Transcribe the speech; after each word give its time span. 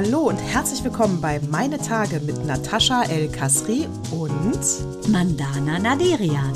Hallo 0.00 0.28
und 0.28 0.36
herzlich 0.36 0.84
willkommen 0.84 1.20
bei 1.20 1.40
Meine 1.50 1.76
Tage 1.76 2.20
mit 2.20 2.46
Natascha 2.46 3.02
El 3.10 3.28
Kasri 3.32 3.88
und 4.12 5.10
Mandana 5.10 5.80
Naderian. 5.80 6.52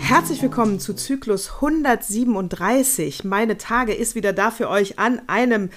Herzlich 0.00 0.42
willkommen 0.42 0.80
zu 0.80 0.94
Zyklus 0.94 1.52
137. 1.62 3.22
Meine 3.22 3.56
Tage 3.56 3.94
ist 3.94 4.16
wieder 4.16 4.32
da 4.32 4.50
für 4.50 4.68
euch 4.68 4.98
an 4.98 5.22
einem 5.28 5.70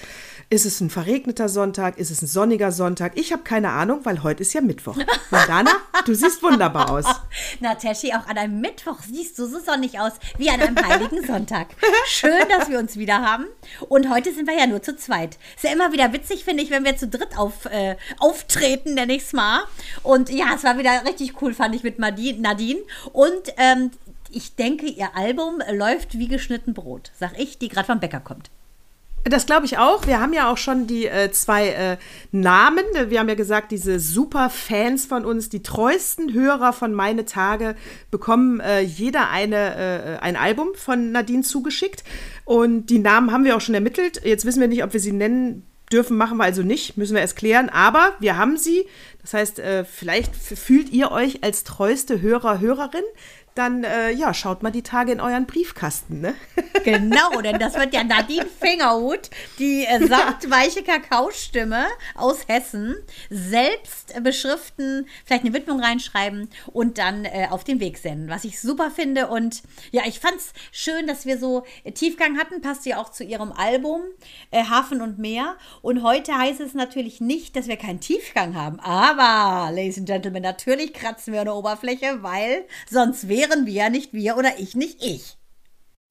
ist 0.52 0.66
es 0.66 0.82
ein 0.82 0.90
verregneter 0.90 1.48
Sonntag? 1.48 1.96
Ist 1.96 2.10
es 2.10 2.20
ein 2.20 2.26
sonniger 2.26 2.72
Sonntag? 2.72 3.12
Ich 3.18 3.32
habe 3.32 3.42
keine 3.42 3.70
Ahnung, 3.70 4.00
weil 4.04 4.22
heute 4.22 4.42
ist 4.42 4.52
ja 4.52 4.60
Mittwoch. 4.60 4.98
Mandana, 5.30 5.70
du 6.04 6.14
siehst 6.14 6.42
wunderbar 6.42 6.90
aus. 6.90 7.06
Na, 7.60 7.74
Teschi, 7.74 8.12
auch 8.12 8.26
an 8.26 8.36
einem 8.36 8.60
Mittwoch 8.60 8.98
siehst 9.00 9.38
du 9.38 9.46
so 9.46 9.60
sonnig 9.60 9.98
aus 9.98 10.12
wie 10.36 10.50
an 10.50 10.60
einem 10.60 10.76
heiligen 10.76 11.26
Sonntag. 11.26 11.68
Schön, 12.06 12.46
dass 12.50 12.68
wir 12.68 12.78
uns 12.78 12.98
wieder 12.98 13.22
haben. 13.22 13.46
Und 13.88 14.10
heute 14.10 14.34
sind 14.34 14.46
wir 14.46 14.54
ja 14.54 14.66
nur 14.66 14.82
zu 14.82 14.94
zweit. 14.94 15.38
Ist 15.56 15.64
ja 15.64 15.72
immer 15.72 15.90
wieder 15.90 16.12
witzig, 16.12 16.44
finde 16.44 16.62
ich, 16.62 16.70
wenn 16.70 16.84
wir 16.84 16.98
zu 16.98 17.08
dritt 17.08 17.38
auf, 17.38 17.64
äh, 17.64 17.96
auftreten, 18.18 18.92
nenne 18.92 19.14
ich 19.14 19.22
es 19.22 19.32
mal. 19.32 19.62
Und 20.02 20.28
ja, 20.28 20.52
es 20.54 20.64
war 20.64 20.76
wieder 20.76 21.06
richtig 21.06 21.40
cool, 21.40 21.54
fand 21.54 21.74
ich 21.74 21.82
mit 21.82 21.98
Nadine. 21.98 22.80
Und 23.14 23.54
ähm, 23.56 23.90
ich 24.30 24.54
denke, 24.54 24.84
ihr 24.84 25.16
Album 25.16 25.62
läuft 25.70 26.18
wie 26.18 26.28
geschnitten 26.28 26.74
Brot, 26.74 27.10
sag 27.18 27.38
ich, 27.38 27.56
die 27.56 27.70
gerade 27.70 27.86
vom 27.86 28.00
Bäcker 28.00 28.20
kommt. 28.20 28.50
Das 29.24 29.46
glaube 29.46 29.66
ich 29.66 29.78
auch. 29.78 30.06
Wir 30.06 30.20
haben 30.20 30.32
ja 30.32 30.50
auch 30.50 30.56
schon 30.56 30.88
die 30.88 31.06
äh, 31.06 31.30
zwei 31.30 31.68
äh, 31.68 31.96
Namen. 32.32 32.84
Wir 33.06 33.20
haben 33.20 33.28
ja 33.28 33.36
gesagt, 33.36 33.70
diese 33.70 34.00
super 34.00 34.50
Fans 34.50 35.06
von 35.06 35.24
uns, 35.24 35.48
die 35.48 35.62
treuesten 35.62 36.32
Hörer 36.32 36.72
von 36.72 36.92
Meine 36.92 37.24
Tage, 37.24 37.76
bekommen 38.10 38.58
äh, 38.58 38.80
jeder 38.80 39.30
eine, 39.30 39.76
äh, 39.76 40.18
ein 40.20 40.34
Album 40.34 40.70
von 40.74 41.12
Nadine 41.12 41.42
zugeschickt. 41.42 42.02
Und 42.44 42.86
die 42.86 42.98
Namen 42.98 43.30
haben 43.30 43.44
wir 43.44 43.56
auch 43.56 43.60
schon 43.60 43.76
ermittelt. 43.76 44.20
Jetzt 44.24 44.44
wissen 44.44 44.60
wir 44.60 44.68
nicht, 44.68 44.82
ob 44.82 44.92
wir 44.92 45.00
sie 45.00 45.12
nennen 45.12 45.66
dürfen, 45.92 46.16
machen 46.16 46.38
wir 46.38 46.44
also 46.44 46.62
nicht, 46.62 46.96
müssen 46.96 47.14
wir 47.14 47.20
erst 47.20 47.36
klären. 47.36 47.68
Aber 47.68 48.14
wir 48.18 48.36
haben 48.36 48.56
sie. 48.56 48.86
Das 49.20 49.34
heißt, 49.34 49.60
äh, 49.60 49.84
vielleicht 49.84 50.34
fühlt 50.34 50.90
ihr 50.90 51.12
euch 51.12 51.44
als 51.44 51.62
treueste 51.62 52.20
Hörer, 52.20 52.58
Hörerin 52.58 53.04
dann 53.54 53.84
äh, 53.84 54.10
ja, 54.10 54.32
schaut 54.34 54.62
mal 54.62 54.70
die 54.70 54.82
Tage 54.82 55.12
in 55.12 55.20
euren 55.20 55.46
Briefkasten, 55.46 56.20
ne? 56.20 56.34
Genau, 56.84 57.40
denn 57.40 57.60
das 57.60 57.74
wird 57.74 57.94
ja 57.94 58.02
Nadine 58.02 58.46
Fingerhut, 58.60 59.30
die 59.60 59.84
äh, 59.84 60.04
samtweiche 60.04 60.82
Kakaostimme 60.82 61.86
aus 62.16 62.48
Hessen, 62.48 62.96
selbst 63.30 64.20
beschriften, 64.24 65.06
vielleicht 65.24 65.44
eine 65.44 65.54
Widmung 65.54 65.80
reinschreiben 65.80 66.48
und 66.72 66.98
dann 66.98 67.24
äh, 67.24 67.46
auf 67.50 67.62
den 67.62 67.78
Weg 67.78 67.98
senden, 67.98 68.28
was 68.28 68.44
ich 68.44 68.60
super 68.60 68.90
finde. 68.90 69.28
Und 69.28 69.62
ja, 69.92 70.02
ich 70.06 70.18
fand 70.18 70.36
es 70.38 70.52
schön, 70.72 71.06
dass 71.06 71.24
wir 71.24 71.38
so 71.38 71.64
Tiefgang 71.94 72.36
hatten, 72.36 72.62
passt 72.62 72.84
ja 72.84 73.00
auch 73.00 73.10
zu 73.10 73.22
ihrem 73.22 73.52
Album 73.52 74.00
äh, 74.50 74.64
Hafen 74.64 75.02
und 75.02 75.18
Meer. 75.18 75.56
Und 75.82 76.02
heute 76.02 76.36
heißt 76.36 76.60
es 76.60 76.74
natürlich 76.74 77.20
nicht, 77.20 77.54
dass 77.54 77.68
wir 77.68 77.76
keinen 77.76 78.00
Tiefgang 78.00 78.56
haben, 78.56 78.80
aber, 78.80 79.70
Ladies 79.70 79.98
and 79.98 80.06
Gentlemen, 80.06 80.42
natürlich 80.42 80.92
kratzen 80.92 81.32
wir 81.32 81.40
an 81.40 81.46
der 81.46 81.54
Oberfläche, 81.54 82.22
weil 82.22 82.64
sonst 82.90 83.28
wäre 83.28 83.41
wären 83.48 83.66
wir 83.66 83.90
nicht 83.90 84.12
wir 84.12 84.36
oder 84.36 84.58
ich 84.58 84.74
nicht 84.74 85.02
ich. 85.02 85.36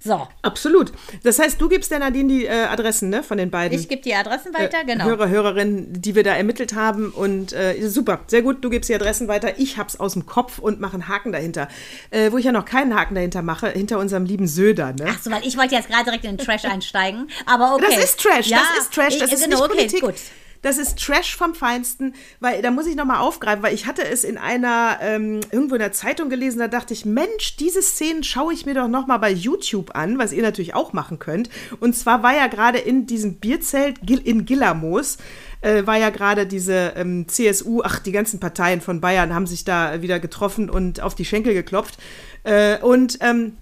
So. 0.04 0.28
Absolut. 0.42 0.92
Das 1.24 1.38
heißt, 1.38 1.62
du 1.62 1.70
gibst 1.70 1.92
der 1.92 2.00
Nadine 2.00 2.28
die 2.28 2.46
äh, 2.46 2.64
Adressen 2.64 3.10
ne, 3.10 3.22
von 3.22 3.38
den 3.38 3.52
beiden. 3.52 3.78
Ich 3.78 3.88
gebe 3.88 4.02
die 4.02 4.16
Adressen 4.16 4.52
weiter, 4.52 4.82
äh, 4.82 4.86
genau. 4.86 5.06
Hörer, 5.06 5.30
Hörerinnen, 5.30 6.02
die 6.02 6.16
wir 6.16 6.24
da 6.24 6.34
ermittelt 6.34 6.74
haben. 6.74 7.12
Und 7.12 7.54
äh, 7.54 7.88
super, 7.88 8.22
sehr 8.26 8.42
gut, 8.42 8.64
du 8.64 8.72
gibst 8.72 8.90
die 8.90 8.96
Adressen 8.96 9.28
weiter. 9.28 9.60
Ich 9.60 9.78
hab's 9.78 10.00
aus 10.00 10.14
dem 10.14 10.26
Kopf 10.26 10.58
und 10.58 10.80
mache 10.80 10.94
einen 10.94 11.08
Haken 11.08 11.32
dahinter. 11.32 11.68
Äh, 12.10 12.32
wo 12.32 12.38
ich 12.38 12.46
ja 12.46 12.52
noch 12.52 12.66
keinen 12.66 12.96
Haken 12.96 13.14
dahinter 13.14 13.44
mache, 13.44 13.70
hinter 13.70 14.00
unserem 14.00 14.26
lieben 14.26 14.48
Söder. 14.48 14.94
Ne? 14.94 15.06
Ach 15.08 15.22
so, 15.22 15.30
weil 15.30 15.46
ich 15.46 15.56
wollte 15.56 15.76
jetzt 15.76 15.88
gerade 15.88 16.06
direkt 16.06 16.26
in 16.26 16.36
den 16.36 16.44
Trash 16.44 16.66
einsteigen. 16.66 17.30
Aber 17.46 17.76
okay. 17.76 17.86
Das 17.88 18.04
ist 18.04 18.20
Trash, 18.20 18.48
ja, 18.48 18.58
das 18.58 18.86
ist 18.86 18.94
Trash, 18.94 19.20
das 19.20 19.28
ich, 19.30 19.36
ist 19.36 19.44
genau, 19.44 19.58
nicht 19.58 19.66
okay, 19.66 19.76
Politik. 19.76 20.02
Gut. 20.02 20.16
Das 20.62 20.78
ist 20.78 21.00
Trash 21.00 21.36
vom 21.36 21.56
Feinsten, 21.56 22.14
weil 22.40 22.62
da 22.62 22.72
muss 22.72 22.86
ich 22.86 22.96
nochmal 22.96 23.20
aufgreifen, 23.20 23.64
weil 23.64 23.74
ich 23.74 23.86
hatte 23.88 24.06
es 24.06 24.24
in 24.24 24.38
einer, 24.38 25.00
ähm, 25.02 25.40
irgendwo 25.52 25.76
in 25.76 25.80
der 25.80 25.92
Zeitung 25.92 26.30
gelesen, 26.30 26.60
da 26.60 26.68
dachte 26.68 26.94
ich, 26.94 27.06
Mensch, 27.06 27.56
diese 27.58 27.82
Szenen 27.82 28.24
schaue 28.24 28.54
ich 28.54 28.66
mir 28.66 28.76
doch 28.76 28.88
nochmal 28.88 29.20
bei 29.20 29.32
YouTube 29.32 29.96
an, 29.96 30.20
was 30.20 30.34
ihr 30.34 30.44
natürlich 30.44 30.76
auch 30.76 30.94
machen 30.94 31.20
könnt. 31.20 31.50
Und 31.80 31.96
zwar 31.96 32.24
war 32.24 32.36
ja 32.36 32.48
gerade 32.48 32.78
in 32.78 33.08
diesem 33.08 33.36
Bierzelt 33.36 33.98
in 34.10 34.46
Gillamos, 34.46 35.18
äh, 35.62 35.86
war 35.86 35.98
ja 35.98 36.10
gerade 36.10 36.46
diese 36.46 36.94
ähm, 36.96 37.28
CSU, 37.28 37.82
ach, 37.84 38.00
die 38.00 38.12
ganzen 38.12 38.40
Parteien 38.40 38.82
von 38.82 39.02
Bayern 39.02 39.34
haben 39.34 39.48
sich 39.48 39.64
da 39.64 40.02
wieder 40.02 40.20
getroffen 40.20 40.70
und 40.70 41.02
auf 41.02 41.16
die 41.16 41.26
Schenkel 41.26 41.54
geklopft. 41.54 41.98
Äh, 42.44 42.80
und 42.80 43.18
ähm, 43.22 43.58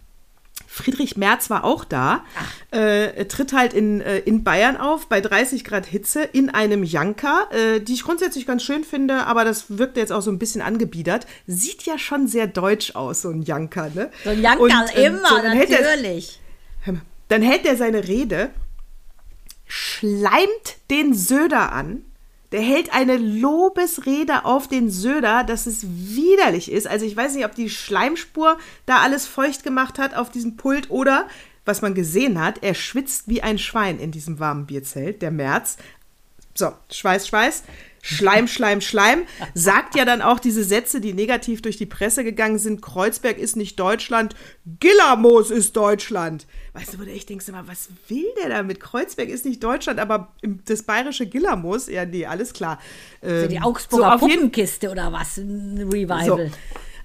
Friedrich 0.67 1.17
Merz 1.17 1.49
war 1.49 1.63
auch 1.63 1.83
da, 1.83 2.23
äh, 2.71 3.25
tritt 3.25 3.53
halt 3.53 3.73
in, 3.73 4.01
äh, 4.01 4.19
in 4.19 4.43
Bayern 4.43 4.77
auf, 4.77 5.07
bei 5.07 5.19
30 5.19 5.63
Grad 5.63 5.85
Hitze, 5.85 6.23
in 6.23 6.49
einem 6.49 6.83
Janka, 6.83 7.47
äh, 7.51 7.79
die 7.81 7.93
ich 7.93 8.03
grundsätzlich 8.03 8.45
ganz 8.45 8.63
schön 8.63 8.83
finde, 8.83 9.25
aber 9.25 9.43
das 9.43 9.77
wirkt 9.77 9.97
jetzt 9.97 10.11
auch 10.11 10.21
so 10.21 10.31
ein 10.31 10.39
bisschen 10.39 10.61
angebiedert. 10.61 11.25
Sieht 11.47 11.83
ja 11.83 11.97
schon 11.97 12.27
sehr 12.27 12.47
deutsch 12.47 12.95
aus, 12.95 13.21
so 13.23 13.29
ein 13.29 13.41
Janka, 13.41 13.89
ne? 13.93 14.11
So 14.23 14.29
ein 14.29 14.41
Janka, 14.41 14.63
Und, 14.63 14.73
ähm, 14.95 15.15
immer, 15.15 15.29
so, 15.29 15.35
natürlich. 15.37 16.39
Er, 16.85 16.95
dann 17.27 17.41
hält 17.41 17.65
er 17.65 17.75
seine 17.75 18.07
Rede, 18.07 18.49
schleimt 19.67 20.77
den 20.89 21.13
Söder 21.13 21.71
an, 21.71 22.05
der 22.51 22.61
hält 22.61 22.93
eine 22.93 23.17
Lobesrede 23.17 24.45
auf 24.45 24.67
den 24.67 24.89
Söder, 24.89 25.43
dass 25.43 25.67
es 25.67 25.85
widerlich 25.87 26.71
ist. 26.71 26.87
Also 26.87 27.05
ich 27.05 27.15
weiß 27.15 27.35
nicht, 27.35 27.45
ob 27.45 27.55
die 27.55 27.69
Schleimspur 27.69 28.57
da 28.85 28.99
alles 28.99 29.27
feucht 29.27 29.63
gemacht 29.63 29.99
hat 29.99 30.15
auf 30.15 30.31
diesem 30.31 30.57
Pult 30.57 30.89
oder, 30.89 31.27
was 31.65 31.81
man 31.81 31.93
gesehen 31.93 32.41
hat, 32.41 32.63
er 32.63 32.73
schwitzt 32.73 33.27
wie 33.27 33.43
ein 33.43 33.59
Schwein 33.59 33.99
in 33.99 34.11
diesem 34.11 34.39
warmen 34.39 34.65
Bierzelt, 34.65 35.21
der 35.21 35.31
März. 35.31 35.77
So, 36.55 36.71
Schweiß, 36.91 37.27
Schweiß. 37.27 37.63
Schleim, 38.01 38.47
Schleim, 38.47 38.81
Schleim, 38.81 39.23
sagt 39.53 39.95
ja 39.95 40.05
dann 40.05 40.21
auch 40.21 40.39
diese 40.39 40.63
Sätze, 40.63 41.01
die 41.01 41.13
negativ 41.13 41.61
durch 41.61 41.77
die 41.77 41.85
Presse 41.85 42.23
gegangen 42.23 42.57
sind. 42.57 42.81
Kreuzberg 42.81 43.37
ist 43.37 43.55
nicht 43.55 43.79
Deutschland, 43.79 44.35
Gillamos 44.79 45.51
ist 45.51 45.75
Deutschland. 45.75 46.47
Weißt 46.73 46.93
du, 46.93 46.99
wo 46.99 47.03
du 47.03 47.11
echt 47.11 47.29
denkst, 47.29 47.47
immer, 47.47 47.67
was 47.67 47.89
will 48.07 48.25
der 48.41 48.49
da 48.49 48.63
mit 48.63 48.79
Kreuzberg 48.79 49.29
ist 49.29 49.45
nicht 49.45 49.63
Deutschland, 49.63 49.99
aber 49.99 50.33
das 50.65 50.83
bayerische 50.83 51.25
Gillamos, 51.25 51.87
ja, 51.87 52.05
nee, 52.05 52.25
alles 52.25 52.53
klar. 52.53 52.79
Ähm, 53.23 53.41
so 53.41 53.47
die 53.47 53.61
Augsburger 53.61 54.19
so 54.19 54.27
Puppenkiste 54.27 54.89
oder 54.91 55.11
was? 55.11 55.37
Ein 55.37 55.89
Revival. 55.91 56.25
So. 56.25 56.51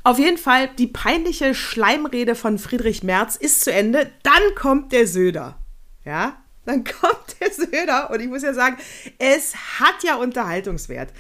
Auf 0.07 0.19
jeden 0.19 0.37
Fall, 0.37 0.69
die 0.79 0.87
peinliche 0.87 1.55
Schleimrede 1.55 2.35
von 2.35 2.59
Friedrich 2.59 3.03
Merz 3.03 3.37
ist 3.37 3.63
zu 3.63 3.73
Ende. 3.73 4.11
Dann 4.23 4.55
kommt 4.55 4.93
der 4.93 5.07
Söder. 5.07 5.57
Ja, 6.05 6.37
dann 6.67 6.85
kommt 7.01 7.41
der 7.41 7.51
Söder 7.51 8.11
und 8.11 8.21
ich 8.21 8.29
muss 8.29 8.43
ja 8.43 8.53
sagen, 8.53 8.77
es 9.19 9.55
hat 9.81 10.03
ja 10.03 10.17
Unterhaltungswert. 10.17 11.11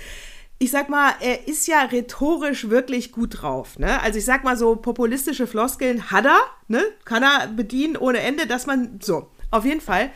Ich 0.64 0.70
sag 0.70 0.88
mal, 0.88 1.12
er 1.20 1.46
ist 1.46 1.66
ja 1.66 1.82
rhetorisch 1.82 2.70
wirklich 2.70 3.12
gut 3.12 3.42
drauf. 3.42 3.78
Ne? 3.78 4.00
Also 4.00 4.18
ich 4.18 4.24
sag 4.24 4.44
mal 4.44 4.56
so, 4.56 4.76
populistische 4.76 5.46
Floskeln 5.46 6.10
hat 6.10 6.24
er, 6.24 6.40
ne? 6.68 6.82
kann 7.04 7.22
er 7.22 7.48
bedienen 7.48 7.98
ohne 7.98 8.20
Ende, 8.20 8.46
dass 8.46 8.64
man, 8.64 8.98
so, 9.02 9.28
auf 9.50 9.66
jeden 9.66 9.82
Fall, 9.82 10.10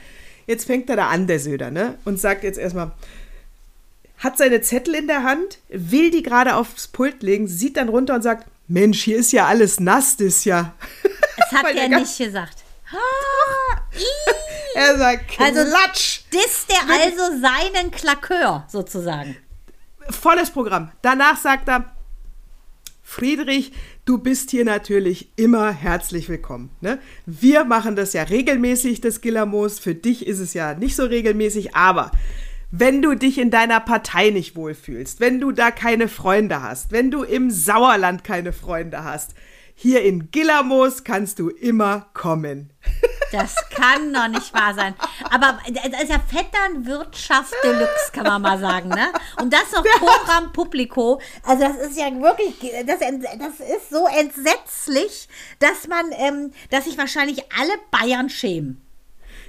jetzt 0.47 0.65
fängt 0.65 0.89
er 0.89 0.97
da 0.97 1.09
an, 1.09 1.27
der 1.27 1.39
Söder, 1.39 1.71
ne? 1.71 1.99
und 2.07 2.19
sagt 2.19 2.45
jetzt 2.45 2.59
erstmal, 2.59 2.93
hat 4.17 4.39
seine 4.39 4.63
Zettel 4.63 4.95
in 4.95 5.07
der 5.07 5.23
Hand, 5.23 5.59
will 5.69 6.11
die 6.11 6.23
gerade 6.23 6.57
aufs 6.57 6.89
Pult 6.89 7.23
legen, 7.23 7.47
sieht 7.47 7.77
dann 7.77 7.91
runter 7.91 8.15
und 8.15 8.23
sagt, 8.23 8.47
Mensch, 8.69 9.03
hier 9.03 9.19
ist 9.19 9.33
ja 9.33 9.49
alles 9.49 9.81
nass, 9.81 10.17
das 10.17 10.47
ja. 10.47 10.73
Das 11.37 11.53
hat 11.53 11.67
er 11.77 11.89
nicht 11.91 12.17
gesagt. 12.17 12.65
Er 14.75 14.97
sagt 14.97 15.29
Klatsch. 15.29 15.47
Also 15.49 15.73
disst 16.33 16.71
er 16.71 16.89
also 16.89 17.41
seinen 17.41 17.91
Klakör 17.91 18.65
sozusagen. 18.71 19.37
Volles 20.11 20.51
Programm. 20.51 20.91
Danach 21.03 21.37
sagt 21.37 21.69
er, 21.69 21.93
Friedrich, 23.03 23.73
du 24.05 24.19
bist 24.19 24.51
hier 24.51 24.65
natürlich 24.65 25.33
immer 25.37 25.71
herzlich 25.71 26.29
willkommen. 26.29 26.71
Ne? 26.81 26.99
Wir 27.25 27.65
machen 27.65 27.97
das 27.97 28.13
ja 28.13 28.23
regelmäßig, 28.23 29.01
das 29.01 29.21
Gillermoos. 29.21 29.79
Für 29.79 29.95
dich 29.95 30.27
ist 30.27 30.41
es 30.41 30.53
ja 30.55 30.75
nicht 30.75 30.95
so 30.95 31.05
regelmäßig, 31.05 31.75
aber 31.75 32.11
wenn 32.71 33.01
du 33.01 33.15
dich 33.15 33.39
in 33.39 33.51
deiner 33.51 33.81
Partei 33.81 34.29
nicht 34.29 34.55
wohlfühlst, 34.55 35.21
wenn 35.21 35.41
du 35.41 35.53
da 35.53 35.71
keine 35.71 36.07
Freunde 36.07 36.63
hast, 36.63 36.93
wenn 36.93 37.11
du 37.11 37.23
im 37.23 37.51
Sauerland 37.51 38.25
keine 38.25 38.53
Freunde 38.53 39.05
hast, 39.05 39.35
hier 39.81 40.03
in 40.03 40.33
Gillermoos 40.33 41.05
kannst 41.05 41.39
du 41.39 41.51
immer 41.51 42.09
kommen. 42.13 42.73
Das 43.31 43.55
kann 43.71 44.13
doch 44.13 44.27
nicht 44.27 44.53
wahr 44.53 44.75
sein. 44.75 44.95
Aber 45.31 45.61
das 45.71 46.03
ist 46.03 46.11
ja 46.11 46.19
Vetternwirtschaft 46.19 47.55
Deluxe, 47.63 48.11
kann 48.13 48.25
man 48.25 48.43
mal 48.43 48.59
sagen, 48.59 48.89
ne? 48.89 49.13
Und 49.41 49.53
das 49.53 49.71
noch 49.71 49.85
Programm 49.85 50.53
Publico. 50.53 51.21
Also 51.45 51.63
das 51.63 51.77
ist 51.77 51.97
ja 51.97 52.07
wirklich, 52.21 52.59
das, 52.87 52.99
das 52.99 53.61
ist 53.61 53.91
so 53.91 54.09
entsetzlich, 54.09 55.29
dass 55.61 55.87
man, 55.87 56.07
ähm, 56.11 56.53
dass 56.71 56.87
sich 56.87 56.99
wahrscheinlich 56.99 57.45
alle 57.57 57.75
Bayern 57.93 58.31
schämen. 58.31 58.83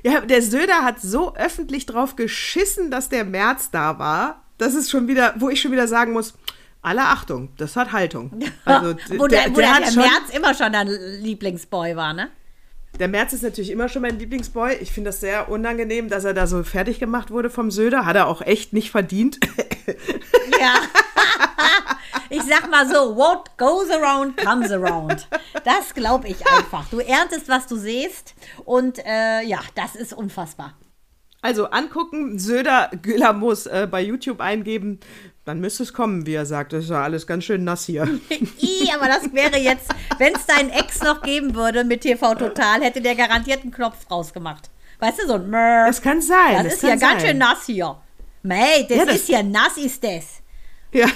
Ja, 0.03 0.21
der 0.21 0.43
Söder 0.43 0.83
hat 0.83 1.01
so 1.01 1.35
öffentlich 1.35 1.87
drauf 1.87 2.15
geschissen, 2.15 2.91
dass 2.91 3.09
der 3.09 3.25
März 3.25 3.71
da 3.71 3.97
war. 3.97 4.43
Das 4.59 4.75
ist 4.75 4.91
schon 4.91 5.07
wieder, 5.07 5.33
wo 5.37 5.49
ich 5.49 5.59
schon 5.59 5.71
wieder 5.71 5.87
sagen 5.87 6.13
muss, 6.13 6.35
Alle 6.81 7.01
Achtung, 7.01 7.49
das 7.57 7.75
hat 7.75 7.91
Haltung. 7.91 8.31
Also, 8.65 8.95
wo 9.17 9.27
der, 9.27 9.43
der, 9.43 9.51
wo 9.51 9.59
der, 9.59 9.79
der 9.79 9.91
März 9.93 10.29
immer 10.33 10.53
schon 10.53 10.71
dein 10.71 10.87
Lieblingsboy 10.87 11.95
war, 11.95 12.13
ne? 12.13 12.29
Der 12.97 13.07
März 13.07 13.33
ist 13.33 13.43
natürlich 13.43 13.69
immer 13.69 13.87
schon 13.87 14.01
mein 14.01 14.17
Lieblingsboy. 14.17 14.75
Ich 14.75 14.91
finde 14.91 15.09
das 15.09 15.19
sehr 15.19 15.49
unangenehm, 15.49 16.09
dass 16.09 16.23
er 16.25 16.33
da 16.33 16.47
so 16.47 16.63
fertig 16.63 16.99
gemacht 16.99 17.31
wurde 17.31 17.49
vom 17.49 17.71
Söder. 17.71 18.05
Hat 18.05 18.15
er 18.15 18.27
auch 18.27 18.41
echt 18.41 18.73
nicht 18.73 18.91
verdient. 18.91 19.39
Ja. 20.59 20.73
Ich 22.29 22.43
sag 22.43 22.69
mal 22.69 22.87
so, 22.87 23.15
what 23.15 23.57
goes 23.57 23.89
around 23.89 24.37
comes 24.37 24.71
around. 24.71 25.27
Das 25.63 25.93
glaube 25.95 26.27
ich 26.27 26.45
einfach. 26.47 26.87
Du 26.89 26.99
erntest, 26.99 27.49
was 27.49 27.65
du 27.65 27.75
siehst. 27.75 28.35
Und 28.65 28.99
äh, 29.05 29.41
ja, 29.41 29.59
das 29.73 29.95
ist 29.95 30.13
unfassbar. 30.13 30.75
Also 31.41 31.69
angucken, 31.69 32.37
Söder 32.37 32.91
Güller 33.01 33.31
muss 33.33 33.65
äh, 33.65 33.87
bei 33.89 34.01
YouTube 34.01 34.41
eingeben, 34.41 34.99
dann 35.49 35.59
müsste 35.59 35.81
es 35.81 35.93
kommen, 35.93 36.27
wie 36.27 36.35
er 36.35 36.45
sagt. 36.45 36.73
Das 36.73 36.83
ist 36.83 36.91
ja 36.91 37.01
alles 37.01 37.25
ganz 37.25 37.43
schön 37.43 37.63
nass 37.63 37.85
hier. 37.85 38.03
I, 38.61 38.91
aber 38.93 39.07
das 39.07 39.33
wäre 39.33 39.57
jetzt, 39.57 39.89
wenn 40.19 40.35
es 40.35 40.45
deinen 40.45 40.69
Ex 40.69 41.01
noch 41.01 41.23
geben 41.23 41.55
würde 41.55 41.83
mit 41.83 42.01
TV 42.01 42.35
Total, 42.35 42.81
hätte 42.81 43.01
der 43.01 43.15
garantiert 43.15 43.63
einen 43.63 43.71
Knopf 43.71 43.97
rausgemacht. 44.11 44.69
Weißt 44.99 45.23
du, 45.23 45.27
so 45.27 45.33
ein 45.33 45.49
Mörr. 45.49 45.87
Das 45.87 46.03
kann 46.03 46.21
sein. 46.21 46.63
Das, 46.63 46.65
das 46.65 46.73
ist 46.75 46.83
ja 46.83 46.89
sein. 46.89 46.99
ganz 46.99 47.21
schön 47.23 47.37
nass 47.39 47.65
hier. 47.65 47.97
Mei, 48.43 48.85
das, 48.87 48.97
ja, 48.97 49.05
das 49.05 49.15
ist 49.15 49.29
ja 49.29 49.41
nass, 49.41 49.77
ist 49.77 50.03
das. 50.03 50.41
Ja. 50.91 51.07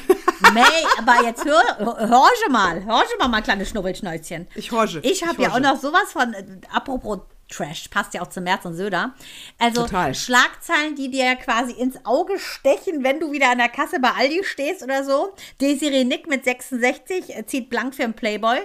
Mei, 0.52 0.62
aber 0.98 1.26
jetzt 1.28 1.46
hör, 1.46 1.78
hör 1.78 2.30
schon 2.44 2.52
mal, 2.52 2.84
hör 2.86 3.04
schon 3.08 3.18
mal, 3.20 3.28
mein 3.28 3.44
kleines 3.44 3.70
Schnubbelschnäuzchen. 3.70 4.48
Ich 4.56 4.72
horche. 4.72 5.00
Ich 5.04 5.24
habe 5.24 5.42
ja 5.44 5.52
auch 5.52 5.60
noch 5.60 5.80
sowas 5.80 6.12
von, 6.12 6.34
äh, 6.34 6.44
apropos 6.72 7.20
Trash, 7.50 7.88
passt 7.90 8.14
ja 8.14 8.22
auch 8.22 8.30
zu 8.30 8.42
Merz 8.42 8.66
und 8.66 8.76
Söder. 8.76 9.14
Also 9.60 9.84
Total. 9.84 10.16
Schlagzeilen, 10.16 10.96
die 10.96 11.12
dir 11.12 11.36
quasi 11.36 11.74
ins 11.74 12.04
Auge 12.06 12.40
stechen, 12.40 13.04
wenn 13.04 13.20
du 13.20 13.32
wieder 13.32 13.52
an 13.52 13.60
der 13.60 13.70
Kasse 13.70 14.00
bei 14.00 14.12
Aldi 14.12 14.44
stehst 14.44 14.84
oder 14.84 15.04
so. 15.04 15.34
Desiree 15.62 16.04
Nick 16.04 16.28
mit 16.28 16.44
66 16.44 17.36
äh, 17.36 17.46
zieht 17.46 17.70
blank 17.70 17.96
für 17.96 18.04
einen 18.04 18.16
Playboy. 18.16 18.60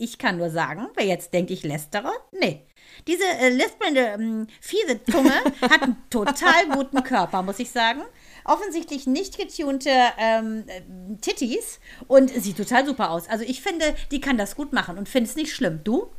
Ich 0.00 0.18
kann 0.18 0.38
nur 0.38 0.50
sagen, 0.50 0.88
wer 0.94 1.06
jetzt 1.06 1.32
denkt, 1.34 1.50
ich 1.50 1.64
lästere, 1.64 2.12
nee. 2.30 2.64
Diese 3.06 3.24
äh, 3.24 3.48
lispelnde, 3.48 4.00
ähm, 4.00 4.46
fiese 4.60 5.02
Zunge 5.04 5.32
hat 5.62 5.82
einen 5.82 5.96
total 6.08 6.68
guten 6.72 7.02
Körper, 7.02 7.42
muss 7.42 7.58
ich 7.58 7.70
sagen. 7.70 8.02
Offensichtlich 8.44 9.06
nicht 9.06 9.36
getunte 9.36 9.90
ähm, 10.18 10.64
äh, 10.68 11.16
Titties 11.20 11.80
und 12.06 12.30
sieht 12.30 12.56
total 12.56 12.86
super 12.86 13.10
aus. 13.10 13.28
Also 13.28 13.44
ich 13.44 13.60
finde, 13.60 13.94
die 14.10 14.20
kann 14.20 14.38
das 14.38 14.54
gut 14.54 14.72
machen 14.72 14.98
und 14.98 15.08
finde 15.08 15.28
es 15.28 15.36
nicht 15.36 15.54
schlimm. 15.54 15.80
Du? 15.82 16.10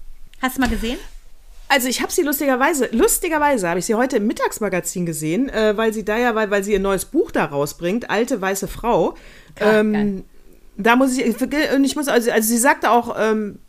Hast 0.41 0.57
du 0.57 0.61
mal 0.61 0.69
gesehen? 0.69 0.99
Also 1.69 1.87
ich 1.87 2.01
habe 2.01 2.11
sie 2.11 2.23
lustigerweise, 2.23 2.89
lustigerweise 2.91 3.69
habe 3.69 3.79
ich 3.79 3.85
sie 3.85 3.93
heute 3.93 4.17
im 4.17 4.25
Mittagsmagazin 4.25 5.05
gesehen, 5.05 5.49
äh, 5.49 5.77
weil 5.77 5.93
sie 5.93 6.03
da 6.03 6.17
ja, 6.17 6.33
weil, 6.33 6.49
weil 6.49 6.63
sie 6.63 6.73
ihr 6.73 6.79
neues 6.79 7.05
Buch 7.05 7.29
da 7.29 7.45
rausbringt, 7.45 8.09
Alte 8.09 8.41
weiße 8.41 8.67
Frau. 8.67 9.13
ähm, 9.59 10.23
da 10.77 10.95
muss 10.95 11.15
ich, 11.15 11.25
und 11.25 11.83
ich 11.83 11.95
muss, 11.95 12.07
also, 12.07 12.31
also 12.31 12.47
sie 12.47 12.57
sagte 12.57 12.89
auch, 12.89 13.15
ähm, 13.19 13.59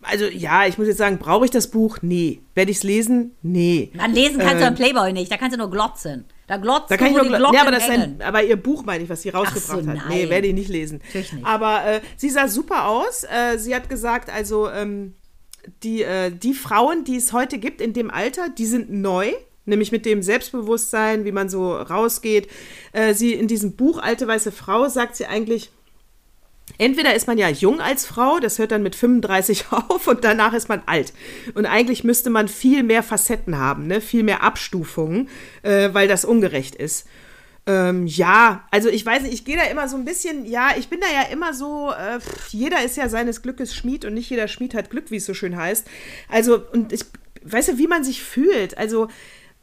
also 0.00 0.24
ja, 0.24 0.66
ich 0.66 0.78
muss 0.78 0.86
jetzt 0.86 0.98
sagen, 0.98 1.18
brauche 1.18 1.44
ich 1.44 1.50
das 1.50 1.68
Buch? 1.68 1.98
Nee. 2.00 2.40
Werde 2.54 2.70
ich 2.70 2.78
es 2.78 2.82
lesen? 2.82 3.36
Nee. 3.42 3.90
Man 3.94 4.12
lesen 4.12 4.38
kannst 4.38 4.56
äh, 4.56 4.60
du 4.60 4.66
am 4.66 4.74
Playboy 4.74 5.12
nicht, 5.12 5.30
da 5.30 5.36
kannst 5.36 5.54
du 5.54 5.58
nur 5.58 5.70
glotzen. 5.70 6.24
Da 6.46 6.58
glotzt 6.58 6.90
da 6.90 6.96
kann 6.96 7.08
ich 7.08 7.14
nur 7.14 7.22
die 7.24 7.30
Glocken 7.30 7.54
ja, 7.54 7.62
aber, 7.62 7.70
das 7.70 7.88
ein, 7.88 8.20
aber 8.22 8.42
ihr 8.42 8.56
Buch 8.56 8.84
meine 8.84 9.02
ich, 9.02 9.10
was 9.10 9.22
sie 9.22 9.30
rausgebracht 9.30 9.84
so, 9.84 9.90
hat. 9.90 10.08
Nee, 10.08 10.28
werde 10.28 10.46
ich 10.46 10.54
nicht 10.54 10.68
lesen. 10.68 11.00
Nicht. 11.12 11.32
Aber 11.42 11.84
äh, 11.86 12.00
sie 12.16 12.28
sah 12.28 12.48
super 12.48 12.86
aus. 12.86 13.24
Äh, 13.24 13.58
sie 13.58 13.74
hat 13.74 13.88
gesagt, 13.88 14.28
also 14.30 14.70
ähm, 14.70 15.14
die, 15.82 16.02
äh, 16.02 16.30
die 16.30 16.54
Frauen, 16.54 17.04
die 17.04 17.16
es 17.16 17.32
heute 17.32 17.58
gibt 17.58 17.80
in 17.80 17.92
dem 17.92 18.10
Alter, 18.10 18.48
die 18.48 18.66
sind 18.66 18.90
neu. 18.90 19.32
Nämlich 19.66 19.92
mit 19.92 20.04
dem 20.04 20.22
Selbstbewusstsein, 20.22 21.24
wie 21.24 21.32
man 21.32 21.48
so 21.48 21.74
rausgeht. 21.74 22.48
Äh, 22.92 23.14
sie 23.14 23.32
in 23.32 23.48
diesem 23.48 23.76
Buch 23.76 23.98
Alte 23.98 24.26
weiße 24.26 24.52
Frau 24.52 24.88
sagt 24.88 25.16
sie 25.16 25.24
eigentlich, 25.24 25.70
Entweder 26.78 27.14
ist 27.14 27.26
man 27.26 27.36
ja 27.36 27.48
jung 27.48 27.80
als 27.80 28.06
Frau, 28.06 28.38
das 28.40 28.58
hört 28.58 28.72
dann 28.72 28.82
mit 28.82 28.96
35 28.96 29.66
auf 29.70 30.06
und 30.08 30.24
danach 30.24 30.54
ist 30.54 30.68
man 30.68 30.82
alt. 30.86 31.12
Und 31.54 31.66
eigentlich 31.66 32.04
müsste 32.04 32.30
man 32.30 32.48
viel 32.48 32.82
mehr 32.82 33.02
Facetten 33.02 33.58
haben, 33.58 33.86
ne? 33.86 34.00
viel 34.00 34.22
mehr 34.22 34.42
Abstufungen, 34.42 35.28
äh, 35.62 35.90
weil 35.92 36.08
das 36.08 36.24
ungerecht 36.24 36.74
ist. 36.74 37.06
Ähm, 37.66 38.06
ja, 38.06 38.66
also 38.70 38.90
ich 38.90 39.06
weiß 39.06 39.22
nicht, 39.22 39.32
ich 39.32 39.44
gehe 39.44 39.56
da 39.56 39.62
immer 39.64 39.88
so 39.88 39.96
ein 39.96 40.04
bisschen, 40.04 40.44
ja, 40.44 40.72
ich 40.76 40.88
bin 40.88 41.00
da 41.00 41.06
ja 41.06 41.28
immer 41.32 41.54
so, 41.54 41.92
äh, 41.92 42.18
jeder 42.50 42.84
ist 42.84 42.96
ja 42.96 43.08
seines 43.08 43.40
Glückes 43.40 43.74
Schmied 43.74 44.04
und 44.04 44.14
nicht 44.14 44.28
jeder 44.28 44.48
Schmied 44.48 44.74
hat 44.74 44.90
Glück, 44.90 45.10
wie 45.10 45.16
es 45.16 45.24
so 45.24 45.32
schön 45.32 45.56
heißt. 45.56 45.86
Also, 46.28 46.60
und 46.72 46.92
ich 46.92 47.06
weiß 47.42 47.68
ja, 47.68 47.78
wie 47.78 47.86
man 47.86 48.04
sich 48.04 48.22
fühlt. 48.22 48.76
Also, 48.76 49.08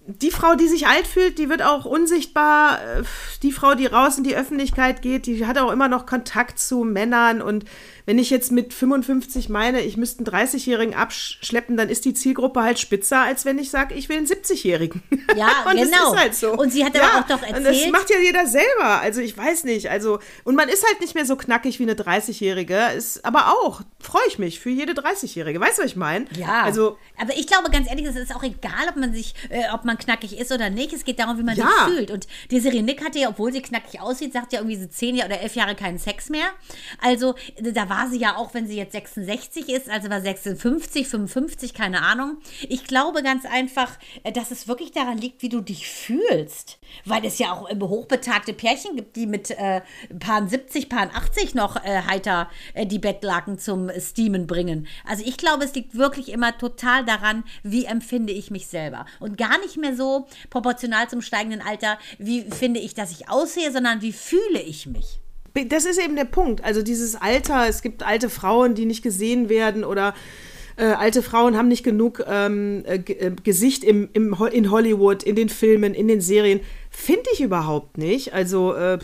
die 0.07 0.31
Frau, 0.31 0.56
die 0.56 0.68
sich 0.68 0.88
alt 0.88 1.06
fühlt, 1.06 1.38
die 1.38 1.50
wird 1.50 1.62
auch 1.62 1.86
unsichtbar. 1.86 2.80
Äh, 2.81 3.03
die 3.44 3.51
Frau, 3.51 3.75
die 3.75 3.86
raus 3.86 4.18
in 4.18 4.24
die 4.24 4.36
Öffentlichkeit 4.36 5.03
geht, 5.03 5.27
die 5.27 5.45
hat 5.45 5.59
auch 5.59 5.71
immer 5.71 5.88
noch 5.88 6.07
Kontakt 6.07 6.57
zu 6.57 6.83
Männern 6.83 7.42
und 7.42 7.65
wenn 8.06 8.19
ich 8.19 8.30
jetzt 8.30 8.51
mit 8.51 8.74
55 8.74 9.50
meine, 9.50 9.81
ich 9.81 9.98
müsste 9.98 10.19
einen 10.25 10.48
30-Jährigen 10.48 10.94
abschleppen, 10.95 11.77
dann 11.77 11.89
ist 11.89 12.06
die 12.06 12.13
Zielgruppe 12.13 12.62
halt 12.62 12.80
spitzer, 12.80 13.21
als 13.21 13.45
wenn 13.45 13.59
ich 13.59 13.69
sage, 13.69 13.94
ich 13.95 14.09
will 14.09 14.18
einen 14.18 14.27
70-Jährigen. 14.27 15.03
Ja, 15.36 15.65
und 15.65 15.75
genau. 15.75 15.92
Das 15.92 16.13
ist 16.13 16.19
halt 16.19 16.36
so. 16.36 16.53
Und 16.53 16.71
sie 16.71 16.83
hat 16.86 16.95
aber 16.95 17.06
ja, 17.06 17.19
auch 17.19 17.27
doch 17.27 17.42
erzählt. 17.42 17.65
das 17.65 17.92
macht 17.92 18.09
ja 18.09 18.18
jeder 18.19 18.48
selber. 18.48 19.01
Also 19.01 19.21
ich 19.21 19.38
weiß 19.38 19.63
nicht. 19.65 19.89
Also, 19.89 20.19
und 20.44 20.56
man 20.56 20.69
ist 20.69 20.86
halt 20.86 21.01
nicht 21.01 21.15
mehr 21.15 21.25
so 21.25 21.36
knackig 21.36 21.80
wie 21.80 21.83
eine 21.83 21.94
30-Jährige. 21.94 23.00
aber 23.24 23.53
auch, 23.53 23.81
freue 24.00 24.24
ich 24.27 24.39
mich 24.39 24.59
für 24.59 24.69
jede 24.69 24.94
30-Jährige. 24.94 25.59
Weißt 25.59 25.77
du, 25.77 25.83
was 25.83 25.92
ich 25.92 25.95
meine? 25.95 26.25
Ja. 26.38 26.63
Also, 26.63 26.98
aber 27.19 27.36
ich 27.36 27.48
glaube 27.48 27.69
ganz 27.69 27.88
ehrlich, 27.89 28.06
es 28.06 28.15
ist 28.15 28.36
auch 28.36 28.44
egal, 28.44 28.88
ob 28.89 28.95
man 28.95 29.13
sich, 29.13 29.33
äh, 29.50 29.63
ob 29.74 29.86
man 29.86 29.98
knackig 29.98 30.38
ist 30.38 30.51
oder 30.51 30.69
nicht. 30.69 30.94
Es 30.94 31.06
geht 31.06 31.19
darum, 31.19 31.38
wie 31.38 31.44
man 31.44 31.56
ja. 31.56 31.68
sich 31.68 31.95
fühlt. 31.95 32.12
Und 32.12 32.27
die 32.50 32.59
Serie 32.59 32.83
Nick 32.83 33.03
hatte 33.03 33.19
ja, 33.19 33.30
obwohl 33.30 33.53
sie 33.53 33.62
knackig 33.62 34.01
aussieht, 34.01 34.33
sagt 34.33 34.53
ja 34.53 34.59
irgendwie 34.59 34.81
so 34.81 34.88
10 34.88 35.15
Jahre 35.15 35.31
oder 35.31 35.42
11 35.42 35.56
Jahre 35.56 35.75
keinen 35.75 36.00
Sex 36.00 36.30
mehr. 36.30 36.48
Also 37.01 37.36
da 37.59 37.89
war 37.91 38.07
sie 38.07 38.19
ja 38.19 38.38
auch, 38.38 38.53
wenn 38.53 38.67
sie 38.67 38.77
jetzt 38.77 38.93
66 38.93 39.67
ist, 39.67 39.89
also 39.89 40.09
war 40.09 40.21
56, 40.21 41.09
55, 41.09 41.73
keine 41.73 42.03
Ahnung. 42.03 42.38
Ich 42.69 42.85
glaube 42.85 43.21
ganz 43.21 43.43
einfach, 43.45 43.91
äh, 44.23 44.31
dass 44.31 44.49
es 44.49 44.69
wirklich 44.69 44.93
daran 44.93 45.17
liegt, 45.17 45.41
wie 45.41 45.49
du 45.49 45.59
dich 45.59 45.89
fühlst. 45.89 46.79
Weil 47.03 47.25
es 47.25 47.38
ja 47.38 47.51
auch 47.51 47.69
hochbetagte 47.69 48.53
Pärchen 48.53 48.95
gibt, 48.95 49.17
die 49.17 49.27
mit 49.27 49.51
äh, 49.51 49.81
Paaren 50.19 50.47
70, 50.47 50.88
Paaren 50.88 51.09
80 51.13 51.53
noch 51.53 51.75
äh, 51.83 52.03
heiter 52.07 52.49
äh, 52.73 52.85
die 52.85 52.97
Bettlaken 52.97 53.59
zum 53.59 53.91
Steamen 53.99 54.47
bringen. 54.47 54.88
Also 55.05 55.25
ich 55.25 55.35
glaube, 55.35 55.65
es 55.65 55.75
liegt 55.75 55.93
wirklich 55.95 56.31
immer 56.31 56.57
total 56.57 57.03
daran, 57.03 57.43
wie 57.62 57.83
empfinde 57.83 58.31
ich 58.31 58.51
mich 58.51 58.67
selber. 58.67 59.05
Und 59.19 59.38
gar 59.38 59.60
nicht 59.60 59.75
mehr 59.75 59.98
so 59.98 60.27
proportional 60.50 61.10
zum 61.10 61.21
steigenden 61.21 61.62
Alter, 61.62 62.00
wie 62.19 62.43
finde 62.43 62.79
ich, 62.79 62.93
dass 62.93 63.12
ich 63.12 63.27
aussehe, 63.29 63.74
sondern 63.74 64.01
wie 64.01 64.13
fühle 64.13 64.62
ich 64.62 64.86
mich 64.86 65.19
das 65.67 65.86
ist 65.86 66.00
eben 66.00 66.15
der 66.15 66.25
Punkt. 66.25 66.63
Also 66.63 66.81
dieses 66.81 67.15
Alter, 67.15 67.67
es 67.67 67.81
gibt 67.81 68.03
alte 68.03 68.29
Frauen, 68.29 68.75
die 68.75 68.86
nicht 68.86 69.03
gesehen 69.03 69.50
werden 69.50 69.84
oder 69.84 70.13
äh, 70.77 70.86
alte 70.86 71.22
Frauen 71.22 71.58
haben 71.58 71.67
nicht 71.67 71.84
genug 71.84 72.24
ähm, 72.27 72.84
äh, 72.86 72.96
äh 72.96 73.31
Gesicht 73.43 73.84
im, 73.84 74.10
im, 74.13 74.36
in 74.51 74.72
Hollywood, 74.72 75.24
in 75.24 75.36
den 75.36 75.50
Filmen, 75.50 75.93
in 75.93 76.08
den 76.08 76.22
Serien. 76.22 76.62
Finde 76.89 77.29
ich 77.34 77.41
überhaupt 77.41 77.98
nicht. 77.98 78.34
Also, 78.34 78.74
äh, 78.74 78.98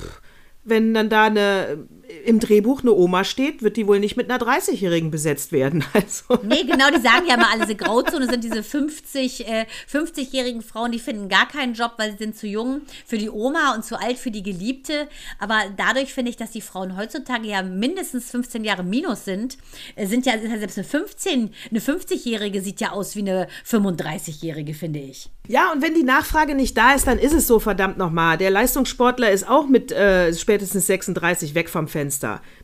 wenn 0.64 0.94
dann 0.94 1.10
da 1.10 1.26
eine 1.26 1.88
im 2.26 2.40
Drehbuch 2.40 2.82
eine 2.82 2.94
Oma 2.94 3.24
steht, 3.24 3.62
wird 3.62 3.78
die 3.78 3.88
wohl 3.88 4.00
nicht 4.00 4.18
mit 4.18 4.30
einer 4.30 4.44
30-Jährigen 4.44 5.12
besetzt 5.12 5.52
werden. 5.52 5.84
Also. 5.98 6.40
Nee, 6.44 6.64
genau, 6.64 6.90
die 6.92 7.02
sagen 7.02 7.26
ja 7.28 7.36
immer, 7.36 7.52
alle, 7.52 7.62
diese 7.66 7.76
Grauzone 7.76 8.30
sind 8.30 8.44
diese 8.44 8.62
50, 8.62 9.48
äh, 9.48 9.66
50-jährigen 9.92 10.62
Frauen, 10.62 10.92
die 10.92 11.00
finden 11.00 11.28
gar 11.28 11.48
keinen 11.48 11.74
Job, 11.74 11.94
weil 11.98 12.12
sie 12.12 12.18
sind 12.18 12.36
zu 12.36 12.46
jung 12.46 12.82
für 13.06 13.18
die 13.18 13.30
Oma 13.30 13.74
und 13.74 13.84
zu 13.84 14.00
alt 14.00 14.18
für 14.18 14.30
die 14.30 14.44
Geliebte. 14.44 15.08
Aber 15.40 15.62
dadurch 15.76 16.14
finde 16.14 16.30
ich, 16.30 16.38
dass 16.38 16.52
die 16.52 16.62
Frauen 16.62 16.98
heutzutage 16.98 17.48
ja 17.48 17.64
mindestens 17.64 18.30
15 18.30 18.64
Jahre 18.64 18.84
minus 18.84 19.26
sind, 19.26 19.58
äh, 19.96 20.06
sind 20.06 20.28
ja, 20.28 20.34
selbst 20.38 20.78
eine 20.78 20.86
15, 20.86 21.54
eine 21.72 21.80
50-Jährige 21.80 22.62
sieht 22.62 22.80
ja 22.80 22.92
aus 22.92 23.16
wie 23.16 23.22
eine 23.22 23.48
35-Jährige, 23.68 24.76
finde 24.76 25.00
ich. 25.00 25.30
Ja, 25.48 25.72
und 25.72 25.82
wenn 25.82 25.96
die 25.96 26.04
Nachfrage 26.04 26.54
nicht 26.54 26.78
da 26.78 26.94
ist, 26.94 27.08
dann 27.08 27.18
ist 27.18 27.34
es 27.34 27.48
so 27.48 27.60
verdammt 27.60 27.98
nochmal. 27.98 28.38
Der 28.38 28.52
Leistungssportler 28.52 29.32
ist 29.32 29.48
auch 29.48 29.68
mit 29.68 29.92
äh, 29.92 30.34
spätestens 30.34 30.88
36 30.88 31.56
weg 31.56 31.70
vom 31.70 31.88
Fenster. 31.88 31.97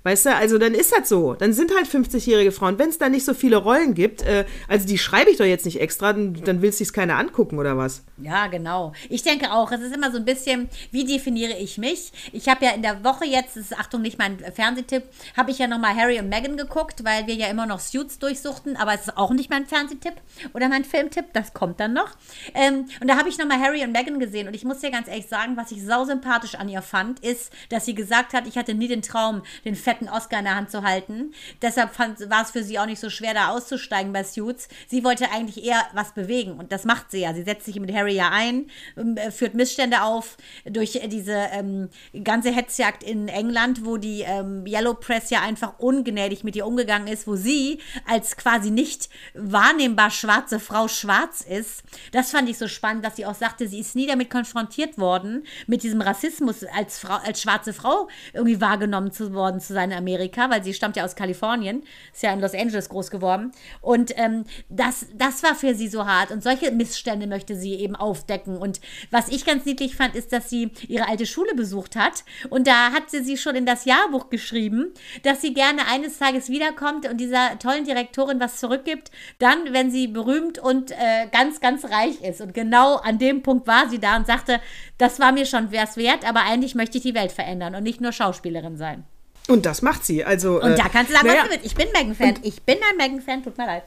Weißt 0.03 0.25
du, 0.25 0.35
also 0.35 0.57
dann 0.57 0.73
ist 0.73 0.91
das 0.91 1.09
so. 1.09 1.33
Dann 1.33 1.53
sind 1.53 1.73
halt 1.75 1.87
50-jährige 1.87 2.51
Frauen. 2.51 2.77
Wenn 2.77 2.89
es 2.89 2.97
da 2.97 3.09
nicht 3.09 3.25
so 3.25 3.33
viele 3.33 3.57
Rollen 3.57 3.93
gibt, 3.93 4.21
äh, 4.21 4.45
also 4.67 4.87
die 4.87 4.97
schreibe 4.97 5.31
ich 5.31 5.37
doch 5.37 5.45
jetzt 5.45 5.65
nicht 5.65 5.79
extra, 5.79 6.13
dann, 6.13 6.33
dann 6.33 6.61
will 6.61 6.71
sich 6.71 6.91
keiner 6.93 7.17
angucken 7.17 7.57
oder 7.59 7.77
was? 7.77 8.03
Ja, 8.17 8.47
genau. 8.47 8.93
Ich 9.09 9.23
denke 9.23 9.51
auch, 9.51 9.71
es 9.71 9.81
ist 9.81 9.95
immer 9.95 10.11
so 10.11 10.17
ein 10.17 10.25
bisschen, 10.25 10.69
wie 10.91 11.05
definiere 11.05 11.57
ich 11.57 11.77
mich? 11.77 12.11
Ich 12.31 12.47
habe 12.47 12.65
ja 12.65 12.71
in 12.71 12.81
der 12.81 13.03
Woche 13.03 13.25
jetzt, 13.25 13.55
das 13.55 13.71
ist 13.71 13.79
Achtung, 13.79 14.01
nicht 14.01 14.19
mein 14.19 14.39
Fernsehtipp, 14.39 15.03
habe 15.35 15.51
ich 15.51 15.59
ja 15.59 15.67
nochmal 15.67 15.95
Harry 15.95 16.19
und 16.19 16.29
Meghan 16.29 16.57
geguckt, 16.57 17.03
weil 17.03 17.27
wir 17.27 17.35
ja 17.35 17.47
immer 17.47 17.65
noch 17.65 17.79
Suits 17.79 18.19
durchsuchten, 18.19 18.77
aber 18.77 18.93
es 18.93 19.01
ist 19.01 19.17
auch 19.17 19.31
nicht 19.31 19.49
mein 19.49 19.65
Fernsehtipp 19.65 20.13
oder 20.53 20.69
mein 20.69 20.85
Filmtipp, 20.85 21.25
das 21.33 21.53
kommt 21.53 21.79
dann 21.79 21.93
noch. 21.93 22.11
Ähm, 22.53 22.85
und 23.01 23.07
da 23.07 23.17
habe 23.17 23.29
ich 23.29 23.37
nochmal 23.37 23.59
Harry 23.59 23.83
und 23.83 23.91
Meghan 23.91 24.19
gesehen 24.19 24.47
und 24.47 24.53
ich 24.53 24.63
muss 24.63 24.79
dir 24.79 24.91
ganz 24.91 25.07
ehrlich 25.07 25.27
sagen, 25.27 25.57
was 25.57 25.71
ich 25.71 25.83
sau 25.83 26.05
sympathisch 26.05 26.55
an 26.55 26.69
ihr 26.69 26.81
fand, 26.81 27.19
ist, 27.21 27.51
dass 27.69 27.85
sie 27.85 27.95
gesagt 27.95 28.33
hat, 28.33 28.47
ich 28.47 28.57
hatte 28.57 28.73
nie 28.73 28.87
den 28.87 29.01
Traum, 29.01 29.22
Traum, 29.23 29.41
den 29.65 29.75
fetten 29.75 30.09
Oscar 30.09 30.39
in 30.39 30.45
der 30.45 30.55
Hand 30.55 30.69
zu 30.69 30.83
halten. 30.83 31.33
Deshalb 31.61 31.93
fand, 31.93 32.29
war 32.29 32.43
es 32.43 32.51
für 32.51 32.63
sie 32.63 32.79
auch 32.79 32.85
nicht 32.85 32.99
so 32.99 33.09
schwer, 33.09 33.33
da 33.33 33.49
auszusteigen 33.49 34.13
bei 34.13 34.23
Suits. 34.23 34.67
Sie 34.87 35.03
wollte 35.03 35.31
eigentlich 35.31 35.63
eher 35.63 35.81
was 35.93 36.13
bewegen 36.13 36.53
und 36.53 36.71
das 36.71 36.83
macht 36.85 37.11
sie 37.11 37.21
ja. 37.21 37.33
Sie 37.33 37.43
setzt 37.43 37.65
sich 37.65 37.79
mit 37.79 37.93
Harry 37.93 38.15
ja 38.15 38.29
ein, 38.31 38.69
ähm, 38.97 39.17
äh, 39.17 39.31
führt 39.31 39.53
Missstände 39.53 40.03
auf 40.03 40.37
durch 40.65 40.99
diese 41.05 41.33
ähm, 41.51 41.89
ganze 42.23 42.51
Hetzjagd 42.51 43.03
in 43.03 43.27
England, 43.27 43.85
wo 43.85 43.97
die 43.97 44.21
ähm, 44.21 44.65
Yellow 44.65 44.93
Press 44.93 45.29
ja 45.29 45.41
einfach 45.41 45.79
ungnädig 45.79 46.43
mit 46.43 46.55
ihr 46.55 46.65
umgegangen 46.65 47.07
ist, 47.07 47.27
wo 47.27 47.35
sie 47.35 47.79
als 48.07 48.35
quasi 48.37 48.71
nicht 48.71 49.09
wahrnehmbar 49.33 50.11
schwarze 50.11 50.59
Frau 50.59 50.87
schwarz 50.87 51.41
ist. 51.41 51.83
Das 52.11 52.31
fand 52.31 52.49
ich 52.49 52.57
so 52.57 52.67
spannend, 52.67 53.05
dass 53.05 53.15
sie 53.15 53.25
auch 53.25 53.35
sagte, 53.35 53.67
sie 53.67 53.79
ist 53.79 53.95
nie 53.95 54.07
damit 54.07 54.29
konfrontiert 54.29 54.97
worden, 54.97 55.45
mit 55.67 55.83
diesem 55.83 56.01
Rassismus 56.01 56.63
als 56.63 56.99
Frau, 56.99 57.15
als 57.15 57.41
schwarze 57.41 57.73
Frau 57.73 58.09
irgendwie 58.33 58.59
wahrgenommen 58.59 59.12
zu 59.13 59.33
worden 59.33 59.59
zu 59.59 59.73
sein 59.73 59.91
in 59.91 59.97
Amerika, 59.97 60.49
weil 60.49 60.63
sie 60.63 60.73
stammt 60.73 60.97
ja 60.97 61.05
aus 61.05 61.15
Kalifornien, 61.15 61.83
ist 62.13 62.23
ja 62.23 62.33
in 62.33 62.39
Los 62.39 62.53
Angeles 62.53 62.89
groß 62.89 63.11
geworden. 63.11 63.51
Und 63.81 64.11
ähm, 64.17 64.45
das, 64.69 65.05
das 65.15 65.43
war 65.43 65.55
für 65.55 65.75
sie 65.75 65.87
so 65.87 66.05
hart. 66.05 66.31
Und 66.31 66.43
solche 66.43 66.71
Missstände 66.71 67.27
möchte 67.27 67.55
sie 67.55 67.75
eben 67.75 67.95
aufdecken. 67.95 68.57
Und 68.57 68.81
was 69.11 69.29
ich 69.29 69.45
ganz 69.45 69.65
niedlich 69.65 69.95
fand, 69.95 70.15
ist, 70.15 70.33
dass 70.33 70.49
sie 70.49 70.71
ihre 70.87 71.07
alte 71.07 71.25
Schule 71.25 71.55
besucht 71.55 71.95
hat. 71.95 72.23
Und 72.49 72.67
da 72.67 72.91
hat 72.91 73.09
sie 73.09 73.23
sie 73.23 73.37
schon 73.37 73.55
in 73.55 73.65
das 73.65 73.85
Jahrbuch 73.85 74.29
geschrieben, 74.29 74.93
dass 75.23 75.41
sie 75.41 75.53
gerne 75.53 75.87
eines 75.87 76.17
Tages 76.17 76.49
wiederkommt 76.49 77.07
und 77.07 77.17
dieser 77.17 77.59
tollen 77.59 77.85
Direktorin 77.85 78.39
was 78.39 78.57
zurückgibt, 78.59 79.11
dann, 79.39 79.71
wenn 79.71 79.91
sie 79.91 80.07
berühmt 80.07 80.59
und 80.59 80.91
äh, 80.91 81.27
ganz, 81.31 81.59
ganz 81.59 81.85
reich 81.85 82.21
ist. 82.21 82.41
Und 82.41 82.53
genau 82.53 82.95
an 82.95 83.17
dem 83.17 83.43
Punkt 83.43 83.67
war 83.67 83.89
sie 83.89 83.99
da 83.99 84.17
und 84.17 84.27
sagte, 84.27 84.59
das 84.97 85.19
war 85.19 85.31
mir 85.31 85.45
schon 85.45 85.71
was 85.71 85.97
wert, 85.97 86.27
aber 86.27 86.41
eigentlich 86.41 86.75
möchte 86.75 86.97
ich 86.97 87.03
die 87.03 87.15
Welt 87.15 87.31
verändern 87.31 87.75
und 87.75 87.83
nicht 87.83 88.01
nur 88.01 88.11
Schauspielerin 88.11 88.77
sein. 88.77 89.02
Und 89.47 89.65
das 89.65 89.81
macht 89.81 90.05
sie. 90.05 90.23
Also, 90.23 90.61
und 90.61 90.77
da 90.77 90.87
kannst 90.89 91.11
du 91.11 91.15
sagen, 91.15 91.27
naja, 91.27 91.41
was 91.41 91.47
du 91.47 91.53
willst. 91.53 91.65
Ich 91.65 91.75
bin 91.75 91.87
Megan-Fan. 91.93 92.39
Ich 92.43 92.61
bin 92.63 92.77
ein 92.89 92.97
Megan-Fan, 92.97 93.43
tut 93.43 93.57
mir 93.57 93.65
leid. 93.65 93.83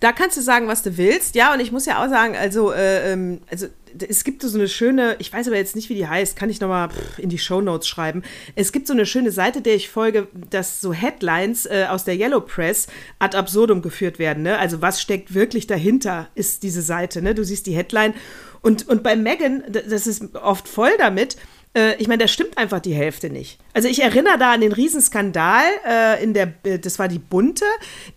Da 0.00 0.12
kannst 0.12 0.36
du 0.36 0.40
sagen, 0.40 0.68
was 0.68 0.82
du 0.82 0.96
willst. 0.96 1.34
Ja, 1.34 1.52
und 1.52 1.60
ich 1.60 1.72
muss 1.72 1.86
ja 1.86 2.02
auch 2.02 2.08
sagen, 2.08 2.36
also, 2.36 2.72
äh, 2.72 3.12
ähm, 3.12 3.40
also 3.50 3.66
es 4.08 4.24
gibt 4.24 4.42
so 4.42 4.56
eine 4.56 4.68
schöne, 4.68 5.16
ich 5.18 5.32
weiß 5.32 5.46
aber 5.46 5.56
jetzt 5.56 5.76
nicht, 5.76 5.88
wie 5.88 5.94
die 5.94 6.06
heißt, 6.06 6.36
kann 6.36 6.50
ich 6.50 6.60
nochmal 6.60 6.88
in 7.18 7.28
die 7.28 7.38
Show 7.38 7.60
Notes 7.60 7.86
schreiben. 7.86 8.22
Es 8.56 8.72
gibt 8.72 8.86
so 8.86 8.92
eine 8.92 9.06
schöne 9.06 9.30
Seite, 9.30 9.60
der 9.60 9.74
ich 9.74 9.88
folge, 9.88 10.28
dass 10.50 10.80
so 10.80 10.92
Headlines 10.92 11.66
äh, 11.66 11.86
aus 11.88 12.04
der 12.04 12.16
Yellow 12.16 12.40
Press 12.40 12.88
ad 13.18 13.36
absurdum 13.36 13.82
geführt 13.82 14.18
werden. 14.18 14.42
Ne? 14.42 14.58
Also 14.58 14.82
was 14.82 15.00
steckt 15.00 15.34
wirklich 15.34 15.66
dahinter, 15.66 16.28
ist 16.34 16.62
diese 16.62 16.82
Seite. 16.82 17.22
Ne? 17.22 17.34
Du 17.34 17.44
siehst 17.44 17.66
die 17.66 17.76
Headline. 17.76 18.14
Und, 18.62 18.88
und 18.88 19.02
bei 19.02 19.14
Megan, 19.14 19.62
das 19.68 20.06
ist 20.06 20.34
oft 20.36 20.68
voll 20.68 20.92
damit, 20.98 21.36
äh, 21.74 21.96
ich 21.96 22.08
meine, 22.08 22.24
da 22.24 22.28
stimmt 22.28 22.56
einfach 22.58 22.80
die 22.80 22.94
Hälfte 22.94 23.30
nicht. 23.30 23.58
Also 23.72 23.88
ich 23.88 24.02
erinnere 24.02 24.38
da 24.38 24.52
an 24.52 24.60
den 24.60 24.72
Riesenskandal 24.72 25.64
äh, 25.86 26.22
in 26.22 26.34
der, 26.34 26.54
äh, 26.64 26.78
das 26.78 26.98
war 26.98 27.08
die 27.08 27.18
Bunte, 27.18 27.64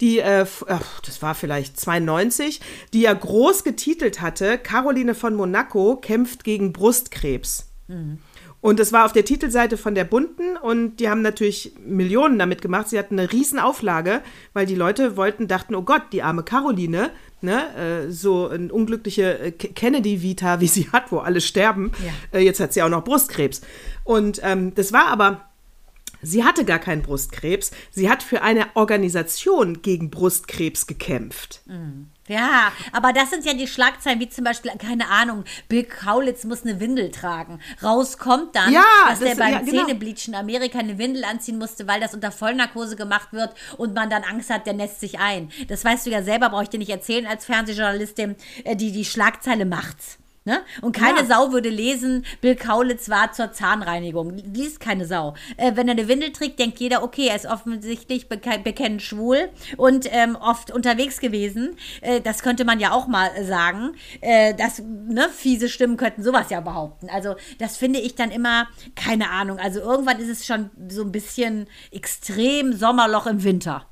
die, 0.02 0.20
äh, 0.20 0.46
ach, 0.68 1.02
das 1.02 1.22
war 1.22 1.36
vielleicht 1.36 1.80
92, 1.80 2.62
die 2.94 3.02
ja 3.02 3.14
groß 3.14 3.64
getitelt 3.64 4.22
hatte, 4.22 4.58
Caroline 4.58 5.16
von 5.16 5.36
Monaco 5.36 5.98
kämpft 5.98 6.44
gegen 6.44 6.74
Brustkrebs. 6.74 7.70
Mhm. 7.88 8.20
Und 8.60 8.80
das 8.80 8.92
war 8.92 9.06
auf 9.06 9.14
der 9.14 9.24
Titelseite 9.24 9.78
von 9.78 9.94
der 9.94 10.04
Bunten 10.04 10.58
und 10.58 10.98
die 10.98 11.10
haben 11.10 11.22
natürlich 11.22 11.74
Millionen 11.86 12.40
damit 12.40 12.62
gemacht. 12.62 12.90
Sie 12.90 12.98
hatten 12.98 13.20
eine 13.20 13.32
Riesenauflage, 13.32 14.22
weil 14.54 14.66
die 14.66 14.76
Leute 14.76 15.16
wollten, 15.16 15.48
dachten, 15.48 15.76
oh 15.76 15.84
Gott, 15.84 16.02
die 16.12 16.24
arme 16.24 16.44
Caroline, 16.44 17.12
ne, 17.42 18.08
äh, 18.08 18.12
so 18.12 18.48
eine 18.48 18.74
unglückliche 18.74 19.40
äh, 19.40 19.52
Kennedy-Vita, 19.52 20.60
wie 20.60 20.68
sie 20.68 20.90
hat, 20.92 21.12
wo 21.12 21.20
alle 21.20 21.40
sterben. 21.40 21.92
Ja. 22.04 22.40
Äh, 22.40 22.44
jetzt 22.44 22.60
hat 22.60 22.74
sie 22.74 22.82
auch 22.82 22.90
noch 22.90 23.04
Brustkrebs. 23.04 23.62
Und 24.04 24.40
ähm, 24.44 24.74
das 24.74 24.92
war 24.92 25.08
aber 25.08 25.44
Sie 26.22 26.44
hatte 26.44 26.66
gar 26.66 26.80
keinen 26.80 27.04
Brustkrebs. 27.04 27.72
Sie 27.92 28.10
hat 28.10 28.24
für 28.24 28.42
eine 28.42 28.66
Organisation 28.74 29.84
gegen 29.84 30.10
Brustkrebs 30.10 30.88
gekämpft. 30.88 31.62
Mhm. 31.68 32.08
Ja, 32.28 32.72
aber 32.92 33.14
das 33.14 33.30
sind 33.30 33.46
ja 33.46 33.54
die 33.54 33.68
Schlagzeilen, 33.68 34.20
wie 34.20 34.30
zum 34.30 34.44
Beispiel, 34.44 34.72
keine 34.78 35.10
Ahnung, 35.10 35.46
Bill 35.70 35.84
Kaulitz 35.84 36.44
muss 36.44 36.64
eine 36.64 36.80
Windel 36.80 37.12
tragen. 37.12 37.60
Rauskommt 37.82 38.56
dann, 38.56 38.72
ja, 38.72 38.84
dass 39.08 39.20
das, 39.20 39.30
der 39.30 39.36
beim 39.36 39.54
ja, 39.54 39.60
genau. 39.60 39.86
Zähnebleachen 39.86 40.34
in 40.34 40.36
Amerika 40.36 40.80
eine 40.80 40.98
Windel 40.98 41.24
anziehen 41.24 41.58
musste, 41.58 41.88
weil 41.88 42.02
das 42.02 42.14
unter 42.14 42.32
Vollnarkose 42.32 42.96
gemacht 42.96 43.32
wird 43.32 43.54
und 43.78 43.94
man 43.94 44.10
dann 44.10 44.24
Angst 44.24 44.50
hat, 44.50 44.66
der 44.66 44.74
nässt 44.74 45.00
sich 45.00 45.20
ein. 45.20 45.52
Das 45.70 45.86
weißt 45.86 46.06
du 46.06 46.10
ja 46.10 46.22
selber, 46.22 46.50
brauche 46.50 46.64
ich 46.64 46.70
dir 46.70 46.80
nicht 46.80 46.90
erzählen 46.90 47.28
als 47.28 47.46
Fernsehjournalistin, 47.46 48.36
äh, 48.64 48.76
die 48.76 48.92
die 48.92 49.06
Schlagzeile 49.06 49.66
macht's. 49.66 50.18
Ne? 50.48 50.62
Und 50.82 50.94
keine 50.94 51.20
ja. 51.20 51.26
Sau 51.26 51.52
würde 51.52 51.68
lesen, 51.68 52.26
Bill 52.40 52.56
Kaulitz 52.56 53.10
war 53.10 53.34
zur 53.34 53.52
Zahnreinigung. 53.52 54.30
Liest 54.30 54.80
keine 54.80 55.06
Sau. 55.06 55.34
Äh, 55.58 55.74
wenn 55.76 55.90
er 55.90 55.92
eine 55.92 56.08
Windel 56.08 56.32
trägt, 56.32 56.58
denkt 56.58 56.80
jeder, 56.80 57.04
okay, 57.04 57.28
er 57.28 57.36
ist 57.36 57.46
offensichtlich 57.46 58.30
beke 58.30 58.58
bekennend 58.64 59.02
schwul 59.02 59.50
und 59.76 60.08
ähm, 60.10 60.38
oft 60.38 60.72
unterwegs 60.72 61.20
gewesen. 61.20 61.76
Äh, 62.00 62.22
das 62.22 62.44
könnte 62.44 62.64
man 62.64 62.80
ja 62.80 62.94
auch 62.94 63.08
mal 63.08 63.30
sagen. 63.44 63.96
Äh, 64.22 64.54
das, 64.54 64.80
ne, 64.80 65.28
fiese 65.36 65.68
Stimmen 65.68 65.98
könnten 65.98 66.24
sowas 66.24 66.50
ja 66.50 66.62
behaupten. 66.62 67.10
Also, 67.10 67.36
das 67.60 67.76
finde 67.76 68.00
ich 68.00 68.16
dann 68.16 68.32
immer, 68.32 68.70
keine 68.96 69.32
Ahnung. 69.32 69.60
Also, 69.60 69.82
irgendwann 69.82 70.18
ist 70.18 70.30
es 70.30 70.46
schon 70.46 70.70
so 70.88 71.02
ein 71.02 71.12
bisschen 71.12 71.68
extrem 71.92 72.72
Sommerloch 72.72 73.28
im 73.28 73.44
Winter. 73.44 73.86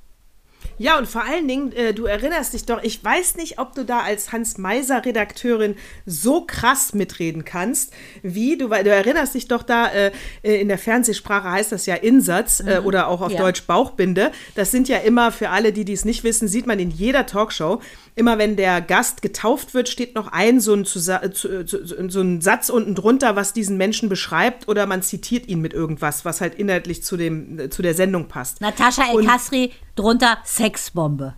Ja, 0.77 0.97
und 0.97 1.07
vor 1.07 1.23
allen 1.23 1.47
Dingen, 1.47 1.71
äh, 1.71 1.93
du 1.93 2.05
erinnerst 2.05 2.53
dich 2.53 2.65
doch, 2.65 2.83
ich 2.83 3.03
weiß 3.03 3.35
nicht, 3.35 3.59
ob 3.59 3.75
du 3.75 3.85
da 3.85 3.99
als 3.99 4.31
Hans-Meiser-Redakteurin 4.31 5.75
so 6.05 6.45
krass 6.45 6.93
mitreden 6.93 7.45
kannst, 7.45 7.93
wie 8.23 8.57
du, 8.57 8.69
weil 8.69 8.83
du 8.83 8.89
erinnerst 8.89 9.35
dich 9.35 9.47
doch 9.47 9.63
da, 9.63 9.87
äh, 9.87 10.11
äh 10.43 10.61
in 10.61 10.67
der 10.67 10.77
Fernsehsprache 10.77 11.49
heißt 11.49 11.71
das 11.71 11.85
ja 11.85 11.95
Insatz 11.95 12.59
äh, 12.59 12.79
mhm. 12.79 12.85
oder 12.85 13.07
auch 13.07 13.21
auf 13.21 13.31
ja. 13.31 13.39
Deutsch 13.39 13.63
Bauchbinde. 13.63 14.31
Das 14.55 14.71
sind 14.71 14.87
ja 14.87 14.97
immer, 14.97 15.31
für 15.31 15.49
alle, 15.49 15.71
die 15.71 15.85
dies 15.85 16.05
nicht 16.05 16.23
wissen, 16.23 16.47
sieht 16.47 16.67
man 16.67 16.79
in 16.79 16.91
jeder 16.91 17.25
Talkshow, 17.25 17.81
immer 18.15 18.37
wenn 18.37 18.55
der 18.55 18.81
Gast 18.81 19.21
getauft 19.21 19.73
wird, 19.73 19.89
steht 19.89 20.15
noch 20.15 20.27
ein 20.27 20.59
so 20.59 20.73
ein, 20.73 20.85
so 20.85 22.21
ein 22.21 22.41
Satz 22.41 22.69
unten 22.69 22.95
drunter, 22.95 23.35
was 23.35 23.53
diesen 23.53 23.77
Menschen 23.77 24.09
beschreibt 24.09 24.67
oder 24.67 24.85
man 24.85 25.01
zitiert 25.01 25.47
ihn 25.47 25.61
mit 25.61 25.73
irgendwas, 25.73 26.25
was 26.25 26.41
halt 26.41 26.55
inhaltlich 26.55 27.03
zu, 27.03 27.17
dem, 27.17 27.69
zu 27.71 27.81
der 27.81 27.93
Sendung 27.93 28.27
passt. 28.27 28.61
Natascha 28.61 29.03
El 29.13 29.25
Kasri, 29.25 29.71
drunter 29.95 30.37
Sexbombe. 30.43 31.35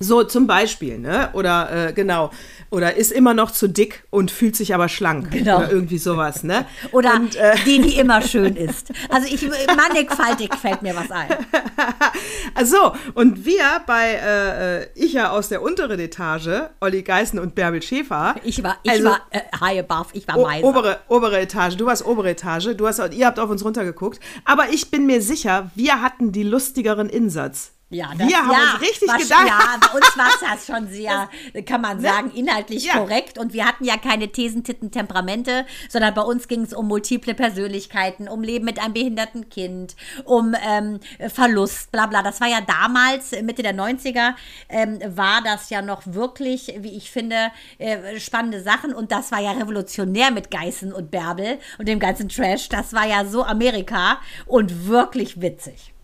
So 0.00 0.22
zum 0.22 0.46
Beispiel, 0.46 0.98
ne? 0.98 1.30
Oder 1.32 1.88
äh, 1.88 1.92
genau. 1.92 2.30
Oder 2.70 2.96
ist 2.96 3.10
immer 3.10 3.34
noch 3.34 3.50
zu 3.50 3.68
dick 3.68 4.04
und 4.10 4.30
fühlt 4.30 4.54
sich 4.54 4.74
aber 4.74 4.88
schlank. 4.88 5.30
Genau. 5.32 5.58
Oder 5.58 5.72
irgendwie 5.72 5.98
sowas, 5.98 6.44
ne? 6.44 6.66
Oder 6.92 7.14
und, 7.14 7.34
äh, 7.34 7.56
die, 7.66 7.80
die 7.80 7.94
immer 7.98 8.22
schön 8.22 8.54
ist. 8.56 8.92
Also 9.08 9.26
ich 9.26 9.48
mannigfaltig 9.74 10.54
fällt 10.54 10.82
mir 10.82 10.94
was 10.94 11.10
ein. 11.10 11.28
Also, 12.54 12.92
und 13.14 13.44
wir 13.44 13.82
bei 13.86 14.14
äh, 14.14 14.82
äh, 14.82 14.86
ich 14.94 15.12
ja 15.12 15.30
aus 15.30 15.48
der 15.48 15.62
unteren 15.62 16.00
Etage, 16.00 16.48
Olli 16.80 17.02
Geißen 17.02 17.38
und 17.38 17.54
Bärbel 17.54 17.80
Schäfer. 17.82 18.34
Ich 18.42 18.62
war, 18.64 18.78
ich 18.82 18.90
also, 18.90 19.04
war 19.04 19.20
äh, 19.30 19.40
Haie 19.60 19.84
Buff, 19.84 20.08
ich 20.12 20.26
war 20.26 20.38
Meiser. 20.38 20.66
Obere, 20.66 20.98
obere 21.08 21.38
Etage, 21.38 21.76
du 21.76 21.86
warst 21.86 22.04
obere 22.04 22.30
Etage, 22.30 22.76
du 22.76 22.86
hast, 22.86 23.00
ihr 23.14 23.26
habt 23.26 23.38
auf 23.38 23.50
uns 23.50 23.64
runtergeguckt. 23.64 24.18
Aber 24.44 24.70
ich 24.70 24.90
bin 24.90 25.06
mir 25.06 25.22
sicher, 25.22 25.70
wir 25.76 26.02
hatten 26.02 26.32
die 26.32 26.42
lustigeren 26.42 27.08
Insatz. 27.08 27.72
Ja, 27.90 28.10
das, 28.18 28.28
wir 28.28 28.36
haben 28.36 28.50
ja, 28.50 28.72
uns 28.74 28.82
richtig 28.82 29.08
gedacht. 29.08 29.48
Ja, 29.48 29.78
bei 29.80 29.96
uns 29.96 30.18
war 30.18 30.28
das 30.42 30.66
schon 30.66 30.88
sehr, 30.88 31.30
kann 31.64 31.80
man 31.80 31.96
ne? 31.96 32.02
sagen, 32.02 32.30
inhaltlich 32.32 32.84
ja. 32.84 32.98
korrekt. 32.98 33.38
Und 33.38 33.54
wir 33.54 33.64
hatten 33.64 33.84
ja 33.84 33.96
keine 33.96 34.28
Thesentitten 34.28 34.90
Temperamente, 34.90 35.64
sondern 35.88 36.12
bei 36.12 36.20
uns 36.20 36.48
ging 36.48 36.62
es 36.62 36.74
um 36.74 36.86
multiple 36.86 37.34
Persönlichkeiten, 37.34 38.28
um 38.28 38.42
Leben 38.42 38.66
mit 38.66 38.78
einem 38.78 38.92
behinderten 38.92 39.48
Kind, 39.48 39.96
um 40.24 40.54
ähm, 40.68 41.00
Verlust, 41.32 41.90
bla 41.90 42.04
bla. 42.04 42.22
Das 42.22 42.42
war 42.42 42.48
ja 42.48 42.60
damals, 42.60 43.30
Mitte 43.42 43.62
der 43.62 43.74
90er, 43.74 44.34
ähm, 44.68 44.98
war 45.06 45.40
das 45.42 45.70
ja 45.70 45.80
noch 45.80 46.02
wirklich, 46.04 46.74
wie 46.80 46.94
ich 46.94 47.10
finde, 47.10 47.50
äh, 47.78 48.20
spannende 48.20 48.62
Sachen. 48.62 48.92
Und 48.92 49.12
das 49.12 49.32
war 49.32 49.40
ja 49.40 49.52
revolutionär 49.52 50.30
mit 50.30 50.50
Geißen 50.50 50.92
und 50.92 51.10
Bärbel 51.10 51.58
und 51.78 51.88
dem 51.88 52.00
ganzen 52.00 52.28
Trash. 52.28 52.68
Das 52.68 52.92
war 52.92 53.06
ja 53.06 53.24
so 53.24 53.44
Amerika 53.44 54.18
und 54.44 54.88
wirklich 54.88 55.40
witzig. 55.40 55.94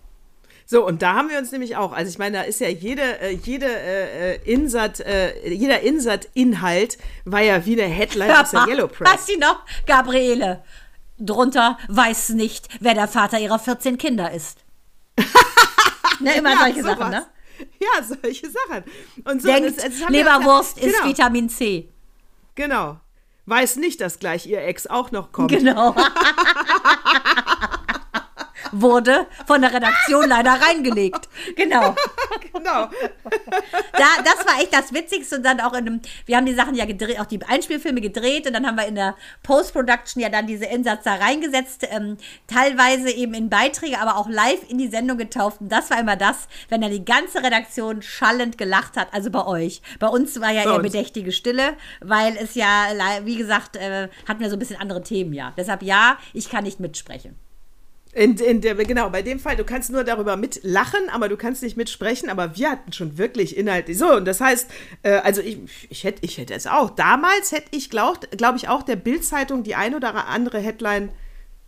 So, 0.67 0.87
und 0.87 1.03
da 1.03 1.15
haben 1.15 1.29
wir 1.29 1.39
uns 1.39 1.53
nämlich 1.53 1.77
auch, 1.77 1.93
also 1.93 2.11
ich 2.11 2.19
meine, 2.19 2.39
da 2.39 2.43
ist 2.45 2.61
ja 2.61 2.69
jede, 2.69 3.21
äh, 3.21 3.33
jede 3.33 3.67
äh, 3.67 4.35
äh, 4.35 4.41
Insert, 4.45 5.01
äh, 5.01 5.53
jeder 5.53 5.81
Insert-Inhalt 5.81 6.97
war 7.25 7.41
ja 7.41 7.67
wie 7.67 7.81
eine 7.81 7.93
Headline 7.93 8.31
Hör 8.31 8.43
aus 8.43 8.51
der 8.51 8.67
Yellow 8.69 8.89
Press. 8.89 9.13
Weißt 9.13 9.29
du 9.29 9.39
noch, 9.39 9.61
Gabriele, 9.87 10.65
drunter 11.19 11.79
weiß 11.89 12.31
nicht, 12.31 12.69
wer 12.81 12.95
der 12.95 13.09
Vater 13.09 13.39
ihrer 13.39 13.59
14 13.59 13.99
Kinder 13.99 14.31
ist. 14.33 14.59
ne, 16.21 16.35
immer 16.35 16.53
ja, 16.53 16.59
solche 16.59 16.83
sowas. 16.83 16.99
Sachen, 16.99 17.11
ne? 17.11 17.27
Ja, 17.81 18.03
solche 18.03 18.51
Sachen. 18.51 18.85
Und 19.25 19.43
so, 19.43 19.49
Denkt, 19.49 19.79
das, 19.79 19.85
das 19.85 20.09
Leberwurst 20.09 20.79
ja, 20.79 20.87
genau. 20.87 20.99
ist 20.99 21.05
Vitamin 21.05 21.49
C. 21.49 21.89
Genau. 22.55 22.99
Weiß 23.47 23.77
nicht, 23.77 24.01
dass 24.01 24.19
gleich 24.19 24.47
ihr 24.47 24.63
Ex 24.63 24.87
auch 24.87 25.11
noch 25.11 25.31
kommt. 25.31 25.51
Genau. 25.51 25.95
wurde 28.81 29.27
von 29.47 29.61
der 29.61 29.73
Redaktion 29.73 30.29
leider 30.29 30.53
reingelegt. 30.53 31.29
Genau. 31.57 31.95
genau. 32.53 32.89
da, 33.93 34.23
das 34.25 34.47
war 34.47 34.61
echt 34.61 34.73
das 34.73 34.93
Witzigste. 34.93 35.37
Und 35.37 35.43
dann 35.45 35.61
auch 35.61 35.73
in 35.73 35.87
einem, 35.87 36.01
wir 36.27 36.37
haben 36.37 36.47
die 36.47 36.55
Sachen 36.55 36.75
ja 36.75 36.85
gedreht, 36.85 37.21
auch 37.21 37.27
die 37.27 37.43
Einspielfilme 37.43 38.01
gedreht 38.01 38.47
und 38.47 38.53
dann 38.53 38.67
haben 38.67 38.77
wir 38.77 38.87
in 38.87 38.95
der 38.95 39.17
Post-Production 39.43 40.23
ja 40.23 40.29
dann 40.29 40.47
diese 40.47 40.65
Insatz 40.67 41.05
da 41.05 41.15
reingesetzt, 41.15 41.87
ähm, 41.91 42.17
teilweise 42.47 43.11
eben 43.11 43.35
in 43.35 43.49
Beiträge, 43.51 44.01
aber 44.01 44.17
auch 44.17 44.29
live 44.29 44.69
in 44.69 44.79
die 44.79 44.89
Sendung 44.89 45.19
getauft. 45.19 45.61
Und 45.61 45.71
das 45.71 45.91
war 45.91 46.01
immer 46.01 46.17
das, 46.17 46.49
wenn 46.69 46.81
da 46.81 46.89
die 46.89 47.05
ganze 47.05 47.43
Redaktion 47.43 48.03
schallend 48.03 48.59
gelacht 48.59 48.97
hat, 48.97 49.09
also 49.13 49.31
bei 49.31 49.45
euch. 49.47 49.83
Bei 49.99 50.09
uns 50.09 50.41
war 50.41 50.51
ja 50.51 50.65
bei 50.65 50.71
eher 50.71 50.77
uns. 50.77 50.83
bedächtige 50.83 51.33
Stille, 51.33 51.75
weil 52.01 52.37
es 52.37 52.55
ja, 52.55 52.87
wie 53.25 53.37
gesagt, 53.37 53.77
äh, 53.77 54.09
hatten 54.29 54.41
wir 54.41 54.51
so 54.51 54.57
ein 54.57 54.59
bisschen 54.59 54.81
andere 54.81 55.03
Themen 55.03 55.33
ja. 55.33 55.53
Deshalb 55.57 55.83
ja, 55.83 56.19
ich 56.33 56.51
kann 56.51 56.65
nicht 56.65 56.81
mitsprechen. 56.81 57.39
In, 58.15 58.37
in 58.37 58.61
der, 58.61 58.77
genau, 58.77 59.11
bei 59.11 59.23
dem 59.23 59.41
Fall, 59.41 59.57
du 59.57 59.65
kannst 59.65 59.91
nur 59.91 60.05
darüber 60.05 60.37
mitlachen, 60.37 61.01
aber 61.13 61.29
du 61.29 61.37
kannst 61.37 61.63
nicht 61.63 61.77
mitsprechen, 61.77 62.31
aber 62.31 62.57
wir 62.57 62.71
hatten 62.71 62.93
schon 62.93 63.19
wirklich 63.19 63.57
Inhalt. 63.57 63.87
So, 63.97 64.15
und 64.15 64.25
das 64.25 64.41
heißt, 64.41 64.71
äh, 65.03 65.15
also 65.17 65.41
ich, 65.41 65.59
ich, 65.89 66.05
hätte, 66.05 66.19
ich 66.23 66.39
hätte 66.39 66.55
es 66.55 66.67
auch. 66.67 66.91
Damals 66.91 67.51
hätte 67.51 67.69
ich, 67.73 67.91
glaube 67.91 68.21
glaub 68.37 68.55
ich, 68.55 68.69
auch 68.69 68.83
der 68.83 68.97
Bild-Zeitung 68.97 69.65
die 69.65 69.75
ein 69.75 69.95
oder 69.95 70.29
andere 70.29 70.59
Headline 70.59 71.11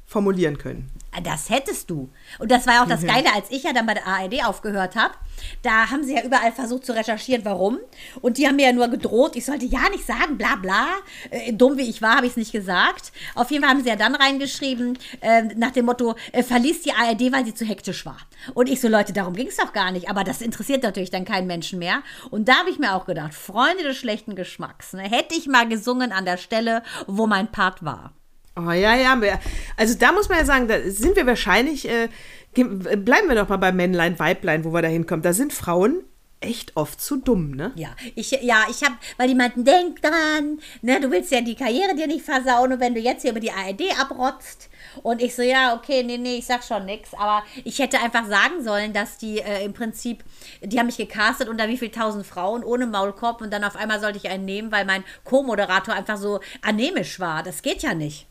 formulieren 0.07 0.57
können. 0.57 0.91
Das 1.23 1.51
hättest 1.51 1.91
du. 1.91 2.11
Und 2.39 2.51
das 2.51 2.67
war 2.67 2.75
ja 2.75 2.83
auch 2.85 2.89
das 2.89 3.05
Geile, 3.05 3.35
als 3.35 3.51
ich 3.51 3.63
ja 3.63 3.73
dann 3.73 3.87
bei 3.87 3.95
der 3.95 4.07
ARD 4.07 4.45
aufgehört 4.45 4.97
habe. 4.97 5.15
Da 5.63 5.91
haben 5.91 6.05
sie 6.05 6.15
ja 6.15 6.23
überall 6.23 6.53
versucht 6.53 6.85
zu 6.85 6.95
recherchieren, 6.95 7.45
warum. 7.45 7.79
Und 8.21 8.39
die 8.39 8.47
haben 8.47 8.57
mir 8.57 8.67
ja 8.67 8.73
nur 8.73 8.89
gedroht, 8.89 9.35
ich 9.35 9.45
sollte 9.45 9.67
ja 9.67 9.89
nicht 9.91 10.07
sagen, 10.07 10.37
bla 10.37 10.57
bla. 10.57 10.87
Äh, 11.31 11.53
dumm 11.53 11.77
wie 11.79 11.89
ich 11.89 12.03
war, 12.03 12.17
habe 12.17 12.27
ich 12.27 12.33
es 12.33 12.37
nicht 12.37 12.53
gesagt. 12.53 13.13
Auf 13.35 13.51
jeden 13.51 13.63
Fall 13.65 13.73
haben 13.73 13.83
sie 13.83 13.89
ja 13.89 13.97
dann 13.97 14.15
reingeschrieben, 14.15 14.99
äh, 15.21 15.43
nach 15.57 15.71
dem 15.71 15.87
Motto, 15.87 16.15
äh, 16.33 16.43
verließ 16.43 16.83
die 16.83 16.93
ARD, 16.93 17.33
weil 17.33 17.45
sie 17.45 17.55
zu 17.55 17.65
hektisch 17.65 18.05
war. 18.05 18.19
Und 18.55 18.69
ich 18.69 18.81
so, 18.81 18.89
Leute, 18.89 19.13
darum 19.13 19.35
ging 19.35 19.49
es 19.49 19.57
doch 19.57 19.73
gar 19.73 19.91
nicht. 19.93 20.09
Aber 20.11 20.23
das 20.23 20.43
interessiert 20.43 20.83
natürlich 20.83 21.11
dann 21.11 21.25
keinen 21.25 21.47
Menschen 21.47 21.79
mehr. 21.79 22.03
Und 22.31 22.49
da 22.49 22.57
habe 22.57 22.71
ich 22.71 22.79
mir 22.79 22.95
auch 22.95 23.07
gedacht, 23.07 23.35
Freunde 23.35 23.83
des 23.83 23.97
schlechten 23.97 24.37
Geschmacks, 24.37 24.93
ne, 24.93 25.03
hätte 25.03 25.35
ich 25.35 25.47
mal 25.47 25.69
gesungen 25.69 26.13
an 26.13 26.25
der 26.25 26.37
Stelle, 26.37 26.83
wo 27.07 27.27
mein 27.27 27.51
Part 27.51 27.85
war. 27.85 28.13
Oh 28.57 28.71
ja, 28.71 28.95
ja. 28.95 29.21
Also 29.77 29.99
da 29.99 30.13
muss 30.13 30.29
man 30.29 30.39
ja 30.39 30.45
sagen, 30.45 30.67
da 30.67 30.77
sind 30.87 31.15
wir 31.17 31.27
wahrscheinlich, 31.27 31.89
äh, 31.89 32.09
bleiben 32.55 33.29
wir 33.29 33.35
doch 33.35 33.51
mal 33.51 33.59
bei 33.59 33.71
Männlein, 33.71 34.19
Weiblein, 34.19 34.65
wo 34.65 34.73
wir 34.73 34.81
da 34.81 34.89
hinkommen. 34.89 35.23
Da 35.23 35.35
sind 35.35 35.53
Frauen 35.53 36.05
echt 36.41 36.77
oft 36.77 37.01
zu 37.01 37.17
dumm, 37.17 37.51
ne? 37.51 37.73
Ja, 37.77 37.91
ich, 38.15 38.31
ja, 38.31 38.67
ich 38.71 38.83
habe, 38.83 38.95
weil 39.17 39.29
die 39.29 39.35
meinten, 39.35 39.65
denk 39.65 40.01
dran, 40.01 40.61
ne, 40.83 41.01
du 41.01 41.11
willst 41.11 41.33
ja 41.33 41.41
die 41.41 41.55
Karriere 41.55 41.95
dir 41.95 42.07
nicht 42.07 42.25
versauen 42.25 42.73
und 42.73 42.81
wenn 42.81 42.95
du 42.95 43.01
jetzt 43.01 43.23
hier 43.23 43.33
über 43.33 43.41
die 43.41 43.51
ARD 43.51 43.99
abrotzt. 43.99 44.69
Und 45.03 45.21
ich 45.21 45.35
so, 45.35 45.43
ja, 45.43 45.75
okay, 45.75 46.03
nee, 46.03 46.17
nee, 46.17 46.37
ich 46.37 46.47
sag 46.47 46.65
schon 46.65 46.87
nichts. 46.87 47.13
Aber 47.15 47.43
ich 47.65 47.79
hätte 47.79 48.01
einfach 48.01 48.27
sagen 48.27 48.63
sollen, 48.63 48.93
dass 48.93 49.19
die 49.19 49.39
äh, 49.39 49.65
im 49.65 49.75
Prinzip, 49.75 50.25
die 50.63 50.79
haben 50.79 50.87
mich 50.87 50.97
gecastet 50.97 51.49
unter 51.49 51.69
wie 51.69 51.77
viel 51.77 51.91
tausend 51.91 52.27
Frauen 52.27 52.65
ohne 52.65 52.87
Maulkorb 52.87 53.43
und 53.43 53.53
dann 53.53 53.65
auf 53.65 53.77
einmal 53.77 54.01
sollte 54.01 54.19
ich 54.19 54.31
einen 54.31 54.47
nehmen, 54.47 54.73
weil 54.73 54.87
mein 54.87 55.05
Co-Moderator 55.25 55.95
einfach 55.95 56.17
so 56.17 56.41
anämisch 56.63 57.21
war. 57.21 57.43
Das 57.43 57.61
geht 57.61 57.83
ja 57.83 57.95
nicht. 57.95 58.27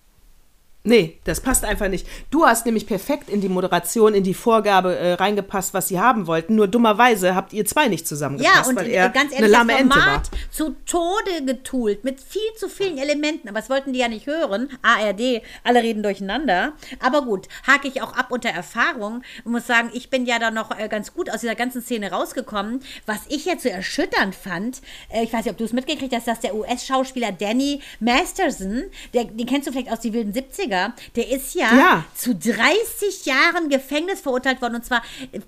Nee, 0.85 1.17
das 1.23 1.41
passt 1.41 1.65
einfach 1.65 1.87
nicht. 1.87 2.07
Du 2.29 2.45
hast 2.45 2.65
nämlich 2.67 2.85
perfekt 2.85 3.27
in 3.27 3.41
die 3.41 3.49
Moderation, 3.49 4.13
in 4.13 4.23
die 4.23 4.35
Vorgabe 4.35 4.95
äh, 4.95 5.13
reingepasst, 5.13 5.73
was 5.73 5.87
sie 5.87 5.99
haben 5.99 6.27
wollten. 6.27 6.55
Nur 6.55 6.67
dummerweise 6.67 7.33
habt 7.33 7.53
ihr 7.53 7.65
zwei 7.65 7.87
nicht 7.87 8.07
zusammengepasst, 8.07 8.65
ja, 8.65 8.69
und 8.69 8.75
weil 8.75 8.89
er 8.89 9.09
ganz 9.09 9.31
ehrlich, 9.31 9.45
eine 9.45 9.47
lahme 9.47 9.73
das 9.73 9.81
Format 9.81 10.17
Ente 10.17 10.31
war. 10.31 10.51
zu 10.51 10.75
Tode 10.85 11.45
getoolt 11.45 12.03
mit 12.03 12.21
viel 12.21 12.53
zu 12.55 12.69
vielen 12.69 12.99
Elementen. 12.99 13.49
Aber 13.49 13.59
das 13.59 13.69
wollten 13.71 13.93
die 13.93 13.99
ja 13.99 14.07
nicht 14.07 14.27
hören. 14.27 14.69
ARD, 14.83 15.41
alle 15.63 15.81
reden 15.81 16.03
durcheinander. 16.03 16.73
Aber 16.99 17.23
gut, 17.23 17.47
hake 17.65 17.87
ich 17.87 18.03
auch 18.03 18.13
ab 18.15 18.27
unter 18.29 18.49
Erfahrung 18.49 19.23
und 19.43 19.51
muss 19.51 19.65
sagen, 19.65 19.89
ich 19.91 20.11
bin 20.11 20.27
ja 20.27 20.37
da 20.37 20.51
noch 20.51 20.77
äh, 20.77 20.87
ganz 20.87 21.15
gut 21.15 21.31
aus 21.31 21.41
dieser 21.41 21.55
ganzen 21.55 21.81
Szene 21.81 22.11
rausgekommen. 22.11 22.81
Was 23.07 23.21
ich 23.29 23.45
jetzt 23.45 23.63
so 23.63 23.69
erschütternd 23.69 24.35
fand, 24.35 24.81
äh, 25.09 25.23
ich 25.23 25.33
weiß 25.33 25.45
nicht, 25.45 25.51
ob 25.51 25.57
du 25.57 25.63
es 25.63 25.73
mitgekriegt 25.73 26.13
hast, 26.13 26.27
dass 26.27 26.41
der 26.41 26.53
US-Schauspieler 26.53 27.31
Danny 27.31 27.81
Masterson, 27.99 28.83
der, 29.15 29.25
den 29.25 29.47
kennst 29.47 29.67
du 29.67 29.71
vielleicht 29.71 29.91
aus 29.91 30.01
die 30.01 30.13
wilden 30.13 30.31
70er, 30.31 30.74
Rüdiger, 30.75 30.93
der 31.15 31.29
ist 31.29 31.55
ja, 31.55 31.73
ja, 31.73 32.05
zu 32.13 32.35
30 32.35 33.25
Jahren 33.25 33.69
Gefängnis 33.69 34.21
verurteilt 34.21 34.61
worden. 34.61 34.75
Und 34.75 34.85
zwar 34.85 35.03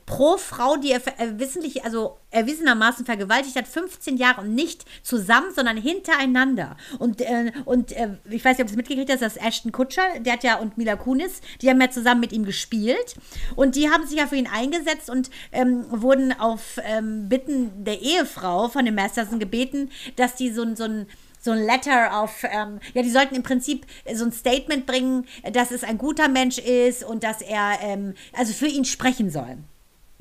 pro 0.06 0.38
Frau, 0.38 0.78
die 0.78 0.92
er 0.92 1.02
äh, 1.20 1.40
wissentlich, 1.40 1.84
also 1.84 2.18
erwiesenermaßen 2.30 3.06
vergewaltigt 3.06 3.56
hat, 3.56 3.68
15 3.68 4.18
Jahre 4.18 4.42
und 4.42 4.54
nicht 4.54 4.86
zusammen, 5.02 5.54
sondern 5.56 5.78
hintereinander. 5.78 6.78
Und, 7.00 7.22
äh, 7.22 7.52
und 7.66 7.92
äh, 7.94 8.18
ich 8.30 8.44
weiß 8.44 8.58
nicht, 8.58 8.62
ob 8.62 8.68
du 8.68 8.74
es 8.74 8.78
mitgekriegt 8.78 9.12
hast, 9.12 9.22
das 9.22 9.38
ist 9.38 9.44
Ashton 9.44 9.72
Kutscher, 9.72 10.20
der 10.20 10.34
hat 10.34 10.44
ja, 10.44 10.58
und 10.58 10.78
Mila 10.78 10.96
Kunis, 10.96 11.42
die 11.62 11.70
haben 11.70 11.80
ja 11.82 11.90
zusammen 11.90 12.22
mit 12.22 12.34
ihm 12.34 12.46
gespielt. 12.46 13.16
Und 13.56 13.76
die 13.76 13.90
haben 13.90 14.06
sich 14.06 14.18
ja 14.18 14.28
für 14.28 14.36
ihn 14.36 14.48
eingesetzt 14.48 15.10
und 15.10 15.30
ähm, 15.52 15.86
wurden 15.90 16.34
auf 16.34 16.80
ähm, 16.84 17.30
Bitten 17.30 17.84
der 17.86 18.02
Ehefrau 18.02 18.68
von 18.68 18.86
dem 18.86 18.96
Masterson 18.96 19.40
gebeten, 19.40 19.90
dass 20.16 20.36
die 20.36 20.52
so, 20.52 20.76
so 20.76 20.84
ein 20.84 21.08
so 21.48 21.54
ein 21.54 21.66
Letter 21.66 22.20
auf, 22.20 22.44
ähm, 22.44 22.80
ja, 22.94 23.02
die 23.02 23.10
sollten 23.10 23.34
im 23.34 23.44
Prinzip 23.44 23.86
so 24.14 24.26
ein 24.26 24.34
Statement 24.34 24.86
bringen, 24.86 25.26
dass 25.54 25.72
es 25.72 25.86
ein 25.86 25.98
guter 25.98 26.28
Mensch 26.28 26.58
ist 26.58 27.06
und 27.06 27.24
dass 27.24 27.42
er, 27.42 27.80
ähm, 27.82 28.16
also 28.34 28.52
für 28.52 28.68
ihn 28.68 28.84
sprechen 28.84 29.32
soll. 29.32 29.58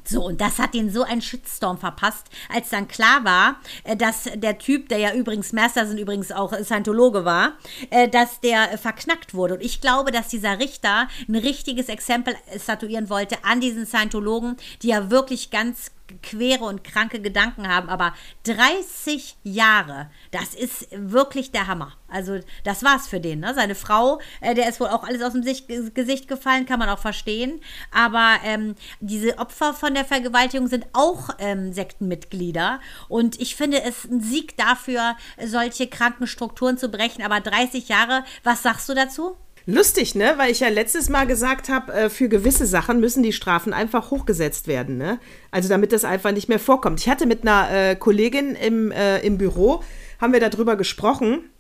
So, 0.05 0.25
und 0.25 0.41
das 0.41 0.61
hat 0.61 0.77
ihn 0.77 0.89
so 0.89 1.03
einen 1.03 1.21
Shitstorm 1.21 1.79
verpasst, 1.79 2.29
als 2.49 2.71
dann 2.71 2.87
klar 2.87 3.25
war, 3.25 3.57
äh, 3.83 3.97
dass 3.97 4.31
der 4.37 4.59
Typ, 4.59 4.89
der 4.89 4.99
ja 4.99 5.15
übrigens 5.15 5.53
Masterson 5.53 5.99
übrigens 5.99 6.31
auch 6.31 6.53
Scientologe 6.63 7.25
war, 7.25 7.55
äh, 7.91 8.09
dass 8.09 8.41
der 8.41 8.79
verknackt 8.79 9.35
wurde. 9.35 9.55
Und 9.55 9.65
ich 9.65 9.81
glaube, 9.81 10.13
dass 10.13 10.29
dieser 10.29 10.61
Richter 10.61 11.09
ein 11.29 11.35
richtiges 11.35 11.89
Exempel 11.89 12.37
statuieren 12.63 13.11
wollte 13.11 13.39
an 13.43 13.61
diesen 13.61 13.85
Scientologen, 13.85 14.59
die 14.83 14.89
ja 14.89 15.11
wirklich 15.11 15.51
ganz 15.51 15.91
quere 16.23 16.65
und 16.65 16.85
kranke 16.85 17.21
Gedanken 17.21 17.69
haben, 17.69 17.89
aber 17.89 18.15
30 18.45 19.37
Jahre, 19.43 20.11
das 20.31 20.55
ist 20.55 20.89
wirklich 20.93 21.51
der 21.51 21.67
Hammer. 21.67 21.93
Also 22.09 22.39
das 22.65 22.83
war's 22.85 23.09
für 23.09 23.21
den. 23.21 23.41
Ne? 23.41 23.55
Seine 23.55 23.75
Frau, 23.75 24.21
äh, 24.41 24.55
der 24.55 24.69
ist 24.69 24.81
wohl 24.81 24.89
auch 24.89 25.03
alles 25.03 25.23
aus 25.23 25.33
dem 25.33 25.43
Sicht, 25.43 25.69
Gesicht 25.95 26.29
gefallen, 26.29 26.67
kann 26.67 26.79
man 26.79 26.89
auch 26.89 26.99
verstehen. 26.99 27.61
Aber 27.91 28.37
ähm, 28.45 28.77
diese 29.01 29.39
Opfer 29.39 29.75
von 29.75 29.95
der 29.95 30.05
Vergewaltigung 30.05 30.69
sind 30.69 30.87
auch 30.93 31.31
ähm, 31.39 31.73
Sektenmitglieder. 31.73 32.81
Und 33.09 33.41
ich 33.41 33.57
finde 33.57 33.83
es 33.83 34.05
ein 34.05 34.21
Sieg 34.21 34.57
dafür, 34.57 35.17
solche 35.45 35.89
kranken 35.89 36.27
Strukturen 36.27 36.79
zu 36.79 36.89
brechen. 36.89 37.23
Aber 37.23 37.41
30 37.41 37.89
Jahre, 37.89 38.25
was 38.45 38.63
sagst 38.63 38.89
du 38.89 38.95
dazu? 38.95 39.37
Lustig, 39.69 40.15
ne? 40.15 40.35
Weil 40.37 40.53
ich 40.53 40.61
ja 40.61 40.69
letztes 40.69 41.09
Mal 41.09 41.27
gesagt 41.27 41.69
habe, 41.69 41.93
äh, 41.93 42.09
für 42.09 42.29
gewisse 42.29 42.67
Sachen 42.67 43.01
müssen 43.01 43.25
die 43.25 43.33
Strafen 43.33 43.73
einfach 43.73 44.13
hochgesetzt 44.13 44.69
werden, 44.69 44.97
ne? 44.97 45.19
Also 45.51 45.69
damit 45.69 45.93
das 45.93 46.05
einfach 46.05 46.31
nicht 46.31 46.49
mehr 46.49 46.61
vorkommt. 46.61 47.01
Ich 47.01 47.09
hatte 47.09 47.27
mit 47.27 47.43
einer 47.43 47.69
äh, 47.71 47.97
Kollegin 47.97 48.55
im, 48.55 48.93
äh, 48.93 49.19
im 49.27 49.39
Büro, 49.39 49.83
haben 50.21 50.33
wir 50.33 50.39
darüber 50.39 50.77
gesprochen, 50.77 51.51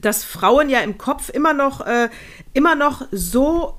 dass 0.00 0.22
Frauen 0.22 0.70
ja 0.70 0.80
im 0.80 0.98
Kopf 0.98 1.28
immer 1.28 1.52
noch, 1.52 1.84
äh, 1.84 2.08
immer 2.54 2.76
noch 2.76 3.08
so 3.10 3.74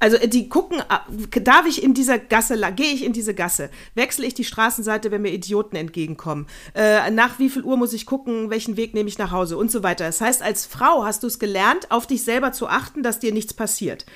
also 0.00 0.16
äh, 0.16 0.28
die 0.28 0.48
gucken, 0.48 0.80
äh, 0.80 1.40
darf 1.40 1.66
ich 1.66 1.82
in 1.82 1.94
dieser 1.94 2.18
Gasse, 2.18 2.58
gehe 2.76 2.92
ich 2.92 3.04
in 3.04 3.12
diese 3.12 3.34
Gasse, 3.34 3.70
wechsle 3.94 4.26
ich 4.26 4.34
die 4.34 4.44
Straßenseite, 4.44 5.10
wenn 5.10 5.22
mir 5.22 5.32
Idioten 5.32 5.76
entgegenkommen, 5.76 6.46
äh, 6.74 7.10
nach 7.10 7.38
wie 7.38 7.50
viel 7.50 7.62
Uhr 7.62 7.76
muss 7.76 7.92
ich 7.92 8.06
gucken, 8.06 8.50
welchen 8.50 8.76
Weg 8.76 8.94
nehme 8.94 9.08
ich 9.08 9.18
nach 9.18 9.30
Hause 9.30 9.56
und 9.56 9.70
so 9.70 9.82
weiter. 9.82 10.04
Das 10.04 10.20
heißt, 10.20 10.42
als 10.42 10.66
Frau 10.66 11.04
hast 11.04 11.22
du 11.22 11.26
es 11.26 11.38
gelernt, 11.38 11.90
auf 11.90 12.06
dich 12.06 12.22
selber 12.22 12.52
zu 12.52 12.68
achten, 12.68 13.02
dass 13.02 13.20
dir 13.20 13.32
nichts 13.32 13.54
passiert. 13.54 14.06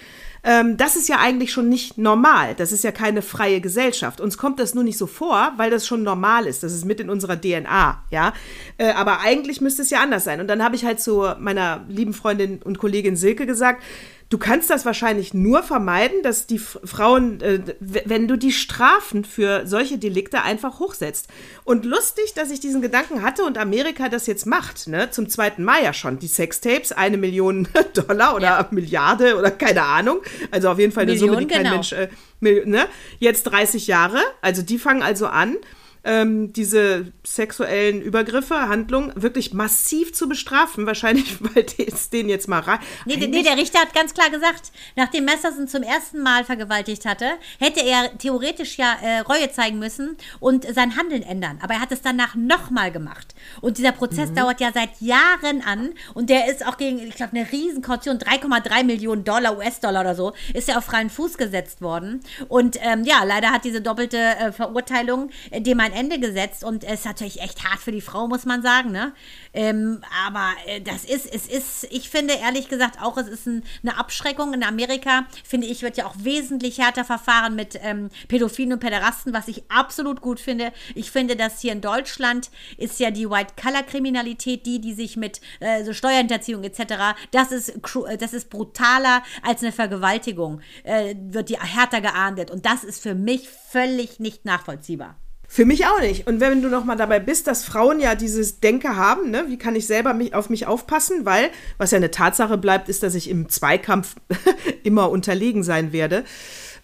Ähm, 0.45 0.77
das 0.77 0.97
ist 0.97 1.09
ja 1.09 1.19
eigentlich 1.19 1.53
schon 1.53 1.69
nicht 1.69 1.99
normal. 1.99 2.55
Das 2.57 2.73
ist 2.73 2.83
ja 2.83 2.91
keine 2.91 3.23
freie 3.23 3.61
Gesellschaft. 3.61 4.21
Uns 4.21 4.37
kommt 4.37 4.59
das 4.59 4.75
nur 4.75 4.83
nicht 4.83 4.99
so 4.99 5.07
vor, 5.07 5.53
weil 5.57 5.71
das 5.71 5.87
schon 5.87 6.03
normal 6.03 6.47
ist. 6.47 6.65
Das 6.65 6.73
ist 6.73 6.85
mit 6.85 6.99
in 6.99 7.11
unserer 7.11 7.41
DNA, 7.41 8.03
ja. 8.11 8.33
Äh, 8.77 8.91
aber 8.93 9.21
eigentlich 9.21 9.61
müsste 9.61 9.83
es 9.83 9.91
ja 9.91 10.01
anders 10.01 10.25
sein. 10.25 10.41
Und 10.41 10.49
dann 10.49 10.63
habe 10.63 10.75
ich 10.75 10.85
halt 10.85 11.01
zu 11.01 11.25
meiner 11.39 11.85
lieben 11.89 12.13
Freundin 12.13 12.61
und 12.63 12.79
Kollegin 12.79 13.15
Silke 13.15 13.47
gesagt, 13.47 13.85
Du 14.33 14.39
kannst 14.39 14.71
das 14.71 14.87
wahrscheinlich 14.87 15.35
nur 15.35 15.63
vermeiden, 15.63 16.23
dass 16.23 16.47
die 16.47 16.59
Frauen, 16.59 17.43
äh, 17.43 17.61
wenn 17.81 18.29
du 18.29 18.39
die 18.39 18.51
Strafen 18.51 19.27
für 19.27 19.67
solche 19.67 19.99
Delikte 19.99 20.41
einfach 20.41 20.79
hochsetzt. 20.81 21.29
Und 21.65 21.85
lustig, 21.85 22.33
dass 22.35 22.51
ich 22.51 22.59
diesen 22.59 22.81
Gedanken 22.81 23.21
hatte 23.21 23.45
und 23.45 23.59
Amerika 23.59 24.09
das 24.09 24.27
jetzt 24.27 24.47
macht, 24.47 24.89
ne? 24.89 25.11
Zum 25.11 25.29
zweiten 25.29 25.65
Mal 25.65 25.85
ja 25.85 25.93
schon. 25.93 26.19
Die 26.19 26.29
Sextapes, 26.29 26.93
eine 26.93 27.19
Million 27.19 27.69
Dollar 28.09 28.35
oder 28.35 28.47
ja. 28.47 28.69
Milliarde 28.71 29.37
oder 29.37 29.51
keine 29.51 29.83
Ahnung. 29.83 30.23
Also 30.51 30.71
auf 30.71 30.79
jeden 30.79 30.93
Fall 30.93 31.03
eine 31.03 31.13
Million, 31.13 31.35
Summe, 31.35 31.43
die 31.43 31.53
kein 31.53 31.65
genau. 31.65 31.75
Mensch, 31.75 31.93
äh, 31.93 32.09
ne? 32.41 32.87
Jetzt 33.19 33.43
30 33.43 33.87
Jahre. 33.87 34.19
Also 34.41 34.63
die 34.63 34.79
fangen 34.79 35.03
also 35.03 35.27
an 35.27 35.59
ähm, 36.05 36.53
diese 36.53 37.13
sexuellen 37.25 38.03
Übergriffe, 38.03 38.69
Handlungen 38.69 39.13
wirklich 39.15 39.53
massiv 39.53 40.13
zu 40.13 40.29
bestrafen. 40.29 40.87
Wahrscheinlich, 40.93 41.39
weil 41.41 41.67
es 41.79 42.11
denen 42.11 42.29
jetzt 42.29 42.49
mal 42.49 42.61
rein. 42.61 42.81
Nee, 43.07 43.17
nee, 43.17 43.43
der 43.43 43.57
Richter 43.57 43.81
hat 43.81 43.95
ganz 43.95 44.15
klar 44.15 44.31
gesagt, 44.31 44.73
nachdem 44.97 45.25
Messerson 45.25 45.69
zum 45.69 45.83
ersten 45.83 46.23
Mal 46.23 46.45
vergewaltigt 46.45 47.05
hatte, 47.05 47.27
hätte 47.59 47.81
er 47.81 48.17
theoretisch 48.19 48.79
ja 48.79 48.97
äh, 49.03 49.21
Reue 49.21 49.51
zeigen 49.51 49.79
müssen 49.79 50.17
und 50.41 50.65
sein 50.75 50.97
Handeln 50.97 51.23
ändern. 51.23 51.59
Aber 51.63 51.75
er 51.75 51.81
hat 51.81 51.93
es 51.93 52.03
danach 52.03 52.35
nochmal 52.35 52.91
gemacht. 52.91 53.35
Und 53.61 53.79
dieser 53.79 53.93
Prozess 53.93 54.31
mhm. 54.31 54.37
dauert 54.37 54.61
ja 54.61 54.71
seit 54.73 55.01
Jahren 55.01 55.63
an 55.63 55.91
und 56.15 56.31
der 56.31 56.51
ist 56.51 56.67
auch 56.67 56.77
gegen, 56.77 56.99
ich 56.99 57.15
glaube, 57.15 57.37
eine 57.37 57.51
Riesenkaution, 57.51 58.19
3,3 58.19 58.85
Millionen 58.85 59.25
Dollar, 59.25 59.57
US-Dollar 59.57 60.01
oder 60.01 60.15
so, 60.15 60.33
ist 60.55 60.69
er 60.69 60.79
auf 60.79 60.85
freien 60.85 61.11
Fuß 61.11 61.39
gesetzt 61.39 61.81
worden. 61.83 62.21
Und 62.49 62.77
ähm, 62.81 63.05
ja, 63.05 63.23
leider 63.25 63.51
hat 63.51 63.65
diese 63.65 63.81
doppelte 63.81 64.19
äh, 64.19 64.53
Verurteilung, 64.53 65.31
äh, 65.51 65.61
dem 65.61 65.79
man 65.79 65.92
ein 65.93 65.99
Ende 65.99 66.19
gesetzt 66.19 66.65
und 66.65 66.85
es 66.85 67.01
ist 67.01 67.05
natürlich 67.05 67.41
echt 67.41 67.65
hart 67.65 67.81
für 67.81 67.93
die 67.93 68.01
Frau, 68.01 68.27
muss 68.29 68.45
man 68.45 68.63
sagen, 68.63 68.91
ne? 68.91 69.13
Ähm, 69.53 70.03
aber 70.27 70.53
äh, 70.67 70.81
das 70.81 71.05
ist, 71.05 71.33
es 71.33 71.47
ist, 71.47 71.87
ich 71.91 72.09
finde 72.09 72.35
ehrlich 72.35 72.69
gesagt 72.69 73.01
auch, 73.01 73.17
es 73.17 73.29
ist 73.29 73.47
ein, 73.47 73.65
eine 73.83 73.99
Abschreckung. 73.99 74.55
In 74.55 74.63
Amerika, 74.63 75.27
finde 75.45 75.67
ich, 75.67 75.83
wird 75.83 75.97
ja 75.97 76.07
auch 76.07 76.15
wesentlich 76.19 76.79
härter 76.79 77.05
verfahren 77.05 77.55
mit 77.55 77.79
ähm, 77.83 78.09
Pädophilen 78.29 78.73
und 78.73 78.81
Päderasten, 78.81 79.33
was 79.33 79.49
ich 79.49 79.71
absolut 79.71 80.21
gut 80.21 80.41
finde. 80.41 80.73
Ich 80.95 81.11
finde, 81.11 81.37
dass 81.37 81.61
hier 81.61 81.73
in 81.73 81.81
Deutschland 81.81 82.51
ist 82.79 82.99
ja 83.01 83.11
die 83.11 83.29
White-Color-Kriminalität, 83.29 84.67
die, 84.67 84.81
die 84.81 84.95
sich 84.95 85.17
mit 85.17 85.41
äh, 85.61 85.85
so 85.85 85.93
Steuerhinterziehung 85.93 86.65
etc., 86.65 87.17
das 87.31 87.53
ist, 87.53 87.69
äh, 87.71 88.17
das 88.17 88.33
ist 88.33 88.51
brutaler 88.51 89.23
als 89.43 89.63
eine 89.63 89.73
Vergewaltigung, 89.73 90.61
äh, 90.85 91.15
wird 91.19 91.49
die 91.49 91.59
härter 91.59 92.01
geahndet. 92.01 92.51
Und 92.51 92.67
das 92.67 92.85
ist 92.85 93.03
für 93.03 93.15
mich 93.15 93.49
völlig 93.49 94.21
nicht 94.21 94.45
nachvollziehbar. 94.45 95.22
Für 95.55 95.67
mich 95.67 95.85
auch 95.85 96.01
nicht. 96.01 96.27
Und 96.27 96.41
wenn 96.41 96.63
du 96.63 96.71
noch 96.71 96.87
mal 96.87 96.97
dabei 96.97 97.21
bist, 97.21 97.47
dass 97.47 97.63
Frauen 97.63 98.01
ja 98.01 98.15
dieses 98.15 98.61
Denke 98.61 98.97
haben, 98.97 99.31
ne, 99.31 99.45
wie 99.49 99.59
kann 99.59 99.77
ich 99.77 99.87
selber 99.87 100.15
mich, 100.15 100.35
auf 100.35 100.49
mich 100.49 100.67
aufpassen, 100.67 101.27
weil 101.27 101.51
was 101.77 101.91
ja 101.91 101.99
eine 101.99 102.11
Tatsache 102.11 102.57
bleibt, 102.57 102.89
ist, 102.89 103.03
dass 103.03 103.15
ich 103.15 103.29
im 103.29 103.51
Zweikampf 103.51 104.17
immer 104.83 105.11
unterlegen 105.11 105.63
sein 105.63 105.93
werde 105.93 106.25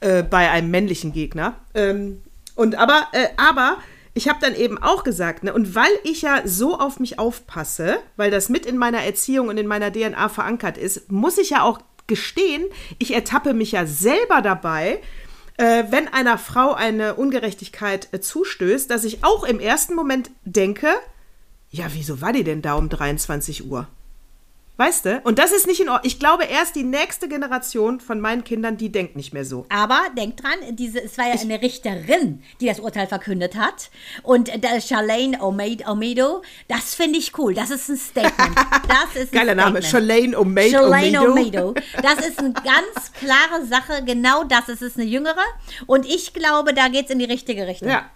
äh, 0.01 0.23
bei 0.23 0.51
einem 0.51 0.71
männlichen 0.71 1.15
Gegner. 1.15 1.55
Ähm, 1.73 2.21
und 2.57 2.75
aber, 2.75 3.07
äh, 3.13 3.29
aber 3.39 3.79
ich 4.13 4.29
habe 4.29 4.41
dann 4.43 4.55
eben 4.55 4.77
auch 4.77 5.03
gesagt, 5.03 5.45
ne, 5.45 5.55
und 5.55 5.75
weil 5.75 5.89
ich 6.05 6.21
ja 6.21 6.43
so 6.45 6.79
auf 6.79 7.01
mich 7.01 7.19
aufpasse, 7.19 7.97
weil 8.17 8.31
das 8.31 8.51
mit 8.51 8.67
in 8.67 8.77
meiner 8.77 9.03
Erziehung 9.03 9.49
und 9.49 9.57
in 9.57 9.67
meiner 9.67 9.91
DNA 9.91 10.29
verankert 10.29 10.77
ist, 10.77 11.11
muss 11.11 11.39
ich 11.39 11.49
ja 11.49 11.63
auch 11.63 11.81
gestehen, 12.07 12.65
ich 12.99 13.15
ertappe 13.15 13.55
mich 13.55 13.73
ja 13.73 13.87
selber 13.87 14.43
dabei, 14.43 15.01
äh, 15.59 15.85
wenn 15.91 16.09
einer 16.09 16.39
Frau 16.39 16.73
eine 16.73 17.17
Ungerechtigkeit 17.17 18.09
äh, 18.13 18.21
zustößt, 18.21 18.91
dass 18.91 19.05
ich 19.05 19.25
auch 19.25 19.45
im 19.45 19.61
ersten 19.61 19.95
Moment 19.95 20.31
denke, 20.45 20.89
ja, 21.71 21.87
wieso 21.93 22.23
war 22.23 22.33
die 22.33 22.45
denn 22.45 22.63
da 22.63 22.75
um 22.75 22.89
23 22.89 23.71
Uhr? 23.71 23.87
Weißt 24.79 25.07
du? 25.07 25.21
Und 25.25 25.41
das 25.41 25.51
ist 25.51 25.67
nicht 25.67 25.81
in 25.81 25.89
Ordnung. 25.89 26.07
Ich 26.07 26.21
glaube, 26.21 26.45
erst 26.45 26.77
die 26.77 26.85
nächste 26.85 27.27
Generation 27.27 27.99
von 27.99 28.21
meinen 28.21 28.45
Kindern, 28.45 28.77
die 28.77 28.93
denkt 28.93 29.17
nicht 29.17 29.35
mehr 29.35 29.45
so. 29.45 29.67
Aber 29.71 30.03
denkt 30.17 30.41
dran, 30.41 30.77
diese, 30.77 31.03
es 31.03 31.19
war 31.19 31.27
ja 31.27 31.35
ich, 31.35 31.41
eine 31.41 31.61
Richterin, 31.61 32.45
die 32.61 32.67
das 32.67 32.79
Urteil 32.79 33.09
verkündet 33.09 33.57
hat. 33.57 33.91
Und 34.23 34.53
der 34.63 34.81
Charlene 34.81 35.43
Omedo, 35.43 36.43
das 36.69 36.95
finde 36.95 37.19
ich 37.19 37.37
cool. 37.39 37.55
Das 37.55 37.71
ist 37.71 37.89
ein 37.89 37.97
Statement. 37.97 38.57
Das 38.89 39.21
ist 39.21 39.33
Geiler 39.33 39.55
Name, 39.55 39.83
Charlene 39.83 40.39
Omedo. 40.39 40.79
Charlene 40.79 41.31
Omedo. 41.31 41.75
Das 42.01 42.27
ist 42.27 42.39
eine 42.39 42.53
ganz 42.53 43.13
klare 43.13 43.67
Sache. 43.67 44.03
Genau 44.05 44.45
das. 44.45 44.69
Es 44.69 44.81
ist 44.81 44.97
eine 44.97 45.05
jüngere. 45.05 45.45
Und 45.87 46.07
ich 46.07 46.33
glaube, 46.33 46.73
da 46.73 46.89
geht 46.89 47.07
es 47.07 47.11
in 47.11 47.19
die 47.19 47.27
richtige 47.27 47.67
Richtung. 47.67 47.89
Ja. 47.89 48.07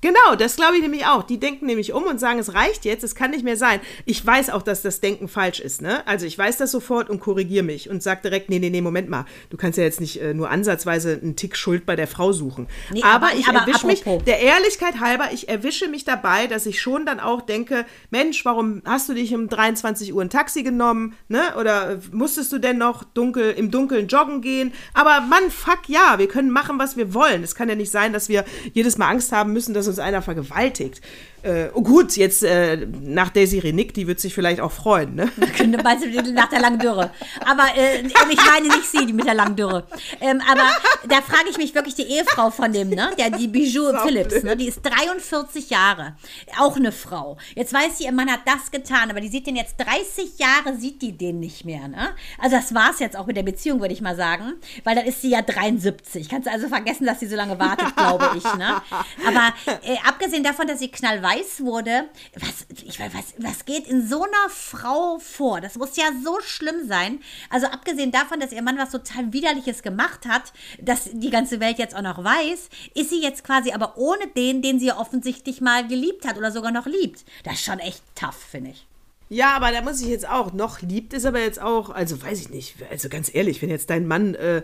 Genau, 0.00 0.34
das 0.38 0.56
glaube 0.56 0.76
ich 0.76 0.82
nämlich 0.82 1.04
auch. 1.06 1.22
Die 1.22 1.38
denken 1.38 1.66
nämlich 1.66 1.92
um 1.92 2.04
und 2.04 2.18
sagen, 2.18 2.38
es 2.38 2.54
reicht 2.54 2.84
jetzt, 2.86 3.04
es 3.04 3.14
kann 3.14 3.32
nicht 3.32 3.44
mehr 3.44 3.56
sein. 3.56 3.80
Ich 4.06 4.24
weiß 4.24 4.50
auch, 4.50 4.62
dass 4.62 4.80
das 4.80 5.00
Denken 5.00 5.28
falsch 5.28 5.60
ist, 5.60 5.82
ne? 5.82 6.06
Also 6.06 6.24
ich 6.24 6.38
weiß 6.38 6.56
das 6.56 6.70
sofort 6.70 7.10
und 7.10 7.20
korrigiere 7.20 7.64
mich 7.64 7.90
und 7.90 8.02
sage 8.02 8.22
direkt, 8.22 8.48
nee, 8.48 8.58
nee, 8.58 8.70
nee, 8.70 8.80
Moment 8.80 9.10
mal. 9.10 9.26
Du 9.50 9.58
kannst 9.58 9.76
ja 9.76 9.84
jetzt 9.84 10.00
nicht 10.00 10.20
äh, 10.20 10.32
nur 10.32 10.50
ansatzweise 10.50 11.18
einen 11.22 11.36
Tick 11.36 11.54
Schuld 11.56 11.84
bei 11.84 11.96
der 11.96 12.06
Frau 12.06 12.32
suchen. 12.32 12.66
Nee, 12.90 13.02
aber, 13.02 13.26
aber, 13.26 13.36
ich 13.36 13.46
erwische 13.46 13.86
mich, 13.86 14.02
der 14.26 14.40
Ehrlichkeit 14.40 15.00
halber, 15.00 15.28
ich 15.32 15.48
erwische 15.48 15.88
mich 15.88 16.04
dabei, 16.04 16.46
dass 16.46 16.64
ich 16.64 16.80
schon 16.80 17.04
dann 17.04 17.20
auch 17.20 17.42
denke, 17.42 17.84
Mensch, 18.10 18.44
warum 18.46 18.80
hast 18.86 19.08
du 19.10 19.14
dich 19.14 19.34
um 19.34 19.48
23 19.48 20.14
Uhr 20.14 20.22
ein 20.22 20.30
Taxi 20.30 20.62
genommen, 20.62 21.14
ne? 21.28 21.42
Oder 21.58 21.98
musstest 22.10 22.52
du 22.52 22.58
denn 22.58 22.78
noch 22.78 23.04
dunkel, 23.04 23.52
im 23.52 23.70
Dunkeln 23.70 24.08
joggen 24.08 24.40
gehen? 24.40 24.72
Aber 24.94 25.20
Mann, 25.20 25.50
fuck 25.50 25.88
ja, 25.88 26.18
wir 26.18 26.28
können 26.28 26.50
machen, 26.50 26.78
was 26.78 26.96
wir 26.96 27.12
wollen. 27.12 27.42
Es 27.42 27.54
kann 27.54 27.68
ja 27.68 27.74
nicht 27.74 27.90
sein, 27.90 28.14
dass 28.14 28.30
wir 28.30 28.46
jedes 28.72 28.96
Mal 28.96 29.08
Angst 29.08 29.32
haben 29.32 29.52
müssen, 29.52 29.74
dass 29.74 29.89
uns 29.90 29.98
einer 29.98 30.22
vergewaltigt. 30.22 31.00
Äh, 31.42 31.70
oh 31.72 31.82
gut, 31.82 32.16
jetzt 32.16 32.42
äh, 32.42 32.86
nach 33.02 33.30
Daisy 33.30 33.60
Renick, 33.60 33.94
die 33.94 34.06
wird 34.06 34.20
sich 34.20 34.34
vielleicht 34.34 34.60
auch 34.60 34.72
freuen, 34.72 35.14
ne? 35.14 35.30
nach 36.34 36.48
der 36.48 36.60
langen 36.60 36.78
Dürre. 36.78 37.10
Aber 37.46 37.64
äh, 37.76 38.02
ich 38.02 38.44
meine 38.46 38.68
nicht 38.68 38.84
sie, 38.84 39.06
die 39.06 39.12
mit 39.14 39.26
der 39.26 39.34
langen 39.34 39.56
Dürre. 39.56 39.86
Ähm, 40.20 40.42
aber 40.46 40.68
da 41.08 41.22
frage 41.22 41.48
ich 41.50 41.56
mich 41.56 41.74
wirklich 41.74 41.94
die 41.94 42.02
Ehefrau 42.02 42.50
von 42.50 42.72
dem, 42.72 42.90
ne? 42.90 43.10
Der, 43.18 43.30
die 43.30 43.48
Bijou 43.48 43.90
Phillips, 44.02 44.42
ne? 44.42 44.54
Die 44.54 44.68
ist 44.68 44.82
43 44.82 45.70
Jahre. 45.70 46.14
Auch 46.58 46.76
eine 46.76 46.92
Frau. 46.92 47.38
Jetzt 47.54 47.72
weiß 47.72 47.98
sie, 47.98 48.04
ihr 48.04 48.12
Mann 48.12 48.30
hat 48.30 48.40
das 48.44 48.70
getan, 48.70 49.10
aber 49.10 49.20
die 49.20 49.28
sieht 49.28 49.46
den 49.46 49.56
jetzt 49.56 49.76
30 49.78 50.38
Jahre, 50.38 50.76
sieht 50.76 51.00
die 51.00 51.16
den 51.16 51.40
nicht 51.40 51.64
mehr, 51.64 51.88
ne? 51.88 52.10
Also 52.38 52.56
das 52.56 52.74
war 52.74 52.90
es 52.90 52.98
jetzt 52.98 53.16
auch 53.16 53.26
mit 53.26 53.36
der 53.36 53.44
Beziehung, 53.44 53.80
würde 53.80 53.94
ich 53.94 54.02
mal 54.02 54.16
sagen. 54.16 54.54
Weil 54.84 54.94
dann 54.94 55.06
ist 55.06 55.22
sie 55.22 55.30
ja 55.30 55.40
73. 55.40 56.28
Kannst 56.28 56.48
du 56.48 56.52
also 56.52 56.68
vergessen, 56.68 57.06
dass 57.06 57.20
sie 57.20 57.28
so 57.28 57.36
lange 57.36 57.58
wartet, 57.58 57.96
glaube 57.96 58.30
ich, 58.36 58.44
ne? 58.44 58.82
Aber 59.26 59.54
äh, 59.86 59.96
abgesehen 60.06 60.44
davon, 60.44 60.66
dass 60.66 60.80
sie 60.80 60.90
knallweit 60.90 61.29
weiß 61.30 61.64
wurde, 61.64 62.08
was, 62.34 62.66
ich 62.84 62.98
weiß, 62.98 63.12
was, 63.14 63.34
was 63.38 63.64
geht 63.64 63.86
in 63.86 64.06
so 64.06 64.22
einer 64.22 64.50
Frau 64.50 65.18
vor? 65.18 65.60
Das 65.60 65.76
muss 65.76 65.96
ja 65.96 66.06
so 66.22 66.40
schlimm 66.40 66.86
sein. 66.86 67.20
Also 67.48 67.66
abgesehen 67.66 68.10
davon, 68.10 68.40
dass 68.40 68.52
ihr 68.52 68.62
Mann 68.62 68.78
was 68.78 68.90
total 68.90 69.32
Widerliches 69.32 69.82
gemacht 69.82 70.26
hat, 70.26 70.52
dass 70.80 71.10
die 71.12 71.30
ganze 71.30 71.60
Welt 71.60 71.78
jetzt 71.78 71.94
auch 71.94 72.02
noch 72.02 72.22
weiß, 72.22 72.68
ist 72.94 73.10
sie 73.10 73.22
jetzt 73.22 73.44
quasi 73.44 73.72
aber 73.72 73.96
ohne 73.96 74.26
den, 74.28 74.62
den 74.62 74.78
sie 74.78 74.92
offensichtlich 74.92 75.60
mal 75.60 75.86
geliebt 75.86 76.26
hat 76.26 76.36
oder 76.38 76.52
sogar 76.52 76.72
noch 76.72 76.86
liebt. 76.86 77.24
Das 77.44 77.54
ist 77.54 77.64
schon 77.64 77.78
echt 77.78 78.02
tough, 78.14 78.38
finde 78.50 78.70
ich. 78.70 78.86
Ja, 79.28 79.54
aber 79.54 79.70
da 79.70 79.80
muss 79.80 80.00
ich 80.00 80.08
jetzt 80.08 80.28
auch, 80.28 80.52
noch 80.52 80.82
liebt 80.82 81.12
ist 81.12 81.24
aber 81.24 81.40
jetzt 81.40 81.60
auch, 81.60 81.90
also 81.90 82.20
weiß 82.20 82.40
ich 82.40 82.50
nicht, 82.50 82.74
also 82.90 83.08
ganz 83.08 83.32
ehrlich, 83.32 83.62
wenn 83.62 83.70
jetzt 83.70 83.88
dein 83.88 84.08
Mann 84.08 84.34
äh, 84.34 84.62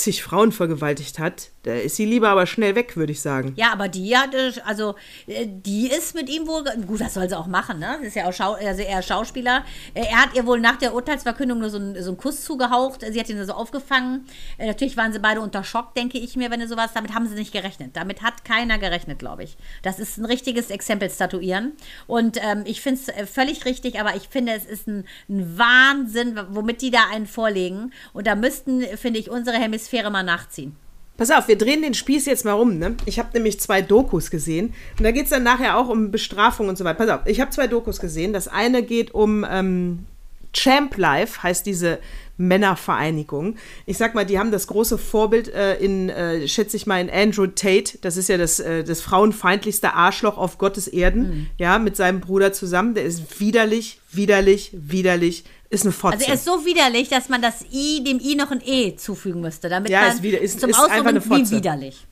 zig 0.00 0.22
Frauen 0.22 0.52
vergewaltigt 0.52 1.18
hat, 1.18 1.50
da 1.62 1.74
ist 1.74 1.96
sie 1.96 2.06
lieber 2.06 2.30
aber 2.30 2.46
schnell 2.46 2.74
weg, 2.74 2.96
würde 2.96 3.12
ich 3.12 3.20
sagen. 3.20 3.52
Ja, 3.56 3.72
aber 3.72 3.88
die 3.88 4.16
hat, 4.16 4.30
also 4.64 4.94
äh, 5.26 5.46
die 5.46 5.88
ist 5.88 6.14
mit 6.14 6.30
ihm 6.30 6.46
wohl, 6.46 6.64
gut, 6.86 7.00
das 7.02 7.14
soll 7.14 7.28
sie 7.28 7.38
auch 7.38 7.46
machen, 7.46 7.78
ne? 7.78 7.96
Das 7.98 8.08
ist 8.08 8.16
ja 8.16 8.26
auch 8.26 8.32
Schau, 8.32 8.54
also 8.54 8.80
eher 8.80 9.02
Schauspieler. 9.02 9.64
Äh, 9.92 10.04
er 10.06 10.22
hat 10.22 10.34
ihr 10.34 10.46
wohl 10.46 10.58
nach 10.58 10.76
der 10.76 10.94
Urteilsverkündung 10.94 11.58
nur 11.58 11.68
so 11.68 11.76
einen, 11.76 12.02
so 12.02 12.10
einen 12.10 12.16
Kuss 12.16 12.42
zugehaucht. 12.44 13.04
Sie 13.10 13.20
hat 13.20 13.28
ihn 13.28 13.44
so 13.44 13.52
aufgefangen. 13.52 14.26
Äh, 14.56 14.68
natürlich 14.68 14.96
waren 14.96 15.12
sie 15.12 15.18
beide 15.18 15.42
unter 15.42 15.62
Schock, 15.62 15.94
denke 15.94 16.18
ich 16.18 16.34
mir, 16.34 16.50
wenn 16.50 16.60
du 16.60 16.66
sowas, 16.66 16.92
damit 16.94 17.14
haben 17.14 17.28
sie 17.28 17.34
nicht 17.34 17.52
gerechnet. 17.52 17.94
Damit 17.94 18.22
hat 18.22 18.44
keiner 18.46 18.78
gerechnet, 18.78 19.18
glaube 19.18 19.44
ich. 19.44 19.58
Das 19.82 19.98
ist 19.98 20.16
ein 20.16 20.24
richtiges 20.24 20.70
Exempel 20.70 21.10
statuieren. 21.10 21.72
Und 22.06 22.38
ähm, 22.42 22.62
ich 22.64 22.80
finde 22.80 23.00
es 23.04 23.30
völlig 23.30 23.66
richtig, 23.66 24.00
aber 24.00 24.16
ich 24.16 24.28
finde, 24.28 24.52
es 24.52 24.64
ist 24.64 24.88
ein, 24.88 25.04
ein 25.28 25.58
Wahnsinn, 25.58 26.40
womit 26.48 26.80
die 26.80 26.90
da 26.90 27.00
einen 27.12 27.26
vorlegen. 27.26 27.92
Und 28.14 28.26
da 28.26 28.34
müssten, 28.34 28.82
finde 28.96 29.20
ich, 29.20 29.30
unsere 29.30 29.58
Hemisphäre 29.58 29.89
mal 30.10 30.22
nachziehen. 30.22 30.76
Pass 31.16 31.30
auf, 31.30 31.48
wir 31.48 31.58
drehen 31.58 31.82
den 31.82 31.92
Spieß 31.92 32.24
jetzt 32.24 32.46
mal 32.46 32.52
rum. 32.52 32.78
Ne? 32.78 32.96
Ich 33.04 33.18
habe 33.18 33.28
nämlich 33.34 33.60
zwei 33.60 33.82
Dokus 33.82 34.30
gesehen. 34.30 34.72
Und 34.96 35.04
da 35.04 35.10
geht 35.10 35.24
es 35.24 35.30
dann 35.30 35.42
nachher 35.42 35.76
auch 35.76 35.88
um 35.88 36.10
Bestrafung 36.10 36.68
und 36.68 36.78
so 36.78 36.84
weiter. 36.84 37.04
Pass 37.04 37.10
auf, 37.10 37.26
ich 37.26 37.40
habe 37.40 37.50
zwei 37.50 37.66
Dokus 37.66 38.00
gesehen. 38.00 38.32
Das 38.32 38.48
eine 38.48 38.82
geht 38.82 39.12
um 39.12 39.44
ähm, 39.48 40.06
Champ 40.54 40.96
Life, 40.96 41.42
heißt 41.42 41.66
diese 41.66 41.98
Männervereinigung. 42.38 43.56
Ich 43.84 43.98
sag 43.98 44.14
mal, 44.14 44.24
die 44.24 44.38
haben 44.38 44.50
das 44.50 44.66
große 44.66 44.96
Vorbild 44.96 45.48
äh, 45.48 45.76
in, 45.76 46.08
äh, 46.08 46.48
schätze 46.48 46.76
ich 46.76 46.86
mal, 46.86 47.00
in 47.00 47.10
Andrew 47.10 47.46
Tate. 47.46 47.98
Das 48.00 48.16
ist 48.16 48.30
ja 48.30 48.38
das, 48.38 48.58
äh, 48.58 48.82
das 48.82 49.02
frauenfeindlichste 49.02 49.92
Arschloch 49.92 50.38
auf 50.38 50.56
Gottes 50.56 50.88
Erden. 50.88 51.22
Mhm. 51.22 51.46
Ja, 51.58 51.78
mit 51.78 51.96
seinem 51.96 52.20
Bruder 52.20 52.52
zusammen. 52.52 52.94
Der 52.94 53.04
ist 53.04 53.40
widerlich, 53.40 54.00
widerlich, 54.10 54.70
widerlich, 54.72 55.44
ist 55.70 55.84
eine 55.84 55.92
Fotze. 55.92 56.16
Also 56.16 56.26
er 56.26 56.34
ist 56.34 56.44
so 56.44 56.66
widerlich, 56.66 57.08
dass 57.08 57.28
man 57.28 57.40
das 57.40 57.64
I, 57.72 58.02
dem 58.04 58.18
I 58.20 58.34
noch 58.34 58.50
ein 58.50 58.60
E 58.64 58.96
zufügen 58.96 59.40
müsste, 59.40 59.68
damit 59.68 59.90
ja, 59.90 60.02
man 60.02 60.12
ist 60.14 60.22
wieder, 60.22 60.40
ist, 60.40 60.60
zum 60.60 60.70
ist 60.70 60.76
Ausdruck 60.76 60.92
einfach 60.92 61.10
eine 61.10 61.20
Fotze. 61.20 61.52
wie 61.52 61.56
widerlich. 61.56 62.06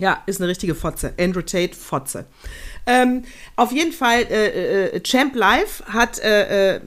Ja, 0.00 0.22
ist 0.26 0.40
eine 0.40 0.48
richtige 0.48 0.74
Fotze. 0.74 1.14
Andrew 1.18 1.42
Tate, 1.42 1.74
Fotze. 1.74 2.26
Ähm, 2.86 3.24
auf 3.56 3.72
jeden 3.72 3.92
Fall, 3.92 4.22
äh, 4.22 4.96
äh, 4.96 5.00
Champ 5.02 5.34
Life 5.34 5.84
hat 5.86 6.18
äh, 6.20 6.76
äh 6.76 6.80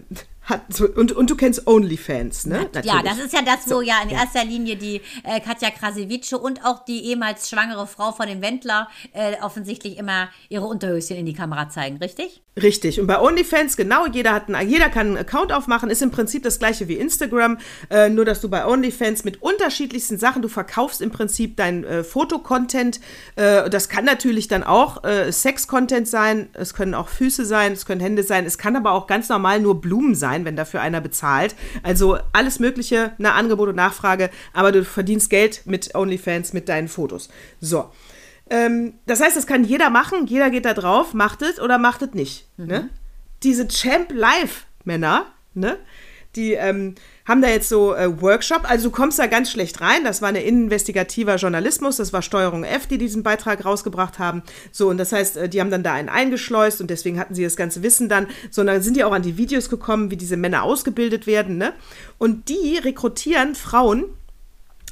hat 0.51 0.61
so, 0.69 0.87
und, 0.87 1.11
und 1.11 1.29
du 1.29 1.35
kennst 1.35 1.65
OnlyFans, 1.65 2.45
ne? 2.45 2.69
Natürlich. 2.71 2.85
Ja, 2.85 3.01
das 3.01 3.17
ist 3.17 3.33
ja 3.33 3.41
das, 3.41 3.65
wo 3.65 3.75
so, 3.75 3.81
ja 3.81 3.95
in 4.03 4.11
ja. 4.11 4.19
erster 4.19 4.45
Linie 4.45 4.75
die 4.75 5.01
äh, 5.23 5.39
Katja 5.39 5.71
Krasewitsche 5.71 6.37
und 6.37 6.63
auch 6.63 6.85
die 6.85 7.05
ehemals 7.05 7.49
schwangere 7.49 7.87
Frau 7.87 8.11
von 8.11 8.27
dem 8.27 8.41
Wendler 8.41 8.87
äh, 9.13 9.33
offensichtlich 9.41 9.97
immer 9.97 10.29
ihre 10.49 10.65
Unterhöschen 10.65 11.17
in 11.17 11.25
die 11.25 11.33
Kamera 11.33 11.69
zeigen, 11.69 11.97
richtig? 11.97 12.43
Richtig. 12.61 12.99
Und 12.99 13.07
bei 13.07 13.17
OnlyFans, 13.19 13.77
genau, 13.77 14.05
jeder, 14.07 14.33
hat 14.33 14.49
einen, 14.49 14.69
jeder 14.69 14.89
kann 14.89 15.07
einen 15.07 15.17
Account 15.17 15.53
aufmachen, 15.53 15.89
ist 15.89 16.01
im 16.01 16.11
Prinzip 16.11 16.43
das 16.43 16.59
gleiche 16.59 16.89
wie 16.89 16.95
Instagram, 16.95 17.57
äh, 17.89 18.09
nur 18.09 18.25
dass 18.25 18.41
du 18.41 18.49
bei 18.49 18.65
OnlyFans 18.65 19.23
mit 19.23 19.41
unterschiedlichsten 19.41 20.17
Sachen, 20.17 20.41
du 20.41 20.49
verkaufst 20.49 21.01
im 21.01 21.11
Prinzip 21.11 21.55
dein 21.55 21.85
äh, 21.85 22.03
Fotocontent. 22.03 22.99
Äh, 23.37 23.69
das 23.69 23.87
kann 23.87 24.03
natürlich 24.03 24.49
dann 24.49 24.63
auch 24.63 25.05
äh, 25.05 25.31
Sex-Content 25.31 26.09
sein, 26.09 26.49
es 26.51 26.73
können 26.73 26.93
auch 26.93 27.07
Füße 27.07 27.45
sein, 27.45 27.71
es 27.71 27.85
können 27.85 28.01
Hände 28.01 28.23
sein, 28.23 28.45
es 28.45 28.57
kann 28.57 28.75
aber 28.75 28.91
auch 28.91 29.07
ganz 29.07 29.29
normal 29.29 29.61
nur 29.61 29.79
Blumen 29.79 30.13
sein, 30.15 30.40
wenn 30.45 30.56
dafür 30.56 30.82
einer 30.82 31.01
bezahlt. 31.01 31.56
Also 31.84 32.17
alles 32.34 32.60
Mögliche, 32.60 33.13
eine 33.17 33.34
Angebot 33.34 33.69
und 33.69 33.75
Nachfrage, 33.75 34.30
aber 34.54 34.71
du 34.71 34.84
verdienst 34.84 35.30
Geld 35.30 35.62
mit 35.65 35.95
OnlyFans, 35.95 36.54
mit 36.54 36.69
deinen 36.69 36.88
Fotos. 36.88 37.30
So. 37.60 37.89
Ähm, 38.49 38.95
das 39.06 39.21
heißt, 39.21 39.38
das 39.38 39.47
kann 39.47 39.63
jeder 39.63 39.89
machen, 39.89 40.27
jeder 40.27 40.49
geht 40.49 40.65
da 40.65 40.73
drauf, 40.73 41.13
macht 41.13 41.41
es 41.41 41.60
oder 41.60 41.77
macht 41.77 42.01
es 42.01 42.13
nicht. 42.13 42.47
Mhm. 42.58 42.67
Ne? 42.67 42.89
Diese 43.43 43.67
Champ 43.67 44.12
Life 44.12 44.65
Männer, 44.84 45.25
ne? 45.54 45.77
die 46.36 46.54
ähm, 46.54 46.95
haben 47.27 47.41
da 47.41 47.49
jetzt 47.49 47.69
so 47.69 47.95
äh, 47.95 48.21
Workshop. 48.21 48.69
Also 48.69 48.89
du 48.89 48.95
kommst 48.95 49.19
da 49.19 49.27
ganz 49.27 49.51
schlecht 49.51 49.81
rein. 49.81 50.03
Das 50.03 50.21
war 50.21 50.29
eine 50.29 50.43
investigativer 50.43 51.36
Journalismus. 51.36 51.97
Das 51.97 52.13
war 52.13 52.21
Steuerung 52.21 52.63
F, 52.63 52.88
die 52.88 52.97
diesen 52.97 53.23
Beitrag 53.23 53.65
rausgebracht 53.65 54.19
haben. 54.19 54.43
So, 54.71 54.89
und 54.89 54.97
das 54.97 55.12
heißt, 55.12 55.38
äh, 55.38 55.49
die 55.49 55.62
haben 55.62 55.71
dann 55.71 55.84
da 55.84 55.93
einen 55.93 56.10
eingeschleust 56.10 56.81
und 56.81 56.89
deswegen 56.89 57.19
hatten 57.19 57.36
sie 57.36 57.43
das 57.43 57.55
ganze 57.55 57.84
Wissen 57.84 58.10
dann. 58.10 58.27
So, 58.49 58.62
und 58.62 58.67
dann 58.67 58.81
sind 58.81 58.97
die 58.97 59.03
auch 59.03 59.13
an 59.13 59.21
die 59.21 59.38
Videos 59.38 59.69
gekommen, 59.69 60.12
wie 60.12 60.17
diese 60.17 60.38
Männer 60.38 60.63
ausgebildet 60.63 61.27
werden. 61.27 61.57
Ne? 61.57 61.73
Und 62.17 62.49
die 62.49 62.77
rekrutieren 62.77 63.55
Frauen, 63.55 64.05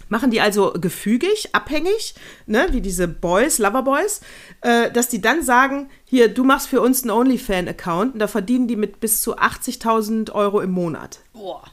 machen 0.09 0.31
die 0.31 0.41
also 0.41 0.73
gefügig, 0.73 1.49
abhängig, 1.53 2.15
ne, 2.45 2.67
wie 2.71 2.81
diese 2.81 3.07
Boys, 3.07 3.59
Loverboys, 3.59 4.21
äh, 4.61 4.91
dass 4.91 5.07
die 5.07 5.21
dann 5.21 5.43
sagen, 5.43 5.89
hier, 6.03 6.27
du 6.27 6.43
machst 6.43 6.67
für 6.67 6.81
uns 6.81 7.03
einen 7.03 7.11
OnlyFan-Account 7.11 8.13
und 8.13 8.19
da 8.19 8.27
verdienen 8.27 8.67
die 8.67 8.75
mit 8.75 8.99
bis 8.99 9.21
zu 9.21 9.37
80.000 9.37 10.31
Euro 10.31 10.59
im 10.61 10.71
Monat. 10.71 11.19
Boah. 11.33 11.63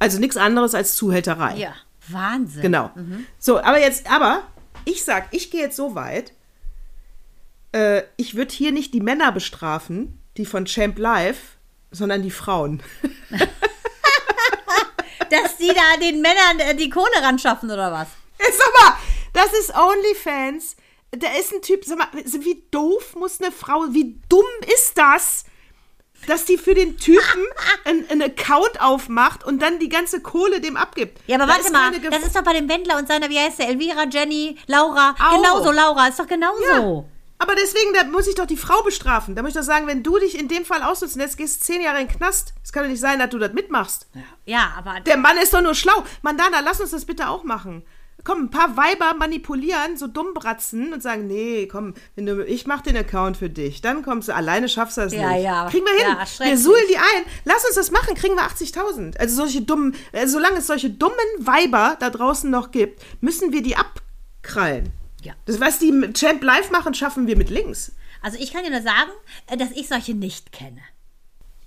Also 0.00 0.18
nichts 0.18 0.36
anderes 0.36 0.74
als 0.74 0.96
Zuhälterei. 0.96 1.56
Ja, 1.56 1.74
Wahnsinn. 2.08 2.62
Genau. 2.62 2.90
Mhm. 2.96 3.26
So, 3.38 3.60
aber 3.60 3.78
jetzt, 3.78 4.10
aber 4.10 4.42
ich 4.84 5.04
sag, 5.04 5.28
ich 5.30 5.52
gehe 5.52 5.60
jetzt 5.60 5.76
so 5.76 5.94
weit, 5.94 6.32
äh, 7.72 8.02
ich 8.16 8.34
würde 8.34 8.52
hier 8.52 8.72
nicht 8.72 8.94
die 8.94 9.00
Männer 9.00 9.30
bestrafen, 9.30 10.18
die 10.36 10.46
von 10.46 10.64
Champ 10.64 10.98
Life, 10.98 11.58
sondern 11.90 12.22
die 12.22 12.30
Frauen. 12.30 12.82
dass 15.30 15.56
die 15.58 15.68
da 15.68 15.96
den 16.00 16.22
Männern 16.22 16.58
äh, 16.58 16.74
die 16.74 16.90
Kohle 16.90 17.22
ran 17.22 17.38
schaffen 17.38 17.70
oder 17.70 17.92
was? 17.92 18.08
Sag 18.38 18.82
mal, 18.82 18.96
das 19.32 19.52
ist 19.52 19.74
OnlyFans. 19.74 20.76
Da 21.12 21.28
ist 21.38 21.52
ein 21.52 21.62
Typ, 21.62 21.84
sag 21.84 21.98
mal, 21.98 22.08
wie 22.12 22.62
doof 22.70 23.16
muss 23.16 23.40
eine 23.40 23.52
Frau, 23.52 23.86
wie 23.90 24.18
dumm 24.28 24.46
ist 24.74 24.96
das, 24.96 25.44
dass 26.26 26.44
die 26.44 26.58
für 26.58 26.74
den 26.74 26.96
Typen 26.96 27.44
einen 27.84 28.22
Account 28.22 28.80
aufmacht 28.80 29.44
und 29.44 29.60
dann 29.60 29.78
die 29.78 29.88
ganze 29.88 30.20
Kohle 30.20 30.60
dem 30.60 30.76
abgibt. 30.76 31.18
Ja, 31.26 31.36
aber 31.36 31.46
da 31.46 31.52
warte 31.54 31.72
mal, 31.72 31.92
das 32.10 32.22
ist 32.22 32.36
doch 32.36 32.42
bei 32.42 32.52
dem 32.52 32.68
Wendler 32.68 32.98
und 32.98 33.08
seiner, 33.08 33.28
wie 33.30 33.38
heißt 33.38 33.58
der, 33.58 33.68
Elvira, 33.68 34.04
Jenny, 34.10 34.56
Laura. 34.66 35.14
Au. 35.18 35.36
Genauso, 35.36 35.72
Laura, 35.72 36.08
ist 36.08 36.18
doch 36.18 36.26
genauso. 36.26 36.62
Ja. 36.64 37.04
Aber 37.42 37.54
deswegen, 37.54 37.94
da 37.94 38.04
muss 38.04 38.26
ich 38.26 38.34
doch 38.34 38.44
die 38.44 38.58
Frau 38.58 38.82
bestrafen. 38.82 39.34
Da 39.34 39.40
muss 39.40 39.52
ich 39.52 39.56
doch 39.56 39.62
sagen, 39.62 39.86
wenn 39.86 40.02
du 40.02 40.18
dich 40.18 40.38
in 40.38 40.46
dem 40.46 40.66
Fall 40.66 40.82
ausnutzen 40.82 41.22
lässt, 41.22 41.38
gehst 41.38 41.64
zehn 41.64 41.80
Jahre 41.80 42.02
in 42.02 42.06
den 42.06 42.14
Knast. 42.14 42.52
Es 42.62 42.70
kann 42.70 42.82
doch 42.82 42.90
nicht 42.90 43.00
sein, 43.00 43.18
dass 43.18 43.30
du 43.30 43.38
das 43.38 43.54
mitmachst. 43.54 44.08
Ja, 44.44 44.74
aber. 44.76 45.00
Der 45.00 45.16
Mann 45.16 45.38
ist 45.38 45.54
doch 45.54 45.62
nur 45.62 45.74
schlau. 45.74 46.04
Mandana, 46.20 46.60
lass 46.60 46.82
uns 46.82 46.90
das 46.90 47.06
bitte 47.06 47.28
auch 47.28 47.42
machen. 47.42 47.82
Komm, 48.24 48.44
ein 48.44 48.50
paar 48.50 48.76
Weiber 48.76 49.14
manipulieren, 49.14 49.96
so 49.96 50.06
dumm 50.06 50.34
bratzen 50.34 50.92
und 50.92 51.02
sagen, 51.02 51.26
nee, 51.26 51.66
komm, 51.66 51.94
wenn 52.16 52.26
du, 52.26 52.44
ich 52.44 52.66
mach 52.66 52.82
den 52.82 52.96
Account 52.96 53.36
für 53.36 53.50
dich. 53.50 53.80
Dann 53.80 54.02
kommst 54.02 54.28
du, 54.28 54.34
alleine 54.34 54.68
schaffst 54.68 54.96
du 54.96 55.02
das 55.02 55.12
ja, 55.12 55.30
nicht. 55.32 55.44
Ja, 55.44 55.68
Kriegen 55.68 55.84
wir 55.84 56.06
hin. 56.06 56.16
Ja, 56.18 56.46
wir 56.46 56.58
suhlen 56.58 56.84
die 56.90 56.96
ein. 56.96 57.24
Lass 57.44 57.64
uns 57.64 57.74
das 57.74 57.90
machen, 57.90 58.14
kriegen 58.14 58.34
wir 58.34 58.42
80.000. 58.42 59.16
Also 59.18 59.36
solche 59.36 59.62
dummen, 59.62 59.94
also 60.12 60.34
solange 60.34 60.58
es 60.58 60.66
solche 60.66 60.90
dummen 60.90 61.16
Weiber 61.38 61.96
da 61.98 62.10
draußen 62.10 62.50
noch 62.50 62.70
gibt, 62.70 63.02
müssen 63.20 63.52
wir 63.52 63.62
die 63.62 63.76
abkrallen. 63.76 64.90
Ja. 65.22 65.34
Das, 65.46 65.60
was 65.60 65.78
die 65.78 66.12
Champ 66.12 66.42
live 66.42 66.70
machen, 66.70 66.94
schaffen 66.94 67.26
wir 67.26 67.36
mit 67.36 67.50
links. 67.50 67.92
Also 68.22 68.38
ich 68.38 68.52
kann 68.52 68.64
dir 68.64 68.70
nur 68.70 68.82
sagen, 68.82 69.10
äh, 69.46 69.56
dass 69.56 69.70
ich 69.72 69.88
solche 69.88 70.14
nicht 70.14 70.52
kenne. 70.52 70.80